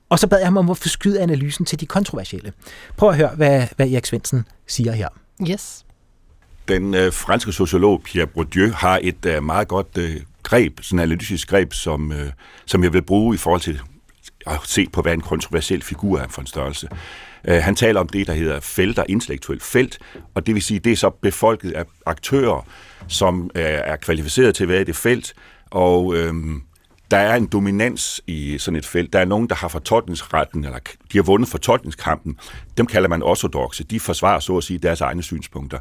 og 0.09 0.18
så 0.18 0.26
bad 0.26 0.38
jeg 0.38 0.46
ham 0.46 0.56
om 0.56 0.70
at 0.70 0.78
forskyde 0.78 1.20
analysen 1.20 1.64
til 1.64 1.80
de 1.80 1.87
kontroversielle. 1.87 2.52
Prøv 2.96 3.09
at 3.09 3.16
høre, 3.16 3.30
hvad, 3.37 3.66
hvad 3.76 3.90
Erik 3.90 4.06
Svendsen 4.06 4.44
siger 4.66 4.92
her. 4.92 5.09
Yes. 5.50 5.85
Den 6.68 6.94
øh, 6.94 7.12
franske 7.12 7.52
sociolog 7.52 8.02
Pierre 8.02 8.26
Bourdieu 8.26 8.72
har 8.72 9.00
et 9.02 9.26
øh, 9.26 9.42
meget 9.42 9.68
godt 9.68 9.98
øh, 9.98 10.16
greb, 10.42 10.80
sådan 10.83 10.98
et 10.98 11.02
analytisk 11.02 11.48
greb, 11.48 11.72
som, 11.72 12.12
øh, 12.12 12.33
som 12.66 12.85
jeg 12.85 12.92
vil 12.92 13.02
bruge 13.02 13.35
i 13.35 13.38
forhold 13.38 13.61
til 13.61 13.80
at 14.46 14.61
se 14.64 14.87
på, 14.92 15.02
hvad 15.02 15.12
en 15.12 15.20
kontroversiel 15.20 15.83
figur 15.83 16.18
er 16.18 16.28
for 16.28 16.40
en 16.40 16.46
størrelse. 16.46 16.88
Øh, 17.44 17.62
han 17.62 17.76
taler 17.76 18.00
om 18.00 18.09
det, 18.09 18.26
der 18.26 18.33
hedder 18.33 18.61
felter, 18.61 19.04
intellektuelt 19.09 19.62
felt, 19.62 19.98
og 20.35 20.46
det 20.46 20.54
vil 20.54 20.62
sige, 20.62 20.80
det 20.80 20.92
er 20.92 20.96
så 20.96 21.11
befolket 21.11 21.72
af 21.72 21.85
aktører, 22.06 22.66
som 23.09 23.50
øh, 23.54 23.62
er 23.64 23.96
kvalificeret 23.96 24.54
til 24.54 24.64
at 24.64 24.68
være 24.68 24.80
i 24.80 24.85
det 24.85 24.96
felt, 24.96 25.35
og 25.70 26.16
øh, 26.16 26.35
der 27.11 27.16
er 27.16 27.37
en 27.37 27.46
dominans 27.46 28.20
i 28.27 28.59
sådan 28.59 28.79
et 28.79 28.87
felt. 28.87 29.12
Der 29.12 29.18
er 29.18 29.25
nogen, 29.25 29.49
der 29.49 29.55
har 29.55 29.68
fortolkningsretten, 29.68 30.64
eller 30.64 30.79
de 31.12 31.18
har 31.18 31.23
vundet 31.23 31.49
fortolkningskampen. 31.49 32.38
Dem 32.79 32.87
kalder 32.87 33.09
man 33.09 33.23
ortodoxe. 33.23 33.85
De 33.85 34.01
forsvarer 34.01 34.40
så 34.40 34.57
at 34.57 34.64
sige 34.64 34.79
deres 34.79 35.01
egne 35.01 35.23
synspunkter. 35.23 35.79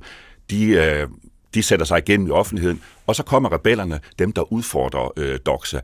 De, 0.50 0.66
øh, 0.66 1.08
de 1.54 1.64
sætter 1.64 1.86
sig 1.86 1.98
igennem 1.98 2.28
i 2.28 2.32
offentligheden, 2.32 2.82
og 3.08 3.16
så 3.16 3.24
kommer 3.24 3.52
rebellerne, 3.52 4.00
dem 4.20 4.32
der 4.32 4.54
udfordrer 4.54 5.12
øh, 5.18 5.40
doxa. 5.46 5.80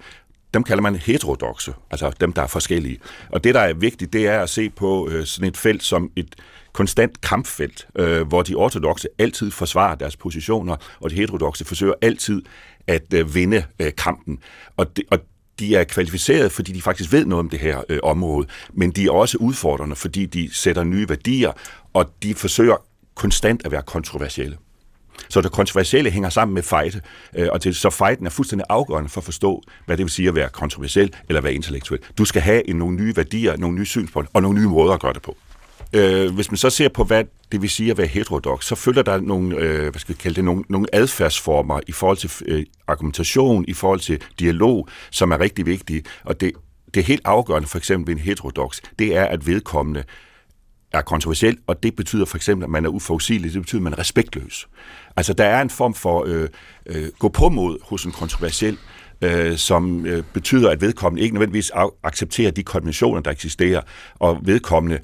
Dem 0.53 0.63
kalder 0.63 0.81
man 0.81 0.95
heterodoxe, 0.95 1.73
altså 1.91 2.11
dem, 2.19 2.33
der 2.33 2.41
er 2.41 2.47
forskellige. 2.47 2.99
Og 3.29 3.43
det, 3.43 3.55
der 3.55 3.59
er 3.59 3.73
vigtigt, 3.73 4.13
det 4.13 4.27
er 4.27 4.39
at 4.39 4.49
se 4.49 4.69
på 4.69 5.09
øh, 5.09 5.25
sådan 5.25 5.49
et 5.49 5.57
felt 5.57 5.83
som 5.83 6.11
et 6.15 6.35
konstant 6.73 7.21
kampfelt, 7.21 7.87
øh, 7.95 8.27
hvor 8.27 8.41
de 8.41 8.55
ortodoxe 8.55 9.07
altid 9.19 9.51
forsvarer 9.51 9.95
deres 9.95 10.17
positioner, 10.17 10.75
og 10.99 11.09
de 11.09 11.15
heterodoxe 11.15 11.65
forsøger 11.65 11.93
altid 12.01 12.41
at 12.87 13.13
øh, 13.13 13.35
vinde 13.35 13.63
øh, 13.79 13.91
kampen. 13.97 14.39
Og, 14.77 14.97
det, 14.97 15.03
og 15.11 15.19
de 15.59 15.75
er 15.75 15.83
kvalificerede, 15.83 16.49
fordi 16.49 16.71
de 16.71 16.81
faktisk 16.81 17.11
ved 17.11 17.25
noget 17.25 17.39
om 17.39 17.49
det 17.49 17.59
her 17.59 17.81
øh, 17.89 17.99
område, 18.03 18.47
men 18.73 18.91
de 18.91 19.05
er 19.05 19.11
også 19.11 19.37
udfordrende, 19.37 19.95
fordi 19.95 20.25
de 20.25 20.49
sætter 20.53 20.83
nye 20.83 21.09
værdier, 21.09 21.51
og 21.93 22.11
de 22.23 22.35
forsøger 22.35 22.75
konstant 23.15 23.65
at 23.65 23.71
være 23.71 23.81
kontroversielle. 23.81 24.57
Så 25.29 25.41
det 25.41 25.51
kontroversielle 25.51 26.11
hænger 26.11 26.29
sammen 26.29 26.53
med 26.53 26.63
fejde, 26.63 27.01
øh, 27.35 27.47
og 27.51 27.63
det, 27.63 27.75
så 27.75 27.89
fejden 27.89 28.25
er 28.25 28.29
fuldstændig 28.29 28.65
afgørende 28.69 29.09
for 29.09 29.21
at 29.21 29.25
forstå, 29.25 29.61
hvad 29.85 29.97
det 29.97 30.03
vil 30.03 30.11
sige 30.11 30.27
at 30.27 30.35
være 30.35 30.49
kontroversiel 30.49 31.13
eller 31.29 31.41
være 31.41 31.53
intellektuel. 31.53 32.01
Du 32.17 32.25
skal 32.25 32.41
have 32.41 32.69
en, 32.69 32.75
nogle 32.75 32.95
nye 32.95 33.17
værdier, 33.17 33.57
nogle 33.57 33.77
nye 33.77 33.85
synspunkter 33.85 34.31
og 34.33 34.41
nogle 34.41 34.59
nye 34.59 34.67
måder 34.67 34.93
at 34.93 34.99
gøre 34.99 35.13
det 35.13 35.21
på. 35.21 35.37
Øh, 35.95 36.35
hvis 36.35 36.51
man 36.51 36.57
så 36.57 36.69
ser 36.69 36.89
på, 36.89 37.03
hvad 37.03 37.23
det 37.51 37.61
vil 37.61 37.69
sige 37.69 37.91
at 37.91 37.97
være 37.97 38.07
heterodox, 38.07 38.65
så 38.65 38.75
følger 38.75 39.01
der 39.01 39.19
nogle, 39.19 39.57
øh, 39.57 39.81
hvad 39.81 39.99
skal 39.99 40.15
vi 40.15 40.19
kalde 40.21 40.35
det, 40.35 40.43
nogle, 40.43 40.63
nogle 40.69 40.87
adfærdsformer 40.93 41.79
i 41.87 41.91
forhold 41.91 42.17
til 42.17 42.31
øh, 42.45 42.65
argumentation, 42.87 43.65
i 43.67 43.73
forhold 43.73 43.99
til 43.99 44.23
dialog, 44.39 44.87
som 45.11 45.31
er 45.31 45.39
rigtig 45.39 45.65
vigtige. 45.65 46.03
Og 46.23 46.41
det, 46.41 46.51
det 46.93 46.99
er 46.99 47.05
helt 47.05 47.21
afgørende 47.25 47.67
for 47.67 47.77
eksempel 47.77 48.07
ved 48.07 48.19
en 48.19 48.25
heterodox, 48.25 48.79
det 48.99 49.15
er, 49.15 49.25
at 49.25 49.47
vedkommende 49.47 50.03
er 50.93 51.01
kontroversiel, 51.01 51.57
og 51.67 51.83
det 51.83 51.95
betyder 51.95 52.25
for 52.25 52.37
eksempel, 52.37 52.63
at 52.63 52.69
man 52.69 52.85
er 52.85 52.89
uforudsigelig, 52.89 53.53
det 53.53 53.61
betyder, 53.61 53.79
at 53.79 53.83
man 53.83 53.93
er 53.93 53.99
respektløs. 53.99 54.67
Altså, 55.15 55.33
der 55.33 55.45
er 55.45 55.61
en 55.61 55.69
form 55.69 55.93
for 55.93 56.23
øh, 56.27 56.49
øh, 56.85 57.09
gå 57.19 57.29
på 57.29 57.49
mod 57.49 57.77
hos 57.83 58.05
en 58.05 58.11
kontroversiel, 58.11 58.77
øh, 59.21 59.57
som 59.57 60.05
øh, 60.05 60.23
betyder, 60.33 60.69
at 60.69 60.81
vedkommende 60.81 61.23
ikke 61.23 61.35
nødvendigvis 61.35 61.71
accepterer 62.03 62.51
de 62.51 62.63
konventioner, 62.63 63.21
der 63.21 63.31
eksisterer, 63.31 63.81
og 64.15 64.39
vedkommende 64.41 64.99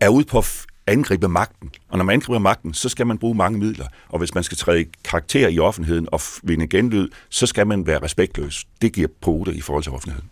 er 0.00 0.08
ude 0.08 0.24
på 0.24 0.38
at 0.38 0.66
angribe 0.86 1.28
magten. 1.28 1.70
Og 1.88 1.98
når 1.98 2.04
man 2.04 2.14
angriber 2.14 2.38
magten, 2.38 2.74
så 2.74 2.88
skal 2.88 3.06
man 3.06 3.18
bruge 3.18 3.34
mange 3.34 3.58
midler. 3.58 3.86
Og 4.08 4.18
hvis 4.18 4.34
man 4.34 4.44
skal 4.44 4.58
træde 4.58 4.80
i 4.80 4.86
karakter 5.04 5.48
i 5.48 5.58
offentligheden 5.58 6.08
og 6.12 6.20
vinde 6.42 6.66
genlyd, 6.66 7.08
så 7.28 7.46
skal 7.46 7.66
man 7.66 7.86
være 7.86 8.02
respektløs. 8.02 8.64
Det 8.82 8.92
giver 8.92 9.08
pote 9.20 9.54
i 9.54 9.60
forhold 9.60 9.82
til 9.82 9.92
offentligheden. 9.92 10.28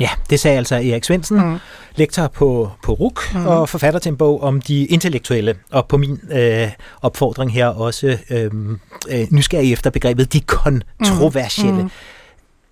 Ja, 0.00 0.10
det 0.30 0.40
sagde 0.40 0.58
altså 0.58 0.74
Erik 0.74 1.04
Svendsen, 1.04 1.48
mm. 1.48 1.58
lektor 1.96 2.26
på, 2.26 2.70
på 2.82 2.92
RUK 2.92 3.34
mm. 3.34 3.46
og 3.46 3.68
forfatter 3.68 4.00
til 4.00 4.10
en 4.10 4.16
bog 4.16 4.42
om 4.42 4.60
de 4.60 4.86
intellektuelle, 4.86 5.56
og 5.70 5.88
på 5.88 5.96
min 5.96 6.20
øh, 6.32 6.68
opfordring 7.02 7.52
her 7.52 7.66
også 7.66 8.18
øh, 8.30 8.50
øh, 9.10 9.26
nysgerrig 9.30 9.72
efter 9.72 9.90
begrebet 9.90 10.32
de 10.32 10.40
kontroversielle. 10.40 11.82
Mm. 11.82 11.82
Mm 11.82 11.90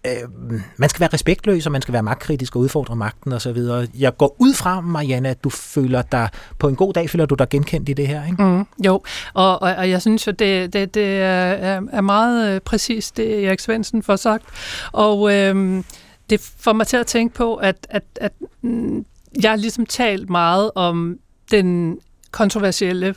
øh, 0.06 0.60
man 0.76 0.88
skal 0.88 1.00
være 1.00 1.10
respektløs, 1.12 1.66
og 1.66 1.72
man 1.72 1.82
skal 1.82 1.92
være 1.92 2.02
magtkritisk 2.02 2.56
og 2.56 2.62
udfordre 2.62 2.96
magten 2.96 3.32
osv. 3.32 3.58
Jeg 3.98 4.16
går 4.16 4.36
ud 4.38 4.54
fra, 4.54 4.80
Marianne, 4.80 5.28
at 5.28 5.44
du 5.44 5.50
føler 5.50 6.02
dig, 6.02 6.28
på 6.58 6.68
en 6.68 6.76
god 6.76 6.92
dag 6.92 7.10
føler 7.10 7.26
du 7.26 7.34
dig 7.34 7.48
genkendt 7.48 7.88
i 7.88 7.92
det 7.92 8.06
her, 8.06 8.26
ikke? 8.26 8.42
Mm, 8.42 8.66
jo, 8.84 9.02
og, 9.34 9.62
og, 9.62 9.74
og 9.74 9.90
jeg 9.90 10.02
synes 10.02 10.26
jo, 10.26 10.32
det, 10.32 10.72
det, 10.72 10.94
det 10.94 11.22
er, 11.22 11.82
er 11.92 12.00
meget 12.00 12.62
præcis 12.62 12.88
præcist, 12.88 13.16
det 13.16 13.46
Erik 13.46 13.60
Svendsen 13.60 14.02
får 14.02 14.16
sagt. 14.16 14.44
Og 14.92 15.34
øh, 15.34 15.84
det 16.30 16.40
får 16.40 16.72
mig 16.72 16.86
til 16.86 16.96
at 16.96 17.06
tænke 17.06 17.34
på, 17.34 17.54
at, 17.54 17.86
at, 17.90 18.02
at 18.16 18.32
mm, 18.62 19.04
jeg 19.42 19.50
har 19.50 19.56
ligesom 19.56 19.86
talt 19.86 20.30
meget 20.30 20.70
om 20.74 21.18
den 21.50 21.98
kontroversielle 22.30 23.14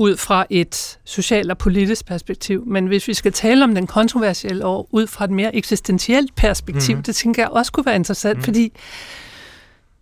ud 0.00 0.16
fra 0.16 0.46
et 0.50 0.98
socialt 1.04 1.50
og 1.50 1.58
politisk 1.58 2.06
perspektiv. 2.06 2.64
Men 2.66 2.86
hvis 2.86 3.08
vi 3.08 3.14
skal 3.14 3.32
tale 3.32 3.64
om 3.64 3.74
den 3.74 3.86
kontroversielle 3.86 4.66
år 4.66 4.88
ud 4.90 5.06
fra 5.06 5.24
et 5.24 5.30
mere 5.30 5.56
eksistentielt 5.56 6.34
perspektiv, 6.34 6.94
mm-hmm. 6.94 7.02
det 7.02 7.16
tænker 7.16 7.42
jeg 7.42 7.50
også 7.50 7.72
kunne 7.72 7.86
være 7.86 7.96
interessant, 7.96 8.36
mm-hmm. 8.36 8.44
fordi 8.44 8.72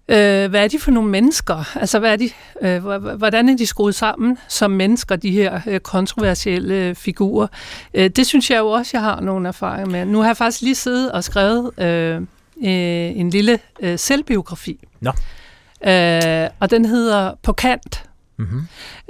øh, 0.09 0.51
hvad 0.51 0.65
er 0.65 0.69
de 0.69 0.79
for 0.79 0.91
nogle 0.91 1.11
mennesker? 1.11 1.77
Altså, 1.77 1.99
hvad 1.99 2.13
er 2.13 2.17
de, 2.17 2.31
øh, 2.61 3.03
hvordan 3.17 3.49
er 3.49 3.57
de 3.57 3.67
skruet 3.67 3.95
sammen 3.95 4.39
som 4.49 4.71
mennesker, 4.71 5.17
de 5.17 5.31
her 5.31 5.61
øh, 5.67 5.81
kontroversielle 5.81 6.95
figurer? 6.95 7.47
Øh, 7.95 8.11
det 8.11 8.27
synes 8.27 8.51
jeg 8.51 8.59
jo 8.59 8.69
også, 8.69 8.91
jeg 8.95 9.03
har 9.03 9.21
nogle 9.21 9.49
erfaringer 9.49 9.91
med. 9.91 10.05
Nu 10.05 10.19
har 10.19 10.27
jeg 10.27 10.37
faktisk 10.37 10.63
lige 10.63 10.75
siddet 10.75 11.13
og 11.13 11.25
skrevet 11.25 11.81
øh, 11.81 12.17
øh, 12.17 12.23
en 13.17 13.31
lille 13.31 13.59
øh, 13.81 13.99
selvbiografi. 13.99 14.87
Nå. 15.01 15.11
Øh, 15.87 16.51
og 16.61 16.71
den 16.71 16.85
hedder 16.85 17.35
På 17.43 17.53
kant 17.53 18.08
Mm-hmm. 18.39 18.63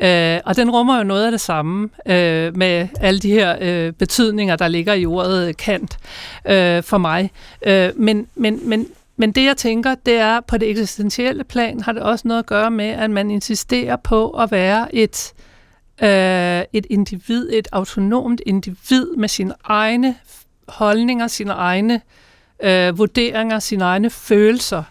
Øh, 0.06 0.40
og 0.44 0.56
den 0.56 0.70
rummer 0.70 0.98
jo 0.98 1.04
noget 1.04 1.24
af 1.24 1.30
det 1.30 1.40
samme 1.40 1.88
øh, 2.06 2.56
med 2.56 2.88
alle 3.00 3.20
de 3.20 3.30
her 3.30 3.56
øh, 3.60 3.92
betydninger, 3.92 4.56
der 4.56 4.68
ligger 4.68 4.94
i 4.94 5.06
ordet 5.06 5.56
kant 5.56 5.98
øh, 6.44 6.82
for 6.82 6.98
mig. 6.98 7.30
Øh, 7.66 7.90
men, 7.96 8.26
men, 8.34 8.68
men, 8.68 8.86
men 9.16 9.32
det 9.32 9.44
jeg 9.44 9.56
tænker, 9.56 9.94
det 9.94 10.14
er 10.14 10.40
på 10.40 10.58
det 10.58 10.70
eksistentielle 10.70 11.44
plan 11.44 11.80
har 11.80 11.92
det 11.92 12.02
også 12.02 12.28
noget 12.28 12.38
at 12.38 12.46
gøre 12.46 12.70
med, 12.70 12.88
at 12.88 13.10
man 13.10 13.30
insisterer 13.30 13.96
på 13.96 14.30
at 14.30 14.50
være 14.50 14.94
et, 14.94 15.32
øh, 16.02 16.62
et 16.72 16.86
individ, 16.90 17.48
et 17.52 17.68
autonomt 17.72 18.40
individ 18.46 19.06
med 19.16 19.28
sine 19.28 19.54
egne 19.64 20.14
holdninger, 20.68 21.26
sine 21.26 21.52
egne 21.52 22.00
øh, 22.62 22.98
vurderinger, 22.98 23.58
sine 23.58 23.84
egne 23.84 24.10
følelser. 24.10 24.82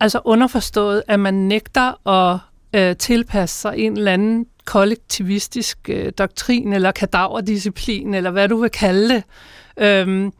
Altså 0.00 0.20
underforstået, 0.24 1.02
at 1.08 1.20
man 1.20 1.34
nægter 1.34 2.08
at 2.08 2.38
øh, 2.72 2.96
tilpasse 2.96 3.60
sig 3.60 3.74
en 3.76 3.96
eller 3.96 4.12
anden 4.12 4.46
kollektivistisk 4.64 5.78
øh, 5.88 6.12
doktrin 6.18 6.72
eller 6.72 6.92
kadaverdisciplin, 6.92 8.14
eller 8.14 8.30
hvad 8.30 8.48
du 8.48 8.60
vil 8.60 8.70
kalde 8.70 9.14
det. 9.14 9.22
Øhm, 9.78 10.32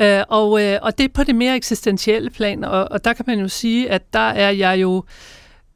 øh, 0.00 0.22
og, 0.28 0.62
øh, 0.62 0.78
og 0.82 0.98
det 0.98 1.04
er 1.04 1.08
på 1.14 1.24
det 1.24 1.34
mere 1.34 1.56
eksistentielle 1.56 2.30
plan, 2.30 2.64
og, 2.64 2.88
og 2.90 3.04
der 3.04 3.12
kan 3.12 3.24
man 3.28 3.40
jo 3.40 3.48
sige, 3.48 3.90
at 3.90 4.12
der 4.12 4.28
er 4.28 4.50
jeg 4.50 4.82
jo 4.82 5.04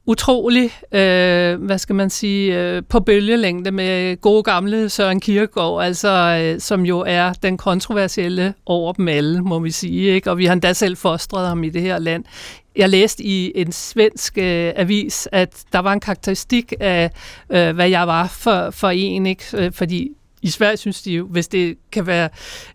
utrolig, 0.09 0.71
øh, 0.93 1.63
hvad 1.63 1.79
skal 1.79 1.95
man 1.95 2.11
sige, 2.11 2.61
øh, 2.61 2.83
på 2.89 3.01
bølgelængde 3.01 3.71
med 3.71 4.21
gode 4.21 4.43
gamle 4.43 4.89
Søren 4.89 5.21
Kierkegaard, 5.21 5.85
altså, 5.85 6.43
øh, 6.43 6.61
som 6.61 6.87
jo 6.87 7.05
er 7.07 7.33
den 7.33 7.57
kontroversielle 7.57 8.55
over 8.67 8.93
dem 8.93 9.09
alle, 9.09 9.43
må 9.43 9.59
vi 9.59 9.71
sige. 9.71 10.15
Ikke? 10.15 10.31
Og 10.31 10.39
vi 10.39 10.47
har 10.47 10.53
endda 10.53 10.73
selv 10.73 10.97
fostret 10.97 11.49
ham 11.49 11.65
i 11.65 11.69
det 11.69 11.83
her 11.83 11.99
land 11.99 12.25
jeg 12.77 12.89
læste 12.89 13.25
i 13.25 13.53
en 13.55 13.73
svensk 13.73 14.39
øh, 14.39 14.73
avis, 14.77 15.29
at 15.33 15.65
der 15.73 15.79
var 15.79 15.93
en 15.93 16.01
karakteristik 16.01 16.73
af, 16.81 17.11
øh, 17.51 17.75
hvad 17.75 17.89
jeg 17.89 18.07
var 18.07 18.27
for, 18.27 18.71
for 18.71 18.89
en, 18.89 19.27
ikke? 19.27 19.45
Øh, 19.55 19.73
fordi 19.73 20.11
i 20.43 20.51
Sverige 20.51 20.77
synes 20.77 21.03
de 21.03 21.13
jo, 21.13 21.27
hvis 21.27 21.49
det 21.49 21.77
kan 21.93 22.07
være 22.07 22.29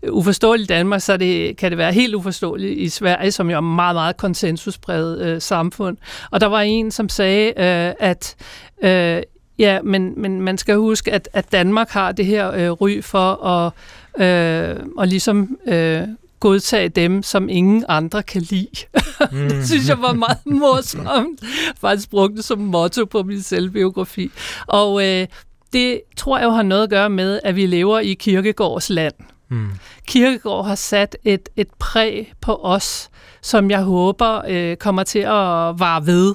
uforståeligt 0.09 0.71
i 0.71 0.73
Danmark, 0.73 1.01
så 1.01 1.17
det, 1.17 1.57
kan 1.57 1.71
det 1.71 1.77
være 1.77 1.93
helt 1.93 2.15
uforståeligt 2.15 2.79
i 2.79 2.89
Sverige, 2.89 3.31
som 3.31 3.49
jo 3.49 3.57
er 3.57 3.61
meget, 3.61 3.95
meget 3.95 4.17
konsensusbredt 4.17 5.21
øh, 5.21 5.41
samfund. 5.41 5.97
Og 6.31 6.41
der 6.41 6.47
var 6.47 6.61
en, 6.61 6.91
som 6.91 7.09
sagde, 7.09 7.47
øh, 7.47 8.07
at 8.09 8.35
øh, 8.83 9.23
ja, 9.59 9.81
men, 9.81 10.21
men 10.21 10.41
man 10.41 10.57
skal 10.57 10.75
huske, 10.75 11.11
at, 11.11 11.29
at 11.33 11.51
Danmark 11.51 11.89
har 11.89 12.11
det 12.11 12.25
her 12.25 12.51
øh, 12.51 12.71
ry 12.71 13.01
for 13.01 13.45
at, 13.45 13.73
øh, 14.21 14.85
og 14.97 15.07
ligesom 15.07 15.57
øh, 15.67 16.01
godtage 16.39 16.89
dem, 16.89 17.23
som 17.23 17.49
ingen 17.49 17.85
andre 17.89 18.23
kan 18.23 18.41
lide. 18.41 18.67
Mm. 19.31 19.49
det 19.49 19.67
synes 19.67 19.89
jeg 19.89 20.01
var 20.01 20.13
meget 20.13 20.45
morsomt. 20.45 21.39
Faktisk 21.81 22.09
brugte 22.09 22.35
det 22.35 22.45
som 22.45 22.59
motto 22.59 23.05
på 23.05 23.23
min 23.23 23.41
selvbiografi. 23.41 24.31
Og 24.67 25.07
øh, 25.07 25.27
det 25.73 26.01
tror 26.17 26.37
jeg 26.37 26.45
jo 26.45 26.49
har 26.49 26.63
noget 26.63 26.83
at 26.83 26.89
gøre 26.89 27.09
med, 27.09 27.39
at 27.43 27.55
vi 27.55 27.65
lever 27.65 27.99
i 27.99 28.13
Kirkegårds 28.13 28.89
land. 28.89 29.13
Mm. 29.49 29.69
Kirkegård 30.07 30.65
har 30.65 30.75
sat 30.75 31.17
et, 31.23 31.49
et 31.55 31.67
præg 31.79 32.33
på 32.41 32.59
os, 32.63 33.09
som 33.41 33.71
jeg 33.71 33.81
håber 33.83 34.41
øh, 34.47 34.77
kommer 34.77 35.03
til 35.03 35.19
at 35.19 35.79
vare 35.79 36.05
ved, 36.05 36.33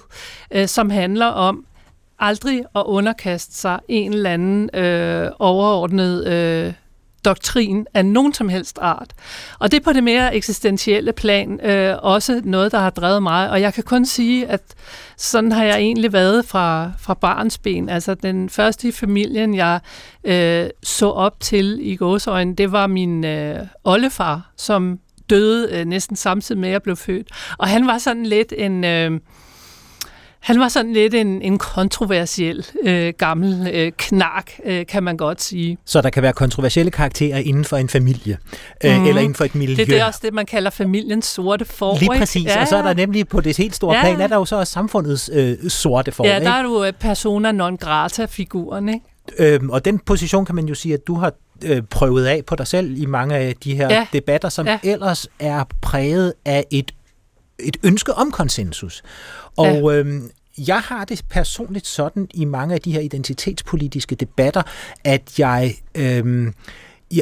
øh, 0.51 0.69
som 0.69 0.91
handler 0.91 1.27
om 1.27 1.65
aldrig 2.19 2.65
at 2.75 2.83
underkaste 2.87 3.55
sig 3.55 3.81
en 3.89 4.13
eller 4.13 4.31
anden 4.31 4.71
øh, 4.75 5.31
overordnet 5.39 6.27
øh, 6.27 6.73
doktrin 7.25 7.87
af 7.95 8.07
nogen 8.07 8.33
som 8.35 8.49
helst 8.49 8.79
art. 8.83 9.11
Og 9.59 9.71
det 9.71 9.77
er 9.81 9.85
på 9.85 9.93
det 9.93 10.05
mere 10.05 10.35
eksistentielle 10.35 11.13
plan 11.13 11.61
øh, 11.61 11.97
også 12.03 12.41
noget, 12.45 12.73
der 12.73 12.79
har 12.79 12.91
drevet 12.91 13.23
mig. 13.23 13.51
Og 13.51 13.61
jeg 13.61 13.75
kan 13.75 13.85
kun 13.85 14.07
sige, 14.07 14.47
at 14.47 14.63
sådan 15.17 15.53
har 15.53 15.65
jeg 15.65 15.79
egentlig 15.79 16.13
været 16.13 16.45
fra, 16.45 16.91
fra 16.99 17.15
barnsben. 17.15 17.89
Altså 17.89 18.15
den 18.15 18.49
første 18.49 18.89
i 18.89 18.93
familien, 18.93 19.55
jeg 19.55 19.81
øh, 20.25 20.71
så 20.83 21.11
op 21.11 21.41
til 21.41 21.79
i 21.83 21.97
gåsøjne, 21.97 22.55
det 22.55 22.73
var 22.73 22.87
min 22.87 23.25
øh, 23.25 23.59
oldefar, 23.85 24.51
som 24.57 24.99
døde 25.31 25.69
øh, 25.73 25.85
næsten 25.85 26.17
samtidig 26.17 26.61
med, 26.61 26.69
at 26.69 26.73
jeg 26.73 26.83
blev 26.83 26.97
født. 26.97 27.29
Og 27.59 27.69
han 27.69 27.87
var 27.87 27.99
sådan 27.99 28.27
lidt 28.27 28.53
en... 28.57 28.85
Øh, 28.85 29.21
han 30.49 30.61
var 30.61 30.69
sådan 30.69 30.93
lidt 30.93 31.15
en, 31.15 31.43
en 31.43 31.59
kontroversiel 31.59 32.67
øh, 32.85 33.13
gammel 33.19 33.71
øh, 33.73 33.93
knak, 33.99 34.51
øh, 34.65 34.87
kan 34.87 35.03
man 35.03 35.17
godt 35.17 35.43
sige. 35.43 35.79
Så 35.85 36.01
der 36.01 36.11
kan 36.11 36.23
være 36.23 36.33
kontroversielle 36.33 36.91
karakterer 36.91 37.39
inden 37.39 37.65
for 37.65 37.77
en 37.77 37.89
familie, 37.89 38.39
øh, 38.85 38.99
mm. 38.99 39.07
eller 39.07 39.23
inden 39.23 39.35
for 39.35 39.45
et 39.45 39.55
miljø. 39.55 39.77
Det, 39.77 39.87
det 39.87 40.01
er 40.01 40.05
også 40.05 40.21
det, 40.23 40.35
man 40.35 40.47
kalder 40.47 40.71
familiens 40.71 41.27
sorte 41.27 41.65
får. 41.65 41.99
Lige 41.99 42.11
præcis, 42.19 42.45
ja, 42.45 42.61
og 42.61 42.69
så 42.69 42.77
er 42.77 42.83
der 42.83 42.95
nemlig 42.95 43.29
på 43.29 43.41
det 43.41 43.57
helt 43.57 43.75
store 43.75 43.97
ja. 43.97 44.03
plan, 44.03 44.21
er 44.21 44.27
der 44.27 44.37
jo 44.37 44.45
så 44.45 44.57
også 44.57 44.73
samfundets 44.73 45.31
øh, 45.33 45.57
sorte 45.69 46.13
får. 46.13 46.27
Ja, 46.27 46.33
der 46.33 46.39
ikke? 46.39 46.51
er 46.51 46.63
du 46.63 46.85
øh, 46.85 46.93
persona 46.93 47.53
non 47.53 47.77
grata-figuren, 47.77 48.89
ikke? 48.89 49.55
Øhm, 49.55 49.71
og 49.71 49.85
den 49.85 49.99
position 49.99 50.45
kan 50.45 50.55
man 50.55 50.67
jo 50.67 50.75
sige, 50.75 50.95
at 50.95 51.07
du 51.07 51.15
har 51.15 51.33
øh, 51.65 51.83
prøvet 51.83 52.27
af 52.27 52.45
på 52.47 52.57
dig 52.57 52.67
selv 52.67 52.99
i 52.99 53.07
mange 53.07 53.37
af 53.37 53.55
de 53.65 53.75
her 53.75 53.95
ja. 53.95 54.07
debatter, 54.13 54.49
som 54.49 54.67
ja. 54.67 54.79
ellers 54.85 55.27
er 55.39 55.65
præget 55.83 56.33
af 56.45 56.65
et 56.71 56.93
et 57.61 57.77
ønske 57.83 58.15
om 58.15 58.31
konsensus. 58.31 59.03
Og 59.57 59.67
ja. 59.67 59.93
øhm, 59.93 60.31
jeg 60.67 60.81
har 60.81 61.05
det 61.05 61.23
personligt 61.31 61.87
sådan 61.87 62.29
i 62.35 62.45
mange 62.45 62.75
af 62.75 62.81
de 62.81 62.93
her 62.93 63.01
identitetspolitiske 63.01 64.15
debatter, 64.15 64.63
at 65.05 65.39
jeg, 65.39 65.75
øhm, 65.95 66.55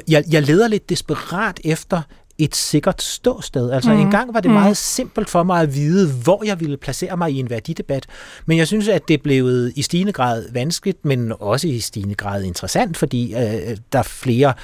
jeg, 0.08 0.24
jeg 0.30 0.42
leder 0.42 0.68
lidt 0.68 0.88
desperat 0.88 1.60
efter 1.64 2.02
et 2.38 2.56
sikkert 2.56 3.02
ståsted. 3.02 3.70
Altså 3.70 3.92
mm. 3.92 4.00
en 4.00 4.10
gang 4.10 4.34
var 4.34 4.40
det 4.40 4.50
mm. 4.50 4.54
meget 4.54 4.76
simpelt 4.76 5.30
for 5.30 5.42
mig 5.42 5.62
at 5.62 5.74
vide, 5.74 6.12
hvor 6.12 6.44
jeg 6.44 6.60
ville 6.60 6.76
placere 6.76 7.16
mig 7.16 7.32
i 7.32 7.38
en 7.38 7.50
værdidebat, 7.50 8.06
men 8.46 8.58
jeg 8.58 8.66
synes, 8.66 8.88
at 8.88 9.08
det 9.08 9.22
blev 9.22 9.70
i 9.76 9.82
stigende 9.82 10.12
grad 10.12 10.52
vanskeligt, 10.52 11.04
men 11.04 11.32
også 11.40 11.68
i 11.68 11.80
stigende 11.80 12.14
grad 12.14 12.42
interessant, 12.42 12.96
fordi 12.96 13.34
øh, 13.34 13.76
der 13.92 13.98
er 13.98 14.02
flere 14.02 14.48
øh, 14.48 14.54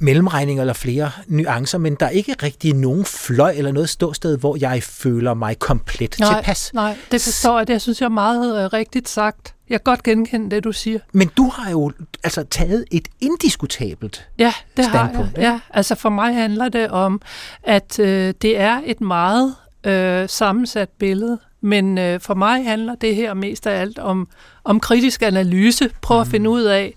mellemregninger 0.00 0.62
eller 0.62 0.74
flere 0.74 1.10
nuancer, 1.26 1.78
men 1.78 1.94
der 1.94 2.06
er 2.06 2.10
ikke 2.10 2.34
rigtig 2.42 2.74
nogen 2.74 3.04
fløj 3.04 3.54
eller 3.56 3.72
noget 3.72 3.88
ståsted, 3.88 4.38
hvor 4.38 4.56
jeg 4.60 4.82
føler 4.82 5.34
mig 5.34 5.58
komplet 5.58 6.16
nej, 6.20 6.34
tilpas. 6.34 6.74
Nej, 6.74 6.96
det 7.10 7.22
forstår 7.22 7.58
jeg. 7.58 7.68
Det 7.68 7.82
synes 7.82 8.00
jeg 8.00 8.06
er 8.06 8.10
meget 8.10 8.64
øh, 8.64 8.72
rigtigt 8.72 9.08
sagt. 9.08 9.54
Jeg 9.68 9.78
kan 9.78 9.84
godt 9.84 10.02
genkende 10.02 10.56
det, 10.56 10.64
du 10.64 10.72
siger. 10.72 10.98
Men 11.12 11.30
du 11.36 11.48
har 11.48 11.70
jo 11.70 11.92
altså 12.24 12.44
taget 12.44 12.84
et 12.90 13.08
indiskutabelt 13.20 14.28
Ja, 14.38 14.54
det 14.76 14.86
har 14.86 15.10
jeg. 15.10 15.28
Ja, 15.38 15.60
altså 15.70 15.94
for 15.94 16.08
mig 16.08 16.34
handler 16.34 16.68
det 16.68 16.88
om, 16.88 17.22
at 17.62 17.98
øh, 17.98 18.34
det 18.42 18.58
er 18.58 18.80
et 18.84 19.00
meget 19.00 19.54
øh, 19.86 20.28
sammensat 20.28 20.88
billede, 20.88 21.38
men 21.60 21.98
øh, 21.98 22.20
for 22.20 22.34
mig 22.34 22.64
handler 22.64 22.94
det 22.94 23.16
her 23.16 23.34
mest 23.34 23.66
af 23.66 23.80
alt 23.80 23.98
om, 23.98 24.28
om 24.64 24.80
kritisk 24.80 25.22
analyse. 25.22 25.90
Prøv 26.02 26.16
mm. 26.16 26.20
at 26.20 26.26
finde 26.26 26.50
ud 26.50 26.62
af, 26.62 26.94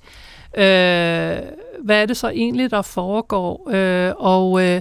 øh, 0.58 1.38
hvad 1.84 2.01
er 2.01 2.06
det 2.06 2.18
så 2.18 2.30
egentlig, 2.30 2.72
der 2.72 2.82
foregår? 2.82 3.70
Øh, 3.74 4.14
og 4.18 4.64
øh, 4.64 4.76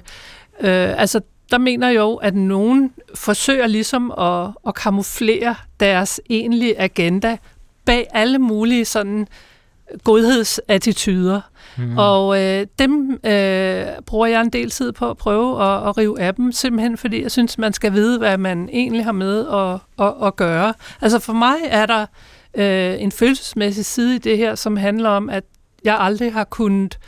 øh, 0.60 1.00
altså, 1.00 1.20
der 1.50 1.58
mener 1.58 1.88
jeg 1.88 1.96
jo, 1.96 2.14
at 2.14 2.34
nogen 2.34 2.92
forsøger 3.14 3.66
ligesom 3.66 4.10
at, 4.18 4.50
at 4.66 4.74
kamuflere 4.74 5.54
deres 5.80 6.20
egentlige 6.30 6.80
agenda 6.80 7.36
bag 7.84 8.06
alle 8.12 8.38
mulige 8.38 8.84
sådan 8.84 9.26
godhedsattityder. 10.04 11.40
Mm. 11.78 11.98
Og 11.98 12.42
øh, 12.42 12.66
dem 12.78 13.20
øh, 13.26 13.86
bruger 14.06 14.26
jeg 14.26 14.40
en 14.40 14.50
del 14.50 14.70
tid 14.70 14.92
på 14.92 15.10
at 15.10 15.16
prøve 15.16 15.62
at, 15.62 15.88
at 15.88 15.98
rive 15.98 16.20
af 16.20 16.34
dem, 16.34 16.52
simpelthen 16.52 16.96
fordi 16.96 17.22
jeg 17.22 17.30
synes, 17.30 17.58
man 17.58 17.72
skal 17.72 17.92
vide, 17.92 18.18
hvad 18.18 18.38
man 18.38 18.68
egentlig 18.72 19.04
har 19.04 19.12
med 19.12 19.46
at, 19.48 20.06
at, 20.06 20.26
at 20.26 20.36
gøre. 20.36 20.74
Altså 21.00 21.18
for 21.18 21.32
mig 21.32 21.56
er 21.64 21.86
der 21.86 22.06
øh, 22.54 23.02
en 23.02 23.12
følelsesmæssig 23.12 23.84
side 23.84 24.14
i 24.14 24.18
det 24.18 24.38
her, 24.38 24.54
som 24.54 24.76
handler 24.76 25.08
om, 25.08 25.30
at 25.30 25.44
jeg 25.84 25.96
aldrig 26.00 26.32
har 26.32 26.44
kunnet 26.44 26.98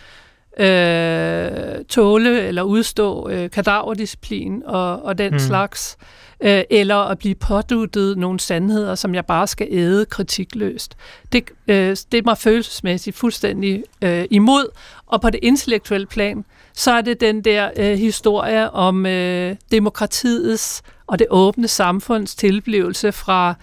øh, 0.59 1.85
tåle 1.85 2.41
eller 2.41 2.63
udstå 2.63 3.29
øh, 3.29 3.51
kadaverdisciplin 3.51 4.63
og, 4.67 5.03
og 5.03 5.19
den 5.19 5.33
mm. 5.33 5.39
slags, 5.39 5.97
øh, 6.41 6.63
eller 6.71 6.97
at 6.97 7.19
blive 7.19 7.35
påduttet 7.35 8.19
nogle 8.19 8.41
sandheder, 8.41 8.95
som 8.95 9.15
jeg 9.15 9.27
bare 9.27 9.47
skal 9.47 9.69
æde 9.71 10.07
kritikløst. 10.07 10.97
Det, 11.33 11.51
øh, 11.69 11.97
det 12.13 12.19
er 12.19 12.23
mig 12.25 12.39
følelsesmæssigt 12.39 13.17
fuldstændig 13.17 13.85
øh, 14.03 14.25
imod, 14.31 14.69
og 15.07 15.21
på 15.21 15.31
det 15.31 15.41
intellektuelle 15.43 16.07
plan, 16.07 16.45
så 16.73 16.91
er 16.91 17.01
det 17.01 17.21
den 17.21 17.45
der 17.45 17.71
øh, 17.77 17.99
historie 17.99 18.71
om 18.71 19.07
øh, 19.07 19.57
demokratiets 19.71 20.83
og 21.07 21.19
det 21.19 21.27
åbne 21.31 21.69
samfunds 21.69 22.35
tilblivelse 22.35 23.13
fra 23.13 23.55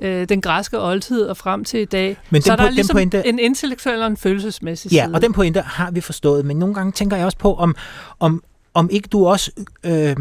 øh, 0.00 0.28
den 0.28 0.40
græske 0.40 0.80
oldtid 0.80 1.22
og 1.22 1.36
frem 1.36 1.64
til 1.64 1.80
i 1.80 1.84
dag. 1.84 2.16
Men 2.30 2.42
så 2.42 2.56
der 2.56 2.62
er 2.62 2.70
ligesom 2.70 2.94
pointe, 2.94 3.26
en 3.26 3.38
intellektuel 3.38 4.02
og 4.02 4.06
en 4.06 4.16
følelsesmæssig 4.16 4.92
Ja, 4.92 5.04
side. 5.04 5.14
og 5.14 5.22
den 5.22 5.32
pointe 5.32 5.60
har 5.60 5.90
vi 5.90 6.00
forstået, 6.00 6.44
men 6.46 6.56
nogle 6.56 6.74
gange 6.74 6.92
tænker 6.92 7.16
jeg 7.16 7.26
også 7.26 7.38
på, 7.38 7.54
om, 7.54 7.76
om, 8.20 8.42
om 8.74 8.88
ikke 8.92 9.08
du 9.08 9.26
også... 9.26 9.50
Øh, 9.84 10.16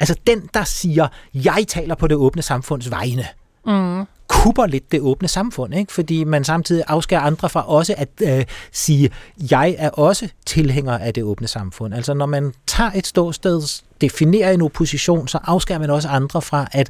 altså 0.00 0.16
den, 0.26 0.48
der 0.54 0.64
siger, 0.64 1.08
jeg 1.34 1.64
taler 1.68 1.94
på 1.94 2.06
det 2.06 2.16
åbne 2.16 2.42
samfunds 2.42 2.90
vegne, 2.90 3.24
mm 3.66 4.06
kupper 4.28 4.66
lidt 4.66 4.92
det 4.92 5.00
åbne 5.00 5.28
samfund, 5.28 5.74
ikke? 5.74 5.92
fordi 5.92 6.24
man 6.24 6.44
samtidig 6.44 6.84
afskærer 6.86 7.20
andre 7.20 7.48
fra 7.48 7.68
også 7.68 7.94
at 7.98 8.08
øh, 8.22 8.44
sige, 8.72 9.10
jeg 9.50 9.74
er 9.78 9.90
også 9.90 10.28
tilhænger 10.46 10.98
af 10.98 11.14
det 11.14 11.22
åbne 11.24 11.48
samfund. 11.48 11.94
Altså 11.94 12.14
når 12.14 12.26
man 12.26 12.52
tager 12.66 12.90
et 12.94 13.06
ståsted, 13.06 13.82
definerer 14.04 14.52
en 14.52 14.62
opposition, 14.62 15.28
så 15.28 15.38
afskærer 15.44 15.78
man 15.78 15.90
også 15.90 16.08
andre 16.08 16.42
fra 16.42 16.66
at, 16.72 16.88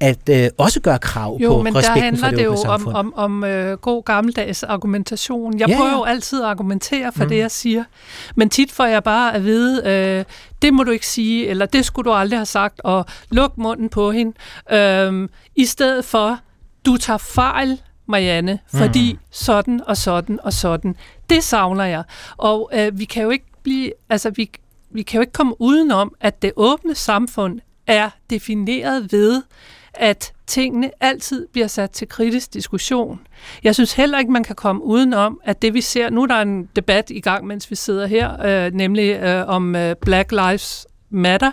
at 0.00 0.28
øh, 0.30 0.48
også 0.58 0.80
gøre 0.80 0.98
krav 0.98 1.38
jo, 1.42 1.48
på 1.48 1.62
men 1.62 1.76
respekten 1.76 2.16
for 2.16 2.26
det, 2.26 2.38
det 2.38 2.44
jo 2.44 2.56
samfund. 2.56 2.96
om, 2.96 3.14
om, 3.14 3.42
om 3.42 3.44
øh, 3.44 3.78
god 3.78 4.04
gammeldags 4.04 4.62
argumentation. 4.62 5.58
Jeg 5.58 5.68
ja, 5.68 5.76
prøver 5.76 5.90
ja. 5.90 5.96
jo 5.96 6.04
altid 6.04 6.42
at 6.42 6.48
argumentere 6.48 7.12
for 7.12 7.24
mm. 7.24 7.28
det, 7.28 7.38
jeg 7.38 7.50
siger, 7.50 7.84
men 8.36 8.50
tit 8.50 8.72
får 8.72 8.84
jeg 8.84 9.02
bare 9.02 9.34
at 9.34 9.44
vide, 9.44 9.82
øh, 9.84 10.24
det 10.62 10.74
må 10.74 10.82
du 10.82 10.90
ikke 10.90 11.06
sige, 11.06 11.46
eller 11.46 11.66
det 11.66 11.84
skulle 11.84 12.10
du 12.10 12.14
aldrig 12.14 12.38
have 12.38 12.46
sagt, 12.46 12.80
og 12.84 13.06
luk 13.30 13.58
munden 13.58 13.88
på 13.88 14.10
hende, 14.10 14.32
øh, 14.72 15.28
i 15.56 15.64
stedet 15.64 16.04
for 16.04 16.38
du 16.86 16.96
tager 16.96 17.18
fejl, 17.18 17.80
Marianne, 18.08 18.58
fordi 18.74 19.12
mm. 19.12 19.18
sådan 19.30 19.80
og 19.86 19.96
sådan 19.96 20.38
og 20.42 20.52
sådan. 20.52 20.96
Det 21.30 21.44
savner 21.44 21.84
jeg. 21.84 22.02
Og 22.36 22.70
øh, 22.74 22.98
vi 22.98 23.04
kan 23.04 23.22
jo 23.22 23.30
ikke 23.30 23.46
blive, 23.62 23.92
altså 24.10 24.30
vi, 24.30 24.50
vi 24.94 25.02
kan 25.02 25.18
jo 25.18 25.20
ikke 25.20 25.32
komme 25.32 25.54
udenom, 25.58 26.14
at 26.20 26.42
det 26.42 26.52
åbne 26.56 26.94
samfund 26.94 27.60
er 27.86 28.10
defineret 28.30 29.12
ved, 29.12 29.42
at 29.94 30.32
tingene 30.46 30.90
altid 31.00 31.46
bliver 31.52 31.66
sat 31.66 31.90
til 31.90 32.08
kritisk 32.08 32.54
diskussion. 32.54 33.20
Jeg 33.64 33.74
synes 33.74 33.92
heller 33.92 34.18
ikke, 34.18 34.32
man 34.32 34.44
kan 34.44 34.56
komme 34.56 34.84
udenom, 34.84 35.40
at 35.44 35.62
det 35.62 35.74
vi 35.74 35.80
ser, 35.80 36.10
nu 36.10 36.22
er 36.22 36.26
der 36.26 36.42
en 36.42 36.68
debat 36.76 37.10
i 37.10 37.20
gang, 37.20 37.46
mens 37.46 37.70
vi 37.70 37.76
sidder 37.76 38.06
her, 38.06 38.46
øh, 38.66 38.72
nemlig 38.72 39.10
øh, 39.10 39.48
om 39.48 39.76
øh, 39.76 39.96
Black 39.96 40.32
Lives 40.32 40.86
Matter, 41.14 41.50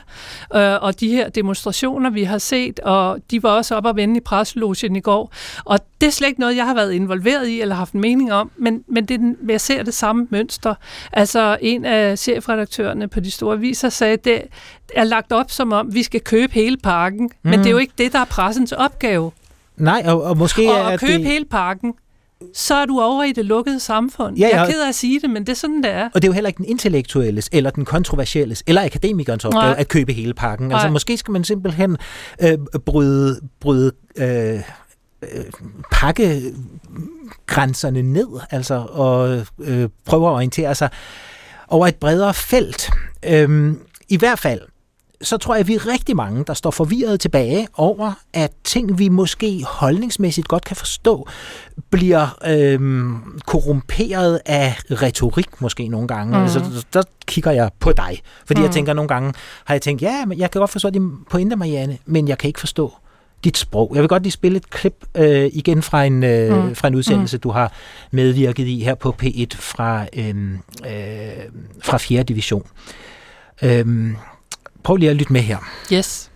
øh, 0.56 0.78
og 0.82 1.00
de 1.00 1.10
her 1.10 1.30
demonstrationer, 1.30 2.10
vi 2.10 2.24
har 2.24 2.38
set, 2.38 2.80
og 2.80 3.20
de 3.32 3.44
var 3.44 3.50
også 3.50 3.76
op 3.76 3.86
og 3.86 3.96
vende 3.96 4.18
i 4.18 4.20
presselogen 4.20 4.96
i 4.96 5.00
går. 5.00 5.34
Og 5.66 5.80
det 6.02 6.08
er 6.08 6.12
slet 6.12 6.28
ikke 6.28 6.40
noget, 6.40 6.56
jeg 6.56 6.66
har 6.66 6.74
været 6.74 6.94
involveret 6.94 7.48
i 7.48 7.62
eller 7.62 7.76
haft 7.76 7.94
en 7.94 8.02
mening 8.02 8.34
om, 8.34 8.52
men, 8.58 8.84
men 8.88 9.06
det, 9.06 9.36
jeg 9.50 9.62
ser 9.62 9.84
det 9.84 9.94
samme 9.94 10.28
mønster. 10.30 10.76
Altså 11.14 11.58
en 11.62 11.86
af 11.86 12.20
chefredaktørerne 12.20 13.08
på 13.08 13.20
de 13.20 13.32
store 13.32 13.60
viser 13.60 13.90
sagde, 13.90 14.14
at 14.14 14.26
det 14.26 14.42
er 14.96 15.04
lagt 15.04 15.32
op 15.32 15.52
som 15.52 15.74
om, 15.74 15.94
vi 15.94 16.04
skal 16.04 16.22
købe 16.22 16.54
hele 16.54 16.78
parken, 16.78 17.24
mm. 17.24 17.50
men 17.50 17.60
det 17.60 17.66
er 17.66 17.72
jo 17.72 17.78
ikke 17.78 17.94
det, 17.98 18.14
der 18.14 18.20
er 18.20 18.26
pressens 18.26 18.72
opgave. 18.72 19.32
Nej, 19.78 20.04
og, 20.06 20.24
og 20.24 20.38
måske 20.38 20.72
og 20.72 20.94
at 20.94 21.00
købe 21.00 21.14
det... 21.14 21.26
hele 21.26 21.46
parken, 21.46 21.94
så 22.54 22.76
er 22.76 22.86
du 22.86 23.02
over 23.02 23.24
i 23.24 23.32
det 23.32 23.46
lukkede 23.46 23.80
samfund. 23.80 24.38
Ja, 24.38 24.48
ja. 24.48 24.56
Jeg 24.56 24.68
er 24.68 24.72
ked 24.72 24.82
af 24.82 24.90
at 24.90 24.96
sige 24.96 25.20
det, 25.20 25.30
men 25.30 25.42
det 25.42 25.50
er 25.50 25.56
sådan, 25.56 25.84
det 25.84 25.92
er. 25.92 26.10
Og 26.14 26.22
det 26.22 26.24
er 26.24 26.28
jo 26.28 26.34
heller 26.34 26.48
ikke 26.48 26.58
den 26.58 26.66
intellektuelles, 26.66 27.50
eller 27.52 27.70
den 27.70 27.86
kontroversielles, 27.86 28.64
eller 28.68 28.86
akademikernes 28.86 29.46
opgave 29.46 29.64
Nej. 29.64 29.76
at 29.78 29.88
købe 29.88 30.14
hele 30.14 30.34
pakken. 30.34 30.66
Altså, 30.66 30.76
Nej. 30.76 30.80
Altså 30.86 30.92
måske 30.92 31.18
skal 31.18 31.32
man 31.32 31.44
simpelthen 31.44 31.98
øh, 32.42 32.58
bryde, 32.86 33.40
bryde 33.60 33.92
øh, 34.18 34.56
øh, 34.56 34.62
pakkegrænserne 35.92 38.02
ned, 38.02 38.28
altså, 38.52 38.86
og 38.90 39.46
øh, 39.60 39.90
prøve 40.06 40.28
at 40.28 40.32
orientere 40.34 40.76
sig 40.76 40.90
over 41.68 41.88
et 41.88 41.96
bredere 41.96 42.34
felt. 42.34 42.90
Øhm, 43.26 43.80
I 44.10 44.18
hvert 44.18 44.40
fald, 44.40 44.62
så 45.22 45.38
tror 45.38 45.54
jeg, 45.54 45.60
at 45.60 45.68
vi 45.68 45.76
er 45.76 45.88
rigtig 45.88 46.16
mange, 46.16 46.44
der 46.48 46.54
står 46.54 46.72
forvirret 46.72 47.20
tilbage 47.20 47.68
over, 47.74 48.14
at 48.34 48.52
ting, 48.64 49.00
vi 49.00 49.10
måske 49.10 49.64
holdningsmæssigt 49.68 50.48
godt 50.48 50.66
kan 50.66 50.76
forstå, 50.76 51.28
bliver 51.90 52.38
øhm, 52.48 53.40
korrumperet 53.46 54.40
af 54.46 54.76
retorik 54.92 55.62
måske 55.62 55.88
nogle 55.88 56.08
gange. 56.08 56.38
Mm. 56.38 56.44
Altså, 56.44 56.86
der 56.94 57.04
kigger 57.26 57.52
jeg 57.52 57.70
på 57.80 57.92
dig, 57.92 58.22
fordi 58.46 58.60
mm. 58.60 58.66
jeg 58.66 58.74
tænker 58.74 58.94
nogle 58.94 59.08
gange, 59.08 59.34
har 59.66 59.74
jeg 59.74 59.82
tænkt, 59.82 60.02
ja, 60.02 60.26
men 60.26 60.40
jeg 60.40 60.52
kan 60.52 60.60
godt 60.60 60.72
forstå 60.72 60.90
din 60.90 61.12
pointe, 61.30 61.56
Marianne, 61.56 61.98
men 62.06 62.28
jeg 62.28 62.38
kan 62.38 62.48
ikke 62.48 62.60
forstå 62.60 62.94
dit 63.44 63.58
sprog. 63.58 63.92
Jeg 63.94 64.02
vil 64.02 64.10
godt 64.10 64.24
lige 64.24 64.32
spille 64.32 64.58
et 64.58 64.70
klip 64.70 65.06
øh, 65.16 65.50
igen 65.54 65.82
fra 65.82 66.04
en, 66.04 66.24
øh, 66.24 66.66
mm. 66.66 66.76
fra 66.76 66.88
en 66.88 66.96
udsendelse, 66.96 67.38
mm. 67.38 67.42
du 67.42 67.50
har 67.50 67.74
medvirket 68.12 68.68
i 68.68 68.80
her 68.80 68.96
på 68.96 69.16
P1 69.24 69.46
fra, 69.52 70.06
øh, 70.14 70.52
øh, 70.88 71.32
fra 71.84 71.98
4. 71.98 72.24
division. 72.24 72.64
Øh, 73.62 74.14
Prøv 74.84 74.96
lige 74.96 75.10
at 75.10 75.16
lytte 75.16 75.34
med 75.34 75.42
her. 75.42 75.58
Yes. 75.94 76.31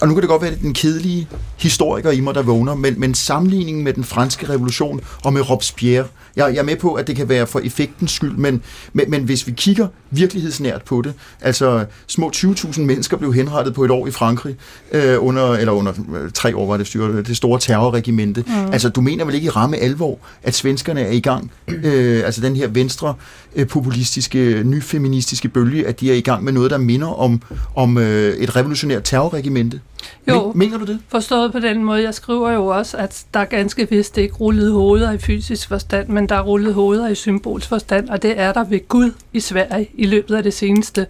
Og 0.00 0.08
nu 0.08 0.14
kan 0.14 0.20
det 0.20 0.28
godt 0.28 0.42
være, 0.42 0.50
at 0.50 0.56
det 0.56 0.60
er 0.60 0.64
den 0.64 0.74
kedelige 0.74 1.28
historiker 1.56 2.10
i 2.10 2.20
mig, 2.20 2.34
der 2.34 2.42
vågner, 2.42 2.74
men, 2.74 3.00
men 3.00 3.14
sammenligningen 3.14 3.84
med 3.84 3.92
den 3.92 4.04
franske 4.04 4.48
revolution 4.48 5.00
og 5.24 5.32
med 5.32 5.50
Robespierre, 5.50 6.06
jeg, 6.36 6.50
jeg 6.54 6.58
er 6.58 6.64
med 6.64 6.76
på, 6.76 6.92
at 6.94 7.06
det 7.06 7.16
kan 7.16 7.28
være 7.28 7.46
for 7.46 7.60
effektens 7.60 8.10
skyld, 8.10 8.36
men, 8.36 8.62
men, 8.92 9.10
men 9.10 9.22
hvis 9.22 9.46
vi 9.46 9.52
kigger 9.52 9.86
virkelighedsnært 10.10 10.82
på 10.82 11.02
det, 11.02 11.14
altså 11.40 11.84
små 12.06 12.30
20.000 12.36 12.80
mennesker 12.80 13.16
blev 13.16 13.34
henrettet 13.34 13.74
på 13.74 13.84
et 13.84 13.90
år 13.90 14.06
i 14.06 14.10
Frankrig, 14.10 14.56
øh, 14.92 15.24
under, 15.24 15.52
eller 15.52 15.72
under 15.72 15.92
øh, 16.14 16.30
tre 16.30 16.56
år 16.56 16.66
var 16.66 16.76
det 16.76 16.86
styret, 16.86 17.26
det 17.26 17.36
store 17.36 17.60
terrorregimente. 17.60 18.44
Mm. 18.46 18.72
Altså 18.72 18.88
du 18.88 19.00
mener 19.00 19.24
vel 19.24 19.34
ikke 19.34 19.46
i 19.46 19.50
ramme 19.50 19.76
alvor, 19.76 20.18
at 20.42 20.54
svenskerne 20.54 21.00
er 21.00 21.10
i 21.10 21.20
gang, 21.20 21.52
øh, 21.68 22.24
altså 22.24 22.40
den 22.40 22.56
her 22.56 22.68
venstre 22.68 23.14
øh, 23.56 23.66
populistiske, 23.66 24.62
nyfeministiske 24.64 25.48
bølge, 25.48 25.86
at 25.86 26.00
de 26.00 26.10
er 26.10 26.14
i 26.14 26.20
gang 26.20 26.44
med 26.44 26.52
noget, 26.52 26.70
der 26.70 26.78
minder 26.78 27.08
om, 27.08 27.42
om 27.74 27.98
øh, 27.98 28.34
et 28.34 28.56
revolutionært 28.56 29.04
terrorregimente? 29.04 29.80
Jo, 30.28 30.52
mener 30.54 30.78
du 30.78 30.84
det? 30.84 30.98
forstået 31.08 31.52
på 31.52 31.58
den 31.58 31.84
måde. 31.84 32.02
Jeg 32.02 32.14
skriver 32.14 32.50
jo 32.50 32.66
også, 32.66 32.96
at 32.96 33.24
der 33.34 33.40
er 33.40 33.44
ganske 33.44 33.90
vist 33.90 34.18
ikke 34.18 34.34
rullet 34.34 34.72
hoveder 34.72 35.12
i 35.12 35.18
fysisk 35.18 35.68
forstand, 35.68 36.08
men 36.08 36.28
der 36.28 36.34
er 36.34 36.42
rullet 36.42 36.74
hoveder 36.74 37.08
i 37.08 37.14
symbolsk 37.14 37.68
forstand, 37.68 38.08
og 38.08 38.22
det 38.22 38.38
er 38.38 38.52
der 38.52 38.64
ved 38.64 38.88
Gud 38.88 39.12
i 39.32 39.40
Sverige 39.40 39.88
i 39.94 40.06
løbet 40.06 40.34
af 40.34 40.42
det 40.42 40.54
seneste 40.54 41.06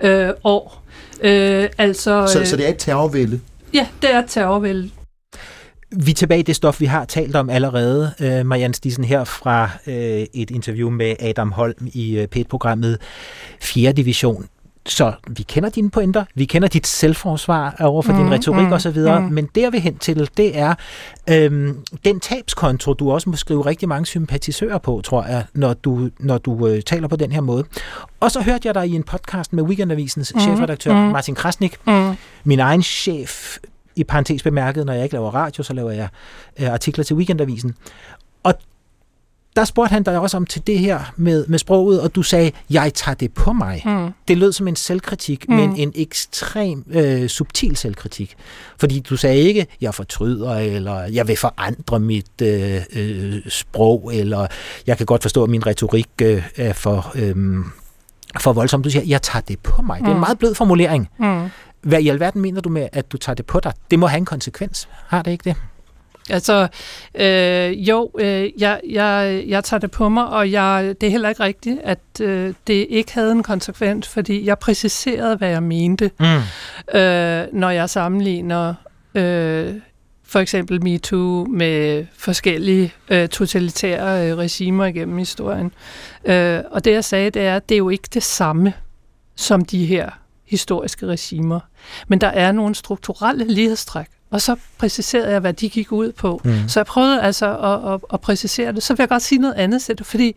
øh, 0.00 0.30
år. 0.44 0.82
Øh, 1.22 1.68
altså, 1.78 2.26
så, 2.26 2.40
øh, 2.40 2.46
så 2.46 2.56
det 2.56 2.66
er 2.66 2.70
et 2.70 2.78
terrorvælde? 2.78 3.40
Ja, 3.74 3.86
det 4.02 4.14
er 4.14 4.18
et 4.18 4.28
terrorvælde. 4.28 4.90
Vi 5.96 6.10
er 6.10 6.14
tilbage 6.14 6.40
i 6.40 6.42
det 6.42 6.56
stof, 6.56 6.80
vi 6.80 6.86
har 6.86 7.04
talt 7.04 7.36
om 7.36 7.50
allerede, 7.50 8.12
øh, 8.20 8.46
Marianne 8.46 8.74
Stisen 8.74 9.04
her 9.04 9.24
fra 9.24 9.70
øh, 9.86 10.26
et 10.34 10.50
interview 10.50 10.90
med 10.90 11.16
Adam 11.20 11.52
Holm 11.52 11.86
i 11.92 12.18
øh, 12.18 12.28
P1-programmet 12.36 12.98
4. 13.60 13.92
division. 13.92 14.46
Så 14.86 15.12
vi 15.28 15.42
kender 15.42 15.70
dine 15.70 15.90
pointer, 15.90 16.24
vi 16.34 16.44
kender 16.44 16.68
dit 16.68 16.86
selvforsvar 16.86 17.76
over 17.80 18.02
for 18.02 18.12
mm, 18.12 18.18
din 18.18 18.32
retorik 18.32 18.66
mm, 18.66 18.72
osv., 18.72 18.98
mm. 18.98 19.32
men 19.32 19.48
der 19.54 19.70
vi 19.70 19.78
hen 19.78 19.98
til, 19.98 20.30
det 20.36 20.58
er 20.58 20.74
øhm, 21.30 21.84
den 22.04 22.20
tabskonto, 22.20 22.94
du 22.94 23.12
også 23.12 23.30
må 23.30 23.36
skrive 23.36 23.66
rigtig 23.66 23.88
mange 23.88 24.06
sympatisører 24.06 24.78
på, 24.78 25.00
tror 25.04 25.24
jeg, 25.24 25.44
når 25.54 25.74
du, 25.74 26.10
når 26.18 26.38
du 26.38 26.66
øh, 26.66 26.82
taler 26.82 27.08
på 27.08 27.16
den 27.16 27.32
her 27.32 27.40
måde. 27.40 27.64
Og 28.20 28.30
så 28.30 28.40
hørte 28.40 28.68
jeg 28.68 28.74
dig 28.74 28.86
i 28.86 28.94
en 28.94 29.02
podcast 29.02 29.52
med 29.52 29.62
Weekendavisens 29.62 30.34
mm, 30.34 30.40
chefredaktør 30.40 30.92
mm. 30.92 31.12
Martin 31.12 31.34
Krasnik, 31.34 31.76
mm. 31.86 32.16
min 32.44 32.60
egen 32.60 32.82
chef, 32.82 33.58
i 33.96 34.04
parentes 34.04 34.42
bemærket, 34.42 34.86
når 34.86 34.92
jeg 34.92 35.02
ikke 35.02 35.14
laver 35.14 35.30
radio, 35.34 35.62
så 35.62 35.72
laver 35.72 35.90
jeg 35.90 36.08
øh, 36.60 36.72
artikler 36.72 37.04
til 37.04 37.16
Weekendavisen. 37.16 37.74
Og 38.42 38.54
der 39.56 39.64
spurgte 39.64 39.92
han 39.92 40.02
dig 40.02 40.18
også 40.18 40.36
om 40.36 40.46
til 40.46 40.66
det 40.66 40.78
her 40.78 41.12
med, 41.16 41.46
med 41.46 41.58
sproget, 41.58 42.00
og 42.00 42.14
du 42.14 42.22
sagde, 42.22 42.50
jeg 42.70 42.94
tager 42.94 43.14
det 43.14 43.34
på 43.34 43.52
mig. 43.52 43.82
Mm. 43.84 44.10
Det 44.28 44.38
lød 44.38 44.52
som 44.52 44.68
en 44.68 44.76
selvkritik, 44.76 45.48
mm. 45.48 45.54
men 45.54 45.76
en 45.76 45.92
ekstrem 45.94 46.84
øh, 46.90 47.28
subtil 47.28 47.76
selvkritik. 47.76 48.34
Fordi 48.78 49.00
du 49.00 49.16
sagde 49.16 49.36
ikke, 49.36 49.66
jeg 49.80 49.94
fortryder, 49.94 50.54
eller 50.54 51.00
jeg 51.02 51.28
vil 51.28 51.36
forandre 51.36 52.00
mit 52.00 52.42
øh, 52.42 52.80
øh, 52.92 53.40
sprog, 53.48 54.10
eller 54.14 54.46
jeg 54.86 54.96
kan 54.96 55.06
godt 55.06 55.22
forstå, 55.22 55.44
at 55.44 55.50
min 55.50 55.66
retorik 55.66 56.08
øh, 56.22 56.42
er 56.56 56.72
for, 56.72 57.12
øh, 57.14 57.64
for 58.40 58.52
voldsom. 58.52 58.82
Du 58.82 58.90
siger, 58.90 59.04
jeg 59.06 59.22
tager 59.22 59.42
det 59.42 59.58
på 59.58 59.82
mig. 59.82 59.98
Mm. 59.98 60.04
Det 60.04 60.10
er 60.10 60.14
en 60.14 60.16
mm. 60.16 60.20
meget 60.20 60.38
blød 60.38 60.54
formulering. 60.54 61.08
Mm. 61.18 61.48
Hvad 61.82 62.00
i 62.00 62.08
alverden 62.08 62.40
mener 62.40 62.60
du 62.60 62.68
med, 62.68 62.88
at 62.92 63.12
du 63.12 63.16
tager 63.16 63.34
det 63.34 63.46
på 63.46 63.60
dig? 63.60 63.72
Det 63.90 63.98
må 63.98 64.06
have 64.06 64.18
en 64.18 64.24
konsekvens. 64.24 64.88
Har 65.06 65.22
det 65.22 65.30
ikke 65.30 65.44
det? 65.44 65.56
Altså, 66.30 66.68
øh, 67.14 67.88
jo, 67.88 68.10
øh, 68.18 68.50
jeg, 68.58 68.80
jeg, 68.90 69.44
jeg 69.46 69.64
tager 69.64 69.80
det 69.80 69.90
på 69.90 70.08
mig, 70.08 70.26
og 70.26 70.50
jeg, 70.50 70.94
det 71.00 71.06
er 71.06 71.10
heller 71.10 71.28
ikke 71.28 71.42
rigtigt, 71.42 71.78
at 71.84 71.98
øh, 72.20 72.54
det 72.66 72.86
ikke 72.90 73.14
havde 73.14 73.32
en 73.32 73.42
konsekvens, 73.42 74.08
fordi 74.08 74.46
jeg 74.46 74.58
præciserede, 74.58 75.36
hvad 75.36 75.48
jeg 75.48 75.62
mente, 75.62 76.10
mm. 76.20 76.96
øh, 76.98 77.46
når 77.52 77.70
jeg 77.70 77.90
sammenligner 77.90 78.74
øh, 79.14 79.74
for 80.32 80.38
eksempel 80.38 80.82
MeToo 80.82 81.44
med 81.44 82.06
forskellige 82.18 82.92
øh, 83.08 83.28
totalitære 83.28 84.30
øh, 84.30 84.36
regimer 84.36 84.86
igennem 84.86 85.18
historien. 85.18 85.72
Øh, 86.24 86.60
og 86.70 86.84
det 86.84 86.92
jeg 86.92 87.04
sagde, 87.04 87.30
det 87.30 87.42
er, 87.42 87.56
at 87.56 87.68
det 87.68 87.74
er 87.74 87.78
jo 87.78 87.88
ikke 87.88 88.08
det 88.14 88.22
samme 88.22 88.72
som 89.36 89.64
de 89.64 89.86
her 89.86 90.10
historiske 90.46 91.06
regimer. 91.06 91.60
Men 92.08 92.20
der 92.20 92.26
er 92.26 92.52
nogle 92.52 92.74
strukturelle 92.74 93.44
lighedstræk, 93.44 94.06
og 94.32 94.40
så 94.40 94.56
præciserede 94.78 95.30
jeg, 95.30 95.40
hvad 95.40 95.52
de 95.52 95.68
gik 95.68 95.92
ud 95.92 96.12
på. 96.12 96.40
Mm. 96.44 96.68
Så 96.68 96.80
jeg 96.80 96.86
prøvede 96.86 97.22
altså 97.22 97.56
at, 97.58 97.94
at, 97.94 98.00
at 98.12 98.20
præcisere 98.20 98.72
det. 98.72 98.82
Så 98.82 98.94
vil 98.94 99.02
jeg 99.02 99.08
godt 99.08 99.22
sige 99.22 99.38
noget 99.38 99.54
andet 99.54 99.82
til 99.82 99.98
det, 99.98 100.06
fordi 100.06 100.36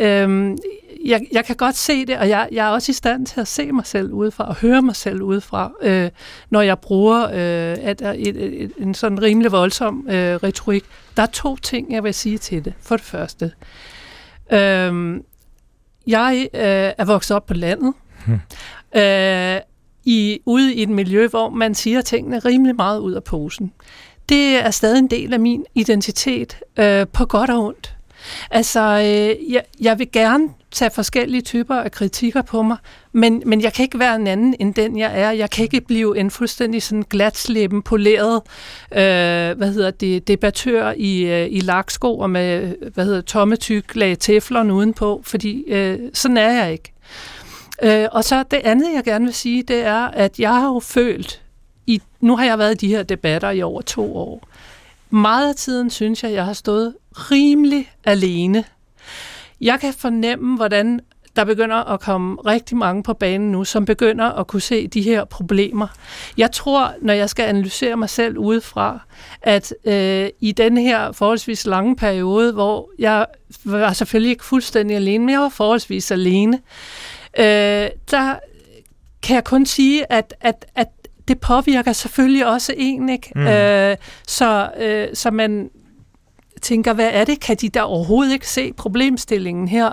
øhm, 0.00 0.58
jeg, 1.04 1.26
jeg 1.32 1.44
kan 1.44 1.56
godt 1.56 1.76
se 1.76 2.06
det, 2.06 2.18
og 2.18 2.28
jeg, 2.28 2.48
jeg 2.52 2.66
er 2.66 2.70
også 2.70 2.90
i 2.90 2.92
stand 2.92 3.26
til 3.26 3.40
at 3.40 3.48
se 3.48 3.72
mig 3.72 3.86
selv 3.86 4.12
udefra, 4.12 4.48
og 4.48 4.54
høre 4.54 4.82
mig 4.82 4.96
selv 4.96 5.22
udefra, 5.22 5.72
øh, 5.82 6.10
når 6.50 6.60
jeg 6.60 6.78
bruger 6.78 7.28
øh, 7.32 7.90
et, 7.90 8.00
et, 8.00 8.28
et, 8.28 8.62
et, 8.62 8.72
en 8.78 8.94
sådan 8.94 9.22
rimelig 9.22 9.52
voldsom 9.52 10.06
øh, 10.10 10.34
retorik. 10.36 10.84
Der 11.16 11.22
er 11.22 11.26
to 11.26 11.56
ting, 11.56 11.92
jeg 11.92 12.04
vil 12.04 12.14
sige 12.14 12.38
til 12.38 12.64
det. 12.64 12.74
For 12.80 12.96
det 12.96 13.04
første, 13.04 13.52
øh, 14.52 15.20
jeg 16.06 16.48
øh, 16.54 16.60
er 16.98 17.04
vokset 17.04 17.36
op 17.36 17.46
på 17.46 17.54
landet, 17.54 17.94
hmm. 18.26 18.40
øh, 18.96 19.60
i, 20.04 20.40
ude 20.46 20.74
i 20.74 20.82
et 20.82 20.88
miljø, 20.88 21.28
hvor 21.28 21.50
man 21.50 21.74
siger 21.74 22.00
tingene 22.00 22.38
rimelig 22.38 22.76
meget 22.76 22.98
ud 22.98 23.12
af 23.12 23.24
posen. 23.24 23.72
Det 24.28 24.56
er 24.56 24.70
stadig 24.70 24.98
en 24.98 25.06
del 25.06 25.32
af 25.32 25.40
min 25.40 25.64
identitet, 25.74 26.56
øh, 26.78 27.06
på 27.12 27.24
godt 27.24 27.50
og 27.50 27.64
ondt. 27.64 27.94
Altså, 28.50 28.80
øh, 28.80 29.52
jeg, 29.52 29.62
jeg 29.80 29.98
vil 29.98 30.12
gerne 30.12 30.48
tage 30.70 30.90
forskellige 30.90 31.40
typer 31.40 31.74
af 31.74 31.92
kritikker 31.92 32.42
på 32.42 32.62
mig, 32.62 32.76
men, 33.12 33.42
men 33.46 33.60
jeg 33.60 33.72
kan 33.72 33.82
ikke 33.82 33.98
være 33.98 34.16
en 34.16 34.26
anden 34.26 34.54
end 34.60 34.74
den, 34.74 34.98
jeg 34.98 35.20
er. 35.20 35.30
Jeg 35.30 35.50
kan 35.50 35.62
ikke 35.62 35.80
blive 35.80 36.18
en 36.18 36.30
fuldstændig 36.30 36.82
sådan 36.82 37.04
glatslæben, 37.10 37.82
poleret, 37.82 38.40
øh, 38.92 39.58
hvad 39.58 39.72
hedder 39.72 39.90
det, 39.90 40.28
debattør 40.28 40.92
i, 40.96 41.22
øh, 41.22 41.48
i 41.50 41.60
laksko 41.60 42.18
og 42.18 42.30
med, 42.30 42.74
hvad 42.94 43.04
hedder 43.04 43.20
tomme 43.20 43.56
tyk 43.56 43.96
lag 43.96 44.18
teflon 44.18 44.70
udenpå, 44.70 45.20
fordi 45.24 45.64
øh, 45.68 45.98
sådan 46.14 46.36
er 46.36 46.50
jeg 46.50 46.72
ikke. 46.72 46.92
Øh, 47.82 48.08
og 48.12 48.24
så 48.24 48.42
det 48.42 48.60
andet, 48.64 48.92
jeg 48.94 49.04
gerne 49.04 49.24
vil 49.24 49.34
sige, 49.34 49.62
det 49.62 49.84
er, 49.84 50.04
at 50.04 50.40
jeg 50.40 50.54
har 50.54 50.66
jo 50.66 50.80
følt, 50.80 51.42
i, 51.86 52.02
nu 52.20 52.36
har 52.36 52.44
jeg 52.44 52.58
været 52.58 52.82
i 52.82 52.86
de 52.86 52.94
her 52.94 53.02
debatter 53.02 53.50
i 53.50 53.62
over 53.62 53.82
to 53.82 54.16
år, 54.16 54.48
meget 55.10 55.48
af 55.48 55.54
tiden 55.54 55.90
synes 55.90 56.22
jeg, 56.22 56.30
at 56.30 56.36
jeg 56.36 56.44
har 56.44 56.52
stået 56.52 56.94
rimelig 57.12 57.92
alene. 58.04 58.64
Jeg 59.60 59.80
kan 59.80 59.92
fornemme, 59.92 60.56
hvordan 60.56 61.00
der 61.36 61.44
begynder 61.44 61.76
at 61.76 62.00
komme 62.00 62.36
rigtig 62.46 62.76
mange 62.76 63.02
på 63.02 63.14
banen 63.14 63.52
nu, 63.52 63.64
som 63.64 63.84
begynder 63.84 64.24
at 64.24 64.46
kunne 64.46 64.62
se 64.62 64.86
de 64.86 65.02
her 65.02 65.24
problemer. 65.24 65.86
Jeg 66.36 66.52
tror, 66.52 66.94
når 67.00 67.12
jeg 67.12 67.30
skal 67.30 67.42
analysere 67.42 67.96
mig 67.96 68.10
selv 68.10 68.38
udefra, 68.38 69.00
at 69.42 69.74
øh, 69.84 70.28
i 70.40 70.52
den 70.52 70.78
her 70.78 71.12
forholdsvis 71.12 71.66
lange 71.66 71.96
periode, 71.96 72.52
hvor 72.52 72.90
jeg 72.98 73.26
var 73.64 73.92
selvfølgelig 73.92 74.30
ikke 74.30 74.44
fuldstændig 74.44 74.96
alene, 74.96 75.24
men 75.24 75.32
jeg 75.32 75.40
var 75.40 75.48
forholdsvis 75.48 76.10
alene, 76.10 76.60
øh, 77.38 77.90
der 78.10 78.38
kan 79.22 79.34
jeg 79.34 79.44
kun 79.44 79.66
sige, 79.66 80.12
at, 80.12 80.34
at, 80.40 80.66
at 80.74 80.88
det 81.28 81.40
påvirker 81.40 81.92
selvfølgelig 81.92 82.46
også 82.46 82.74
en, 82.76 83.08
ikke? 83.08 83.32
Mm. 83.34 83.46
Øh, 83.46 83.96
så, 84.26 84.70
øh, 84.78 85.08
så 85.14 85.30
man 85.30 85.70
tænker, 86.62 86.92
hvad 86.92 87.10
er 87.12 87.24
det? 87.24 87.40
Kan 87.40 87.56
de 87.56 87.68
der 87.68 87.82
overhovedet 87.82 88.32
ikke 88.32 88.48
se 88.48 88.72
problemstillingen 88.72 89.68
her? 89.68 89.92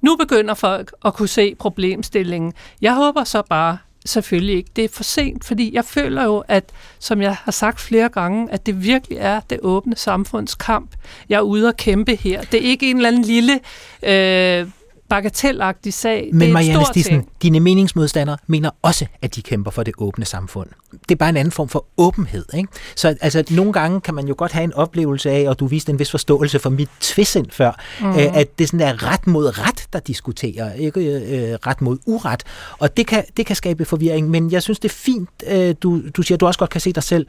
Nu 0.00 0.16
begynder 0.16 0.54
folk 0.54 0.94
at 1.04 1.14
kunne 1.14 1.28
se 1.28 1.54
problemstillingen. 1.54 2.52
Jeg 2.80 2.94
håber 2.94 3.24
så 3.24 3.42
bare, 3.50 3.78
selvfølgelig 4.06 4.56
ikke. 4.56 4.70
Det 4.76 4.84
er 4.84 4.88
for 4.88 5.02
sent, 5.02 5.44
fordi 5.44 5.74
jeg 5.74 5.84
føler 5.84 6.24
jo, 6.24 6.44
at, 6.48 6.64
som 6.98 7.22
jeg 7.22 7.36
har 7.42 7.52
sagt 7.52 7.80
flere 7.80 8.08
gange, 8.08 8.52
at 8.52 8.66
det 8.66 8.82
virkelig 8.82 9.18
er 9.18 9.40
det 9.50 9.58
åbne 9.62 9.96
samfundskamp, 9.96 10.90
jeg 11.28 11.36
er 11.36 11.40
ude 11.40 11.68
at 11.68 11.76
kæmpe 11.76 12.16
her. 12.16 12.42
Det 12.42 12.54
er 12.66 12.70
ikke 12.70 12.90
en 12.90 12.96
eller 12.96 13.08
anden 13.08 13.22
lille 13.22 13.60
øh, 14.02 14.66
bagatelagtig 15.08 15.94
sag. 15.94 16.28
Men 16.32 16.40
det 16.40 16.48
er 16.48 16.52
Marianne 16.52 16.84
Stissen, 16.86 17.24
dine 17.42 17.60
meningsmodstandere 17.60 18.36
mener 18.46 18.70
også, 18.82 19.06
at 19.22 19.34
de 19.34 19.42
kæmper 19.42 19.70
for 19.70 19.82
det 19.82 19.94
åbne 19.98 20.24
samfund. 20.24 20.68
Det 20.92 21.10
er 21.10 21.16
bare 21.16 21.28
en 21.28 21.36
anden 21.36 21.52
form 21.52 21.68
for 21.68 21.86
åbenhed. 21.96 22.44
Ikke? 22.54 22.68
Så 22.96 23.16
altså, 23.20 23.44
nogle 23.50 23.72
gange 23.72 24.00
kan 24.00 24.14
man 24.14 24.28
jo 24.28 24.34
godt 24.38 24.52
have 24.52 24.64
en 24.64 24.72
oplevelse 24.72 25.30
af, 25.30 25.48
og 25.48 25.60
du 25.60 25.66
viste 25.66 25.92
en 25.92 25.98
vis 25.98 26.10
forståelse 26.10 26.58
for 26.58 26.70
mit 26.70 26.88
tvisind 27.00 27.46
før, 27.50 27.72
mm. 28.00 28.08
øh, 28.08 28.36
at 28.36 28.58
det 28.58 28.68
sådan 28.68 28.88
er 28.88 29.12
ret 29.12 29.26
mod 29.26 29.58
ret, 29.58 29.86
der 29.92 29.98
diskuterer, 29.98 30.72
ikke 30.72 31.00
øh, 31.00 31.58
ret 31.66 31.82
mod 31.82 31.98
uret. 32.06 32.42
Og 32.78 32.96
det 32.96 33.06
kan, 33.06 33.24
det 33.36 33.46
kan 33.46 33.56
skabe 33.56 33.84
forvirring, 33.84 34.30
men 34.30 34.52
jeg 34.52 34.62
synes, 34.62 34.78
det 34.78 34.88
er 34.88 34.94
fint, 34.94 35.28
øh, 35.46 35.74
du, 35.82 36.02
du 36.16 36.22
siger, 36.22 36.36
at 36.36 36.40
du 36.40 36.46
også 36.46 36.58
godt 36.58 36.70
kan 36.70 36.80
se 36.80 36.92
dig 36.92 37.02
selv 37.02 37.26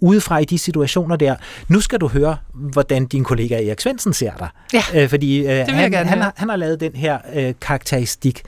udefra 0.00 0.38
i 0.38 0.44
de 0.44 0.58
situationer 0.58 1.16
der. 1.16 1.36
Nu 1.68 1.80
skal 1.80 1.98
du 1.98 2.08
høre, 2.08 2.36
hvordan 2.54 3.06
din 3.06 3.24
kollega 3.24 3.66
Erik 3.66 3.80
Svendsen 3.80 4.12
ser 4.12 4.32
dig. 4.38 4.48
Ja, 4.72 4.82
øh, 4.94 5.08
fordi 5.08 5.46
øh, 5.46 5.66
han, 5.68 5.94
han, 5.94 6.22
har, 6.22 6.32
han 6.36 6.48
har 6.48 6.56
lavet 6.56 6.80
den 6.80 6.92
her 6.94 7.18
øh, 7.34 7.54
karakteristik 7.60 8.42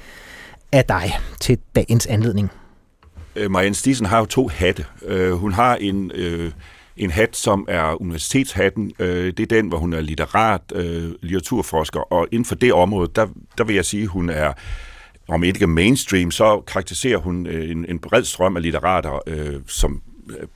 af 0.73 0.85
dig 0.85 1.19
til 1.41 1.59
dagens 1.77 2.07
anledning. 2.07 2.51
Øh, 3.37 3.51
Marianne 3.51 3.75
Stisen 3.75 4.07
har 4.07 4.19
jo 4.19 4.25
to 4.25 4.49
hatte. 4.49 4.85
Øh, 5.07 5.33
hun 5.33 5.53
har 5.53 5.77
en... 5.77 6.11
Øh, 6.15 6.53
en 6.97 7.11
hat, 7.11 7.37
som 7.37 7.67
er 7.69 8.01
universitetshatten. 8.01 8.93
Øh, 8.99 9.33
det 9.37 9.41
er 9.41 9.47
den, 9.47 9.69
hvor 9.69 9.79
hun 9.79 9.93
er 9.93 10.01
litterat, 10.01 10.61
øh, 10.75 11.13
litteraturforsker, 11.23 12.01
og 12.13 12.29
inden 12.33 12.45
for 12.45 12.55
det 12.55 12.73
område, 12.73 13.11
der, 13.17 13.27
der 13.59 13.65
vil 13.65 13.75
jeg 13.75 13.85
sige, 13.85 14.03
at 14.03 14.09
hun 14.09 14.31
er 14.31 14.53
om 15.29 15.45
ikke 15.45 15.67
mainstream, 15.67 16.31
så 16.31 16.63
karakteriserer 16.67 17.19
hun 17.19 17.47
øh, 17.47 17.71
en, 17.71 17.87
en 17.89 17.99
bred 17.99 18.25
strøm 18.25 18.57
af 18.57 18.63
litterater, 18.63 19.19
øh, 19.27 19.61
som 19.67 20.03
øh, 20.31 20.47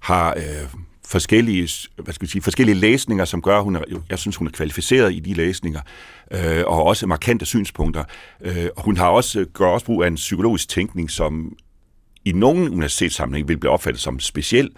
har 0.00 0.34
øh, 0.36 0.68
forskellige, 1.08 1.68
hvad 1.96 2.14
skal 2.14 2.24
jeg 2.24 2.30
sige, 2.30 2.42
forskellige 2.42 2.74
læsninger, 2.74 3.24
som 3.24 3.42
gør, 3.42 3.56
at 3.58 3.64
hun 3.64 3.76
er, 3.76 3.80
jeg 4.10 4.18
synes, 4.18 4.36
hun 4.36 4.46
er 4.46 4.50
kvalificeret 4.50 5.12
i 5.12 5.20
de 5.20 5.34
læsninger, 5.34 5.80
øh, 6.30 6.64
og 6.66 6.84
også 6.84 7.06
markante 7.06 7.46
synspunkter. 7.46 8.04
Øh, 8.40 8.66
hun 8.76 8.96
har 8.96 9.08
også, 9.08 9.40
øh, 9.40 9.46
gør 9.46 9.66
også 9.66 9.86
brug 9.86 10.02
af 10.02 10.08
en 10.08 10.14
psykologisk 10.14 10.68
tænkning, 10.68 11.10
som 11.10 11.56
i 12.24 12.32
nogen 12.32 12.68
universitetssammenhæng 12.68 13.48
vil 13.48 13.58
blive 13.58 13.72
opfattet 13.72 14.02
som 14.02 14.20
speciel. 14.20 14.70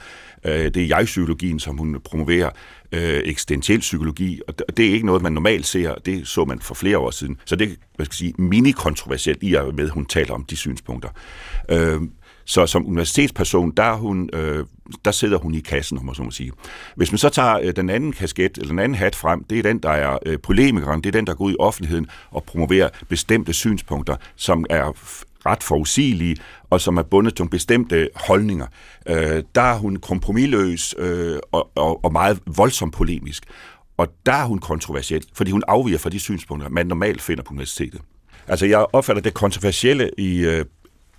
Øh, 0.44 0.52
det 0.52 0.76
er 0.76 0.86
jeg-psykologien, 0.86 1.60
som 1.60 1.78
hun 1.78 2.00
promoverer, 2.04 2.50
øh, 2.92 3.20
eksistentiel 3.24 3.80
psykologi, 3.80 4.40
og 4.48 4.76
det 4.76 4.86
er 4.86 4.92
ikke 4.92 5.06
noget, 5.06 5.22
man 5.22 5.32
normalt 5.32 5.66
ser, 5.66 5.94
det 5.94 6.28
så 6.28 6.44
man 6.44 6.60
for 6.60 6.74
flere 6.74 6.98
år 6.98 7.10
siden. 7.10 7.36
Så 7.44 7.56
det 7.56 7.64
er, 7.64 7.74
hvad 7.96 8.06
skal 8.06 8.12
jeg 8.12 8.18
sige, 8.18 8.34
mini-kontroversielt 8.38 9.38
i 9.42 9.54
og 9.54 9.74
med, 9.74 9.84
at 9.84 9.90
hun 9.90 10.06
taler 10.06 10.34
om 10.34 10.44
de 10.44 10.56
synspunkter. 10.56 11.08
Øh, 11.68 12.00
så 12.50 12.66
som 12.66 12.86
universitetsperson, 12.86 13.72
der, 13.76 13.92
hun, 13.92 14.30
øh, 14.32 14.64
der 15.04 15.10
sidder 15.10 15.38
hun 15.38 15.54
i 15.54 15.60
kassen, 15.60 15.98
om 15.98 16.04
man 16.04 16.14
så 16.14 16.22
må 16.22 16.30
sige. 16.30 16.52
Hvis 16.96 17.12
man 17.12 17.18
så 17.18 17.28
tager 17.28 17.58
øh, 17.62 17.76
den 17.76 17.90
anden 17.90 18.12
kasket, 18.12 18.58
eller 18.58 18.68
den 18.68 18.78
anden 18.78 18.94
hat 18.94 19.16
frem, 19.16 19.44
det 19.44 19.58
er 19.58 19.62
den, 19.62 19.78
der 19.78 19.90
er 19.90 20.18
øh, 20.26 20.38
polemikeren, 20.38 21.00
det 21.00 21.06
er 21.06 21.18
den, 21.18 21.26
der 21.26 21.34
går 21.34 21.44
ud 21.44 21.52
i 21.52 21.56
offentligheden 21.58 22.06
og 22.30 22.44
promoverer 22.44 22.88
bestemte 23.08 23.52
synspunkter, 23.52 24.16
som 24.36 24.64
er 24.70 24.92
ret 25.46 25.62
forudsigelige, 25.62 26.36
og 26.70 26.80
som 26.80 26.96
er 26.96 27.02
bundet 27.02 27.34
til 27.34 27.42
nogle 27.42 27.50
bestemte 27.50 28.08
holdninger. 28.14 28.66
Øh, 29.08 29.42
der 29.54 29.62
er 29.62 29.78
hun 29.78 29.96
kompromilløs 29.96 30.94
øh, 30.98 31.38
og, 31.52 31.70
og, 31.74 32.04
og 32.04 32.12
meget 32.12 32.40
voldsomt 32.56 32.94
polemisk. 32.94 33.44
Og 33.96 34.08
der 34.26 34.32
er 34.32 34.44
hun 34.44 34.58
kontroversiel, 34.58 35.24
fordi 35.34 35.50
hun 35.50 35.62
afviger 35.68 35.98
fra 35.98 36.10
de 36.10 36.20
synspunkter, 36.20 36.68
man 36.68 36.86
normalt 36.86 37.22
finder 37.22 37.42
på 37.42 37.50
universitetet. 37.50 38.00
Altså, 38.48 38.66
jeg 38.66 38.86
opfatter 38.92 39.22
det 39.22 39.34
kontroversielle 39.34 40.10
i, 40.18 40.38
øh, 40.38 40.64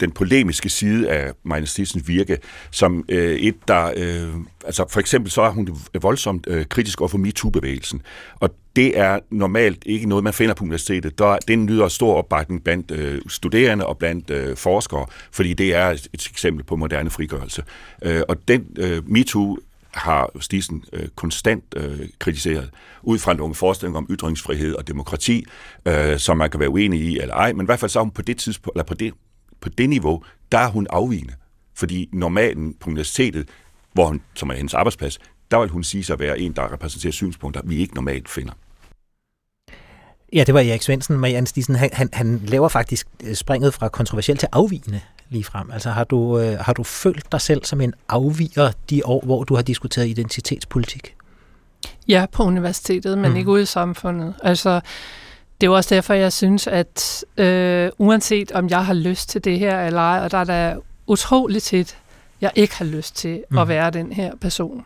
den 0.02 0.12
polemiske 0.12 0.70
side 0.70 1.10
af 1.10 1.32
Marianne 1.44 1.68
Stissens 1.68 2.08
virke, 2.08 2.38
som 2.72 3.06
øh, 3.10 3.36
et, 3.36 3.56
der... 3.68 3.92
Øh, 3.98 4.30
altså 4.66 4.86
for 4.90 5.00
eksempel 5.00 5.32
så 5.32 5.42
er 5.42 5.50
hun 5.50 5.70
voldsomt 6.02 6.48
øh, 6.50 6.66
kritisk 6.66 7.02
over 7.02 7.08
for 7.08 7.18
MeToo-bevægelsen, 7.18 8.02
og 8.36 8.50
det 8.76 9.00
er 9.00 9.20
normalt 9.30 9.84
ikke 9.86 10.10
noget, 10.10 10.24
man 10.24 10.34
finder 10.34 10.54
på 10.54 10.64
universitetet. 10.64 11.20
Der, 11.20 11.38
den 11.48 11.66
nyder 11.66 11.88
stor 11.88 12.16
opbakning 12.16 12.64
blandt 12.64 12.92
øh, 12.92 13.22
studerende 13.28 13.86
og 13.86 13.98
blandt 13.98 14.30
øh, 14.30 14.58
forskere, 14.58 15.06
fordi 15.32 15.54
det 15.54 15.76
er 15.76 15.88
et, 15.88 16.08
et 16.14 16.28
eksempel 16.32 16.66
på 16.66 16.76
moderne 16.76 17.10
frigørelse. 17.10 17.64
Øh, 18.02 18.22
og 18.28 18.48
den 18.48 18.66
øh, 18.78 19.10
MeToo 19.10 19.58
har 19.92 20.32
Stisen 20.40 20.84
øh, 20.94 21.08
konstant 21.16 21.64
øh, 21.76 22.00
kritiseret, 22.20 22.70
ud 23.04 23.20
fra 23.20 23.34
nogle 23.34 23.56
forestillinger 23.56 23.98
om 23.98 24.08
ytringsfrihed 24.10 24.76
og 24.76 24.88
demokrati, 24.88 25.46
øh, 25.86 26.20
som 26.20 26.38
man 26.38 26.50
kan 26.50 26.60
være 26.60 26.70
uenig 26.70 27.02
i 27.02 27.20
eller 27.20 27.36
ej, 27.36 27.54
men 27.54 27.62
i 27.62 27.66
hvert 27.66 27.80
fald 27.80 27.90
så 27.90 28.00
har 28.00 28.04
hun 28.04 28.12
på 28.12 28.22
det 28.22 28.38
tidspunkt, 28.38 28.76
eller 28.76 28.84
på 28.84 28.94
det, 28.94 29.14
på 29.62 29.70
det 29.70 29.90
niveau, 29.90 30.24
der 30.52 30.58
er 30.58 30.68
hun 30.68 30.88
afvigende. 30.90 31.34
Fordi 31.76 32.10
normalen 32.14 32.74
på 32.74 32.90
universitetet, 32.90 33.50
hvor 33.94 34.06
hun, 34.06 34.22
som 34.34 34.50
er 34.50 34.54
hendes 34.54 34.74
arbejdsplads, 34.74 35.20
der 35.52 35.60
vil 35.60 35.70
hun 35.70 35.84
sige 35.84 36.04
sig 36.04 36.14
at 36.14 36.20
være 36.20 36.40
en, 36.40 36.54
der 36.54 36.74
repræsenterer 36.74 37.12
synspunkter, 37.12 37.62
vi 37.64 37.78
ikke 37.78 37.96
normalt 37.96 38.30
finder. 38.30 38.54
Ja, 40.34 40.44
det 40.44 40.54
var 40.54 40.60
Erik 40.60 40.82
Svendsen. 40.82 41.20
Marianne 41.20 41.48
Stisen, 41.48 41.76
han, 41.76 41.90
han, 41.94 42.10
han 42.14 42.42
laver 42.46 42.68
faktisk 42.68 43.08
øh, 43.24 43.36
springet 43.36 43.74
fra 43.74 43.90
kontroversielt 43.90 44.40
til 44.40 44.50
afvigende 44.52 45.02
lige 45.30 45.44
frem. 45.44 45.72
Altså 45.72 45.90
har 45.90 46.04
du, 46.04 46.40
øh, 46.40 46.60
har 46.60 46.74
du 46.74 46.84
følt 46.84 47.32
dig 47.32 47.42
selv 47.42 47.66
som 47.66 47.82
en 47.82 47.94
afviger 48.10 48.72
de 48.90 49.06
år, 49.06 49.26
hvor 49.26 49.44
du 49.44 49.56
har 49.56 49.62
diskuteret 49.62 50.08
identitetspolitik? 50.08 51.16
Ja, 52.08 52.26
på 52.32 52.44
universitetet, 52.44 53.18
men 53.18 53.32
mm. 53.32 53.38
ikke 53.38 53.52
ude 53.52 53.62
i 53.62 53.66
samfundet. 53.66 54.34
Altså, 54.44 54.82
det 55.62 55.68
er 55.68 55.72
jo 55.72 55.76
også 55.76 55.96
derfor, 55.96 56.14
jeg 56.14 56.34
synes, 56.34 56.68
at 56.68 57.26
øh, 57.38 57.92
uanset 57.98 58.52
om 58.52 58.70
jeg 58.70 58.86
har 58.86 58.94
lyst 58.94 59.30
til 59.30 59.44
det 59.44 59.60
her 59.60 59.86
eller 59.86 60.02
ej, 60.02 60.20
og 60.24 60.32
der 60.32 60.38
er 60.38 60.44
da 60.44 60.76
utroligt 61.08 61.64
tit, 61.64 61.98
jeg 62.42 62.52
ikke 62.56 62.76
har 62.76 62.86
lyst 62.86 63.16
til 63.16 63.44
mm. 63.50 63.58
at 63.58 63.68
være 63.68 63.92
den 63.92 64.12
her 64.12 64.36
person. 64.36 64.86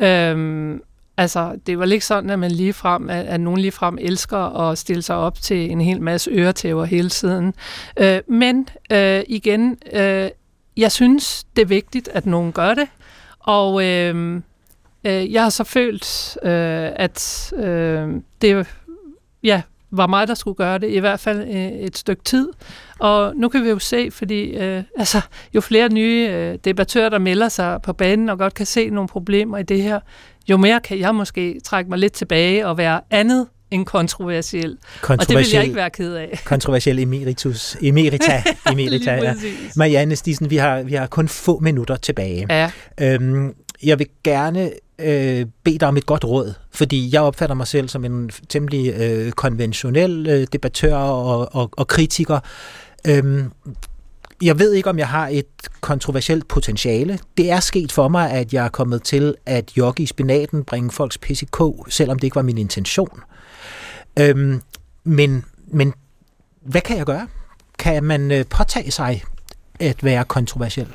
Øhm, 0.00 0.82
Altså, 1.16 1.58
det 1.66 1.78
var 1.78 1.84
ikke 1.84 2.06
sådan, 2.06 2.30
at 2.30 2.38
man 2.38 2.50
lige 2.50 2.72
frem, 2.72 3.10
at, 3.10 3.26
at 3.26 3.40
nogen 3.40 3.60
lige 3.60 3.72
frem 3.72 3.98
elsker 4.00 4.38
at 4.38 4.78
stille 4.78 5.02
sig 5.02 5.16
op 5.16 5.40
til 5.40 5.70
en 5.70 5.80
hel 5.80 6.02
masse 6.02 6.30
øretæver 6.30 6.84
hele 6.84 7.08
tiden. 7.08 7.54
Øh, 7.96 8.20
men 8.28 8.68
øh, 8.92 9.22
igen, 9.28 9.78
øh, 9.92 10.28
jeg 10.76 10.92
synes, 10.92 11.44
det 11.56 11.62
er 11.62 11.66
vigtigt, 11.66 12.08
at 12.08 12.26
nogen 12.26 12.52
gør 12.52 12.74
det. 12.74 12.88
Og 13.38 13.84
øh, 13.84 14.34
øh, 15.04 15.32
jeg 15.32 15.42
har 15.42 15.50
så 15.50 15.64
følt, 15.64 16.38
øh, 16.42 16.90
at 16.96 17.52
øh, 17.56 18.08
det 18.42 18.66
ja, 19.42 19.62
var 19.96 20.06
mig, 20.06 20.28
der 20.28 20.34
skulle 20.34 20.54
gøre 20.54 20.78
det, 20.78 20.90
i 20.90 20.98
hvert 20.98 21.20
fald 21.20 21.40
øh, 21.40 21.72
et 21.72 21.98
stykke 21.98 22.24
tid. 22.24 22.48
Og 22.98 23.36
nu 23.36 23.48
kan 23.48 23.64
vi 23.64 23.68
jo 23.68 23.78
se, 23.78 24.10
fordi 24.10 24.42
øh, 24.42 24.82
altså, 24.98 25.20
jo 25.54 25.60
flere 25.60 25.88
nye 25.88 26.28
øh, 26.32 26.58
debattører, 26.64 27.08
der 27.08 27.18
melder 27.18 27.48
sig 27.48 27.82
på 27.82 27.92
banen 27.92 28.28
og 28.28 28.38
godt 28.38 28.54
kan 28.54 28.66
se 28.66 28.90
nogle 28.90 29.08
problemer 29.08 29.58
i 29.58 29.62
det 29.62 29.82
her, 29.82 30.00
jo 30.50 30.56
mere 30.56 30.80
kan 30.80 30.98
jeg 30.98 31.14
måske 31.14 31.60
trække 31.64 31.90
mig 31.90 31.98
lidt 31.98 32.12
tilbage 32.12 32.66
og 32.66 32.78
være 32.78 33.00
andet 33.10 33.46
end 33.70 33.86
kontroversiel. 33.86 34.78
Og 35.08 35.28
det 35.28 35.36
vil 35.36 35.46
jeg 35.52 35.62
ikke 35.62 35.76
være 35.76 35.90
ked 35.90 36.14
af. 36.14 36.40
kontroversiel 36.44 36.98
emeritus. 36.98 37.76
Emerita. 37.82 38.42
Emerita 38.72 39.14
ja. 39.14 39.34
Marianne 39.76 40.16
Stisen, 40.16 40.50
vi 40.50 40.56
har, 40.56 40.82
vi 40.82 40.94
har 40.94 41.06
kun 41.06 41.28
få 41.28 41.58
minutter 41.58 41.96
tilbage. 41.96 42.46
Ja. 42.50 42.70
Øhm, 43.00 43.54
jeg 43.82 43.98
vil 43.98 44.06
gerne 44.24 44.70
øh, 44.98 45.46
bede 45.64 45.78
dig 45.78 45.88
om 45.88 45.96
et 45.96 46.06
godt 46.06 46.24
råd, 46.24 46.54
fordi 46.70 47.10
jeg 47.12 47.22
opfatter 47.22 47.56
mig 47.56 47.66
selv 47.66 47.88
som 47.88 48.04
en 48.04 48.30
temmelig 48.48 48.94
øh, 48.94 49.32
konventionel 49.32 50.26
øh, 50.28 50.46
debattør 50.52 50.96
og, 50.96 51.54
og, 51.54 51.70
og 51.72 51.88
kritiker. 51.88 52.40
Øhm, 53.06 53.52
jeg 54.42 54.58
ved 54.58 54.72
ikke, 54.72 54.90
om 54.90 54.98
jeg 54.98 55.08
har 55.08 55.28
et 55.28 55.46
kontroversielt 55.80 56.48
potentiale. 56.48 57.18
Det 57.36 57.50
er 57.50 57.60
sket 57.60 57.92
for 57.92 58.08
mig, 58.08 58.30
at 58.30 58.52
jeg 58.52 58.64
er 58.64 58.68
kommet 58.68 59.02
til 59.02 59.34
at 59.46 59.76
jogge 59.76 60.02
i 60.02 60.06
spinaten, 60.06 60.64
bringe 60.64 60.90
folks 60.90 61.18
pis 61.18 61.42
i 61.42 61.44
kog, 61.44 61.86
selvom 61.88 62.18
det 62.18 62.24
ikke 62.24 62.36
var 62.36 62.42
min 62.42 62.58
intention. 62.58 63.20
Øhm, 64.18 64.62
men, 65.04 65.44
men 65.66 65.94
hvad 66.62 66.80
kan 66.80 66.96
jeg 66.96 67.06
gøre? 67.06 67.28
Kan 67.78 68.04
man 68.04 68.30
øh, 68.30 68.44
påtage 68.50 68.90
sig 68.90 69.24
at 69.80 70.04
være 70.04 70.24
kontroversiel? 70.24 70.88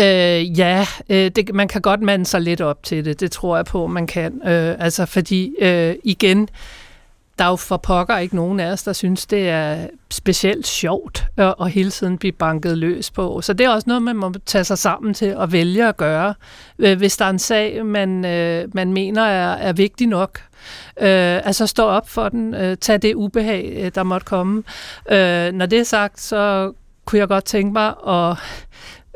Øh, 0.00 0.58
ja, 0.58 0.86
øh, 1.08 1.30
det, 1.30 1.54
man 1.54 1.68
kan 1.68 1.80
godt 1.80 2.02
mande 2.02 2.26
sig 2.26 2.40
lidt 2.40 2.60
op 2.60 2.82
til 2.82 3.04
det. 3.04 3.20
Det 3.20 3.32
tror 3.32 3.56
jeg 3.56 3.64
på, 3.64 3.86
man 3.86 4.06
kan. 4.06 4.40
Øh, 4.48 4.74
altså 4.78 5.06
fordi, 5.06 5.54
øh, 5.60 5.94
igen, 6.04 6.48
der 7.38 7.44
er 7.44 7.50
jo 7.50 7.56
for 7.56 7.76
pokker 7.76 8.18
ikke 8.18 8.36
nogen 8.36 8.60
af 8.60 8.72
os, 8.72 8.82
der 8.82 8.92
synes, 8.92 9.26
det 9.26 9.48
er 9.48 9.86
specielt 10.10 10.66
sjovt 10.66 11.26
at, 11.36 11.54
at 11.60 11.70
hele 11.70 11.90
tiden 11.90 12.18
blive 12.18 12.32
banket 12.32 12.78
løs 12.78 13.10
på. 13.10 13.40
Så 13.40 13.52
det 13.52 13.64
er 13.64 13.70
også 13.70 13.84
noget, 13.88 14.02
man 14.02 14.16
må 14.16 14.32
tage 14.46 14.64
sig 14.64 14.78
sammen 14.78 15.14
til 15.14 15.36
at 15.40 15.52
vælge 15.52 15.88
at 15.88 15.96
gøre. 15.96 16.34
Øh, 16.78 16.98
hvis 16.98 17.16
der 17.16 17.24
er 17.24 17.30
en 17.30 17.38
sag, 17.38 17.86
man, 17.86 18.24
øh, 18.24 18.68
man 18.74 18.92
mener 18.92 19.22
er, 19.22 19.54
er 19.54 19.72
vigtig 19.72 20.06
nok, 20.06 20.40
Øh, 21.00 21.46
altså 21.46 21.66
stå 21.66 21.82
op 21.84 22.08
for 22.08 22.28
den, 22.28 22.54
øh, 22.54 22.76
tag 22.76 23.02
det 23.02 23.14
ubehag, 23.14 23.72
øh, 23.76 23.90
der 23.94 24.02
måtte 24.02 24.24
komme. 24.24 24.62
Øh, 25.10 25.52
når 25.52 25.66
det 25.66 25.78
er 25.78 25.84
sagt, 25.84 26.20
så 26.20 26.72
kunne 27.04 27.18
jeg 27.18 27.28
godt 27.28 27.44
tænke 27.44 27.72
mig 27.72 27.94
at 28.08 28.36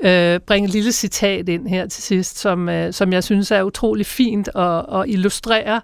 øh, 0.03 0.41
bringe 0.41 0.67
et 0.67 0.73
lille 0.73 0.93
citat 0.93 1.49
ind 1.49 1.69
her 1.69 1.87
til 1.87 2.03
sidst, 2.03 2.39
som, 2.39 2.69
øh, 2.69 2.93
som 2.93 3.13
jeg 3.13 3.25
synes 3.25 3.51
er 3.51 3.63
utrolig 3.63 4.07
fint 4.07 4.49
at, 4.55 5.01
at 5.01 5.05
illustrere 5.09 5.81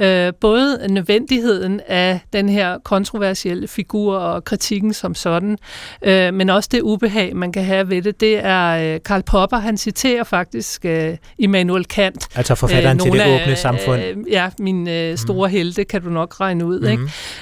øh, 0.00 0.32
både 0.40 0.86
nødvendigheden 0.90 1.80
af 1.88 2.20
den 2.32 2.48
her 2.48 2.78
kontroversielle 2.78 3.68
figur 3.68 4.16
og 4.16 4.44
kritikken 4.44 4.92
som 4.92 5.14
sådan, 5.14 5.58
øh, 6.02 6.34
men 6.34 6.50
også 6.50 6.68
det 6.72 6.80
ubehag, 6.80 7.36
man 7.36 7.52
kan 7.52 7.64
have 7.64 7.90
ved 7.90 8.02
det. 8.02 8.20
Det 8.20 8.44
er 8.44 8.94
øh, 8.94 9.00
Karl 9.04 9.22
Popper, 9.22 9.58
han 9.58 9.78
citerer 9.78 10.24
faktisk 10.24 10.84
øh, 10.84 11.16
Immanuel 11.38 11.84
Kant. 11.84 12.28
Altså 12.34 12.54
forfatteren 12.54 12.96
øh, 12.96 13.02
til 13.02 13.12
det 13.12 13.42
åbne 13.42 13.56
samfund. 13.56 14.02
Øh, 14.02 14.16
ja, 14.30 14.50
min 14.58 14.88
øh, 14.88 15.18
store 15.18 15.48
mm. 15.48 15.52
helte, 15.52 15.84
kan 15.84 16.02
du 16.02 16.10
nok 16.10 16.40
regne 16.40 16.66
ud. 16.66 16.80
Mm. 16.80 16.86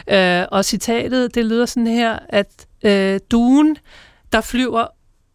Ikke? 0.09 0.41
Øh, 0.41 0.47
og 0.51 0.65
citatet, 0.65 1.35
det 1.35 1.45
lyder 1.45 1.67
sådan 1.67 1.87
her, 1.87 2.19
at 2.29 2.67
øh, 2.85 3.21
duen, 3.31 3.77
der 4.33 4.41
flyver 4.41 4.87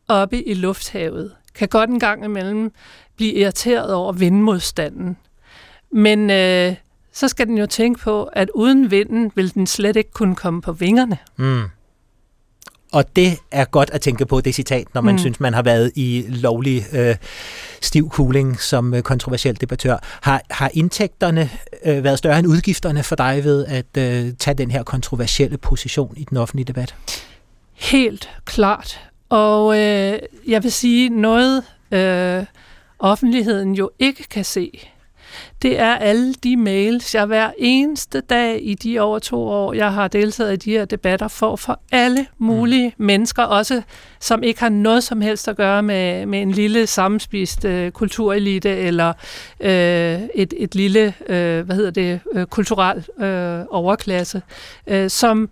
oppe 0.10 0.48
i 0.48 0.54
lufthavet, 0.54 1.32
kan 1.56 1.68
godt 1.68 1.90
en 1.90 2.00
gang 2.00 2.26
imellem 2.26 2.72
blive 3.16 3.34
irriteret 3.34 3.94
over 3.94 4.14
vindmodstanden. 4.14 5.18
Men 5.92 6.30
øh, 6.30 6.76
så 7.14 7.28
skal 7.28 7.48
den 7.48 7.58
jo 7.58 7.66
tænke 7.66 8.00
på, 8.00 8.24
at 8.24 8.50
uden 8.56 8.92
vinden 8.92 9.32
vil 9.36 9.54
den 9.54 9.68
slet 9.68 9.96
ikke 9.96 10.12
kunne 10.12 10.36
komme 10.36 10.62
på 10.62 10.72
vingerne. 10.72 11.18
Mm. 11.38 11.64
Og 12.92 13.16
det 13.16 13.38
er 13.52 13.66
godt 13.66 13.90
at 13.90 14.02
tænke 14.02 14.26
på 14.26 14.42
det 14.42 14.56
citat, 14.56 14.88
når 14.94 15.02
man 15.02 15.14
mm. 15.14 15.20
synes, 15.20 15.40
man 15.40 15.54
har 15.54 15.62
været 15.62 15.92
i 15.96 16.26
lovlig 16.28 16.86
øh, 16.94 17.16
stiv 17.82 18.10
cooling 18.10 18.60
som 18.60 18.94
øh, 18.94 19.02
kontroversiel 19.02 19.62
debattør. 19.62 19.98
Har, 20.22 20.42
har 20.50 20.72
indtægterne 20.74 21.50
øh, 21.86 22.04
været 22.04 22.18
større 22.18 22.40
end 22.40 22.48
udgifterne 22.48 23.04
for 23.04 23.16
dig 23.16 23.44
ved 23.44 23.66
at 23.66 23.98
øh, 23.98 24.34
tage 24.40 24.54
den 24.54 24.72
her 24.72 24.84
kontroversielle 24.84 25.58
position 25.58 26.14
i 26.18 26.24
den 26.24 26.38
offentlige 26.38 26.66
debat? 26.66 26.96
Helt 27.74 28.30
klart. 28.46 29.09
Og 29.30 29.80
øh, 29.80 30.20
jeg 30.48 30.64
vil 30.64 30.72
sige 30.72 31.10
noget, 31.10 31.64
øh, 31.92 32.46
offentligheden 33.00 33.74
jo 33.74 33.90
ikke 34.00 34.24
kan 34.24 34.46
se, 34.46 34.90
det 35.62 35.80
er 35.80 35.96
alle 35.96 36.34
de 36.34 36.58
mails, 36.58 37.16
jeg 37.16 37.26
hver 37.26 37.52
eneste 37.58 38.22
dag 38.22 38.60
i 38.62 38.74
de 38.74 39.00
over 39.00 39.20
to 39.20 39.48
år, 39.48 39.74
jeg 39.74 39.94
har 39.94 40.08
deltaget 40.08 40.54
i 40.54 40.56
de 40.56 40.72
her 40.72 40.86
debatter, 40.86 41.28
får 41.28 41.56
for 41.56 41.80
alle 41.92 42.28
mulige 42.38 42.94
mm. 42.98 43.06
mennesker, 43.06 43.44
også 43.44 43.82
som 44.20 44.44
ikke 44.44 44.60
har 44.60 44.70
noget 44.70 45.04
som 45.04 45.22
helst 45.22 45.48
at 45.48 45.58
gøre 45.58 45.84
med, 45.84 46.26
med 46.26 46.42
en 46.42 46.52
lille 46.52 46.88
sammenspist 46.88 47.66
øh, 47.66 47.92
kulturelite 47.92 48.70
eller 48.70 49.14
øh, 49.60 50.22
et, 50.36 50.54
et 50.58 50.76
lille, 50.76 51.14
øh, 51.30 51.66
hvad 51.66 51.76
hedder 51.76 51.92
det, 51.92 52.20
øh, 52.34 52.46
kulturel 52.46 53.06
øh, 53.20 53.66
overklasse, 53.70 54.42
øh, 54.88 55.10
som 55.10 55.50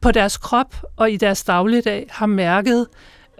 på 0.00 0.12
deres 0.12 0.36
krop 0.36 0.74
og 0.96 1.10
i 1.10 1.16
deres 1.16 1.44
dagligdag 1.44 2.06
har 2.10 2.26
mærket 2.26 2.86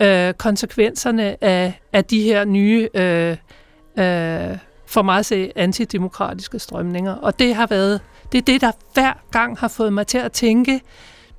øh, 0.01 0.35
konsekvenserne 0.35 1.45
af, 1.45 1.81
af 1.93 2.05
de 2.05 2.23
her 2.23 2.45
nye 2.45 2.89
øh, 2.95 3.31
øh, 3.99 4.59
for 4.87 5.03
mig 5.03 5.19
at 5.19 5.27
se 5.27 5.53
antidemokratiske 5.57 6.59
strømninger. 6.59 7.13
Og 7.15 7.39
det 7.39 7.55
har 7.55 7.67
været, 7.67 8.01
det 8.33 8.39
er 8.39 8.43
det, 8.43 8.61
der 8.61 8.73
hver 8.95 9.13
gang 9.33 9.59
har 9.59 9.69
fået 9.69 9.93
mig 9.93 10.07
til 10.07 10.19
at 10.19 10.33
tænke, 10.33 10.81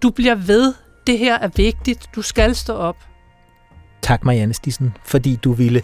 du 0.02 0.10
bliver 0.10 0.36
ved, 0.36 0.74
det 1.08 1.18
her 1.18 1.40
er 1.40 1.50
vigtigt, 1.56 2.10
du 2.16 2.22
skal 2.22 2.56
stå 2.56 2.74
op. 2.74 2.98
Tak 4.02 4.26
Marianne 4.26 4.54
Stissen, 4.54 4.98
fordi 5.06 5.36
du 5.36 5.54
ville 5.54 5.84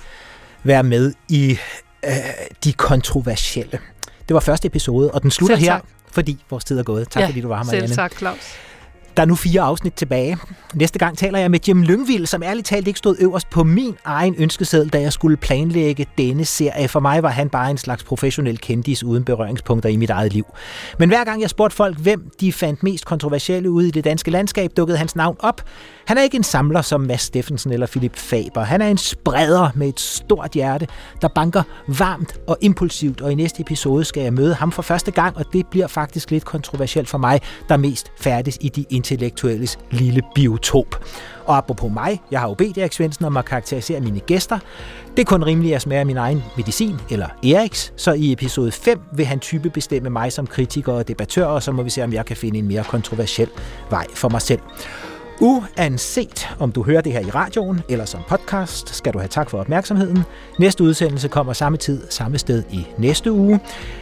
være 0.64 0.84
med 0.84 1.14
i 1.30 1.58
øh, 2.06 2.12
de 2.64 2.74
kontroversielle. 2.74 3.80
Det 4.28 4.34
var 4.34 4.40
første 4.40 4.66
episode, 4.66 5.12
og 5.12 5.22
den 5.22 5.32
slutter 5.32 5.56
her, 5.56 5.80
fordi 6.12 6.46
vores 6.50 6.66
tid 6.66 6.80
er 6.80 6.84
gået. 6.84 7.10
Tak 7.10 7.22
ja, 7.22 7.28
fordi 7.28 7.42
du 7.42 7.48
var 7.48 7.58
her, 7.58 7.64
Marianne. 7.64 7.88
Selv 7.88 7.96
tak, 7.96 8.18
Claus. 8.18 8.58
Der 9.18 9.22
er 9.22 9.26
nu 9.26 9.36
fire 9.36 9.62
afsnit 9.62 9.94
tilbage. 9.94 10.38
Næste 10.74 11.00
gang 11.00 11.18
taler 11.18 11.40
jeg 11.40 11.52
med 11.52 11.60
Jim 11.68 11.82
Lyngvild, 11.82 12.26
som 12.26 12.44
ærligt 12.44 12.68
talt 12.68 12.88
ikke 12.88 12.98
stod 12.98 13.16
øverst 13.20 13.50
på 13.50 13.64
min 13.64 13.96
egen 14.06 14.36
ønskeseddel, 14.38 14.90
da 14.90 15.02
jeg 15.02 15.14
skulle 15.14 15.38
planlægge 15.38 16.06
denne 16.18 16.46
serie. 16.46 16.88
For 16.88 17.00
mig 17.00 17.24
var 17.24 17.30
han 17.30 17.50
bare 17.50 17.72
en 17.72 17.78
slags 17.78 18.04
professionel 18.04 18.58
kendis 18.58 19.04
uden 19.04 19.24
berøringspunkter 19.24 19.90
i 19.90 19.98
mit 19.98 20.10
eget 20.10 20.34
liv. 20.34 20.46
Men 21.00 21.10
hver 21.10 21.24
gang 21.24 21.42
jeg 21.42 21.50
spurgte 21.50 21.76
folk, 21.76 21.98
hvem 21.98 22.32
de 22.40 22.54
fandt 22.54 22.84
mest 22.84 23.06
kontroversielle 23.06 23.70
ude 23.70 23.88
i 23.88 23.92
det 23.92 24.04
danske 24.04 24.32
landskab, 24.32 24.72
dukkede 24.78 24.98
hans 24.98 25.16
navn 25.16 25.36
op. 25.40 25.62
Han 26.06 26.18
er 26.18 26.22
ikke 26.22 26.38
en 26.38 26.44
samler 26.44 26.82
som 26.82 27.02
Mads 27.02 27.22
Steffensen 27.22 27.72
eller 27.72 27.88
Philip 27.88 28.16
Faber. 28.16 28.64
Han 28.64 28.82
er 28.82 28.88
en 28.88 28.98
spreder 28.98 29.70
med 29.76 29.90
et 29.90 30.00
stort 30.00 30.52
hjerte, 30.52 30.88
der 31.22 31.28
banker 31.28 31.64
varmt 31.88 32.40
og 32.48 32.58
impulsivt, 32.62 33.22
og 33.22 33.32
i 33.32 33.36
næste 33.36 33.62
episode 33.62 34.06
skal 34.06 34.24
jeg 34.24 34.34
møde 34.34 34.54
ham 34.54 34.72
for 34.72 34.82
første 34.82 35.12
gang, 35.12 35.38
og 35.38 35.46
det 35.54 35.68
bliver 35.68 35.88
faktisk 35.88 36.32
lidt 36.32 36.46
kontroversielt 36.46 37.10
for 37.10 37.18
mig, 37.18 37.42
der 37.70 37.78
mest 37.78 38.12
færdes 38.20 38.58
i 38.62 38.70
de 38.70 38.86
intellektuelles 38.90 39.80
lille 39.92 40.22
biotop. 40.36 41.04
Og 41.46 41.58
apropos 41.58 41.92
mig, 41.94 42.22
jeg 42.32 42.40
har 42.40 42.48
jo 42.48 42.54
bedt 42.54 42.78
Erik 42.78 42.94
Svendsen 42.94 43.26
om 43.26 43.38
at 43.38 43.46
karakterisere 43.46 44.00
mine 44.00 44.20
gæster. 44.20 44.60
Det 45.18 45.22
er 45.22 45.26
kun 45.26 45.44
rimeligt, 45.44 45.72
at 45.72 45.74
jeg 45.74 45.82
smager 45.82 46.04
min 46.04 46.18
egen 46.18 46.44
medicin, 46.58 46.96
eller 47.10 47.28
Eriks, 47.44 47.94
så 47.98 48.14
i 48.14 48.32
episode 48.32 48.72
5 48.72 49.00
vil 49.14 49.26
han 49.26 49.40
type 49.40 49.70
bestemme 49.70 50.10
mig 50.10 50.32
som 50.32 50.48
kritiker 50.48 50.94
og 50.94 51.08
debattør, 51.08 51.46
og 51.46 51.64
så 51.64 51.72
må 51.72 51.84
vi 51.84 51.90
se, 51.90 52.04
om 52.04 52.14
jeg 52.14 52.26
kan 52.26 52.38
finde 52.38 52.60
en 52.60 52.68
mere 52.68 52.84
kontroversiel 52.84 53.50
vej 53.90 54.06
for 54.14 54.30
mig 54.30 54.42
selv. 54.42 54.60
Uanset 55.42 56.50
om 56.60 56.72
du 56.72 56.84
hører 56.84 57.02
det 57.02 57.12
her 57.12 57.20
i 57.20 57.30
radioen 57.30 57.82
eller 57.90 58.06
som 58.06 58.22
podcast, 58.30 58.96
skal 58.96 59.14
du 59.14 59.20
have 59.20 59.28
tak 59.28 59.50
for 59.50 59.60
opmærksomheden. 59.60 60.24
Næste 60.60 60.84
udsendelse 60.84 61.28
kommer 61.28 61.54
samme 61.54 61.78
tid, 61.78 62.02
samme 62.10 62.38
sted 62.38 62.64
i 62.72 62.88
næste 62.98 63.32
uge. 63.32 63.60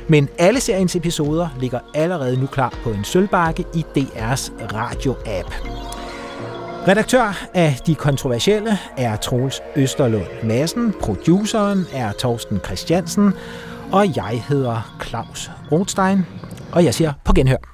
Men 0.08 0.30
alle 0.38 0.60
seriens 0.60 0.96
episoder 0.96 1.50
ligger 1.60 1.80
allerede 1.94 2.40
nu 2.40 2.46
klar 2.46 2.74
på 2.84 2.90
en 2.90 3.04
sølvbakke 3.04 3.66
i 3.74 3.86
DR's 3.98 4.52
radio-app. 4.74 5.54
Redaktør 6.88 7.46
af 7.54 7.80
De 7.88 7.96
Kontroversielle 7.96 8.78
er 8.98 9.16
Troels 9.16 9.62
Østerlund 9.76 10.44
Madsen, 10.44 10.94
produceren 11.02 11.86
er 11.94 12.12
Torsten 12.12 12.60
Christiansen, 12.66 13.34
og 13.92 14.16
jeg 14.16 14.44
hedder 14.50 14.98
Claus 15.04 15.52
Rothstein, 15.72 16.26
og 16.72 16.86
jeg 16.86 16.94
siger 16.94 17.14
på 17.26 17.34
genhør. 17.34 17.74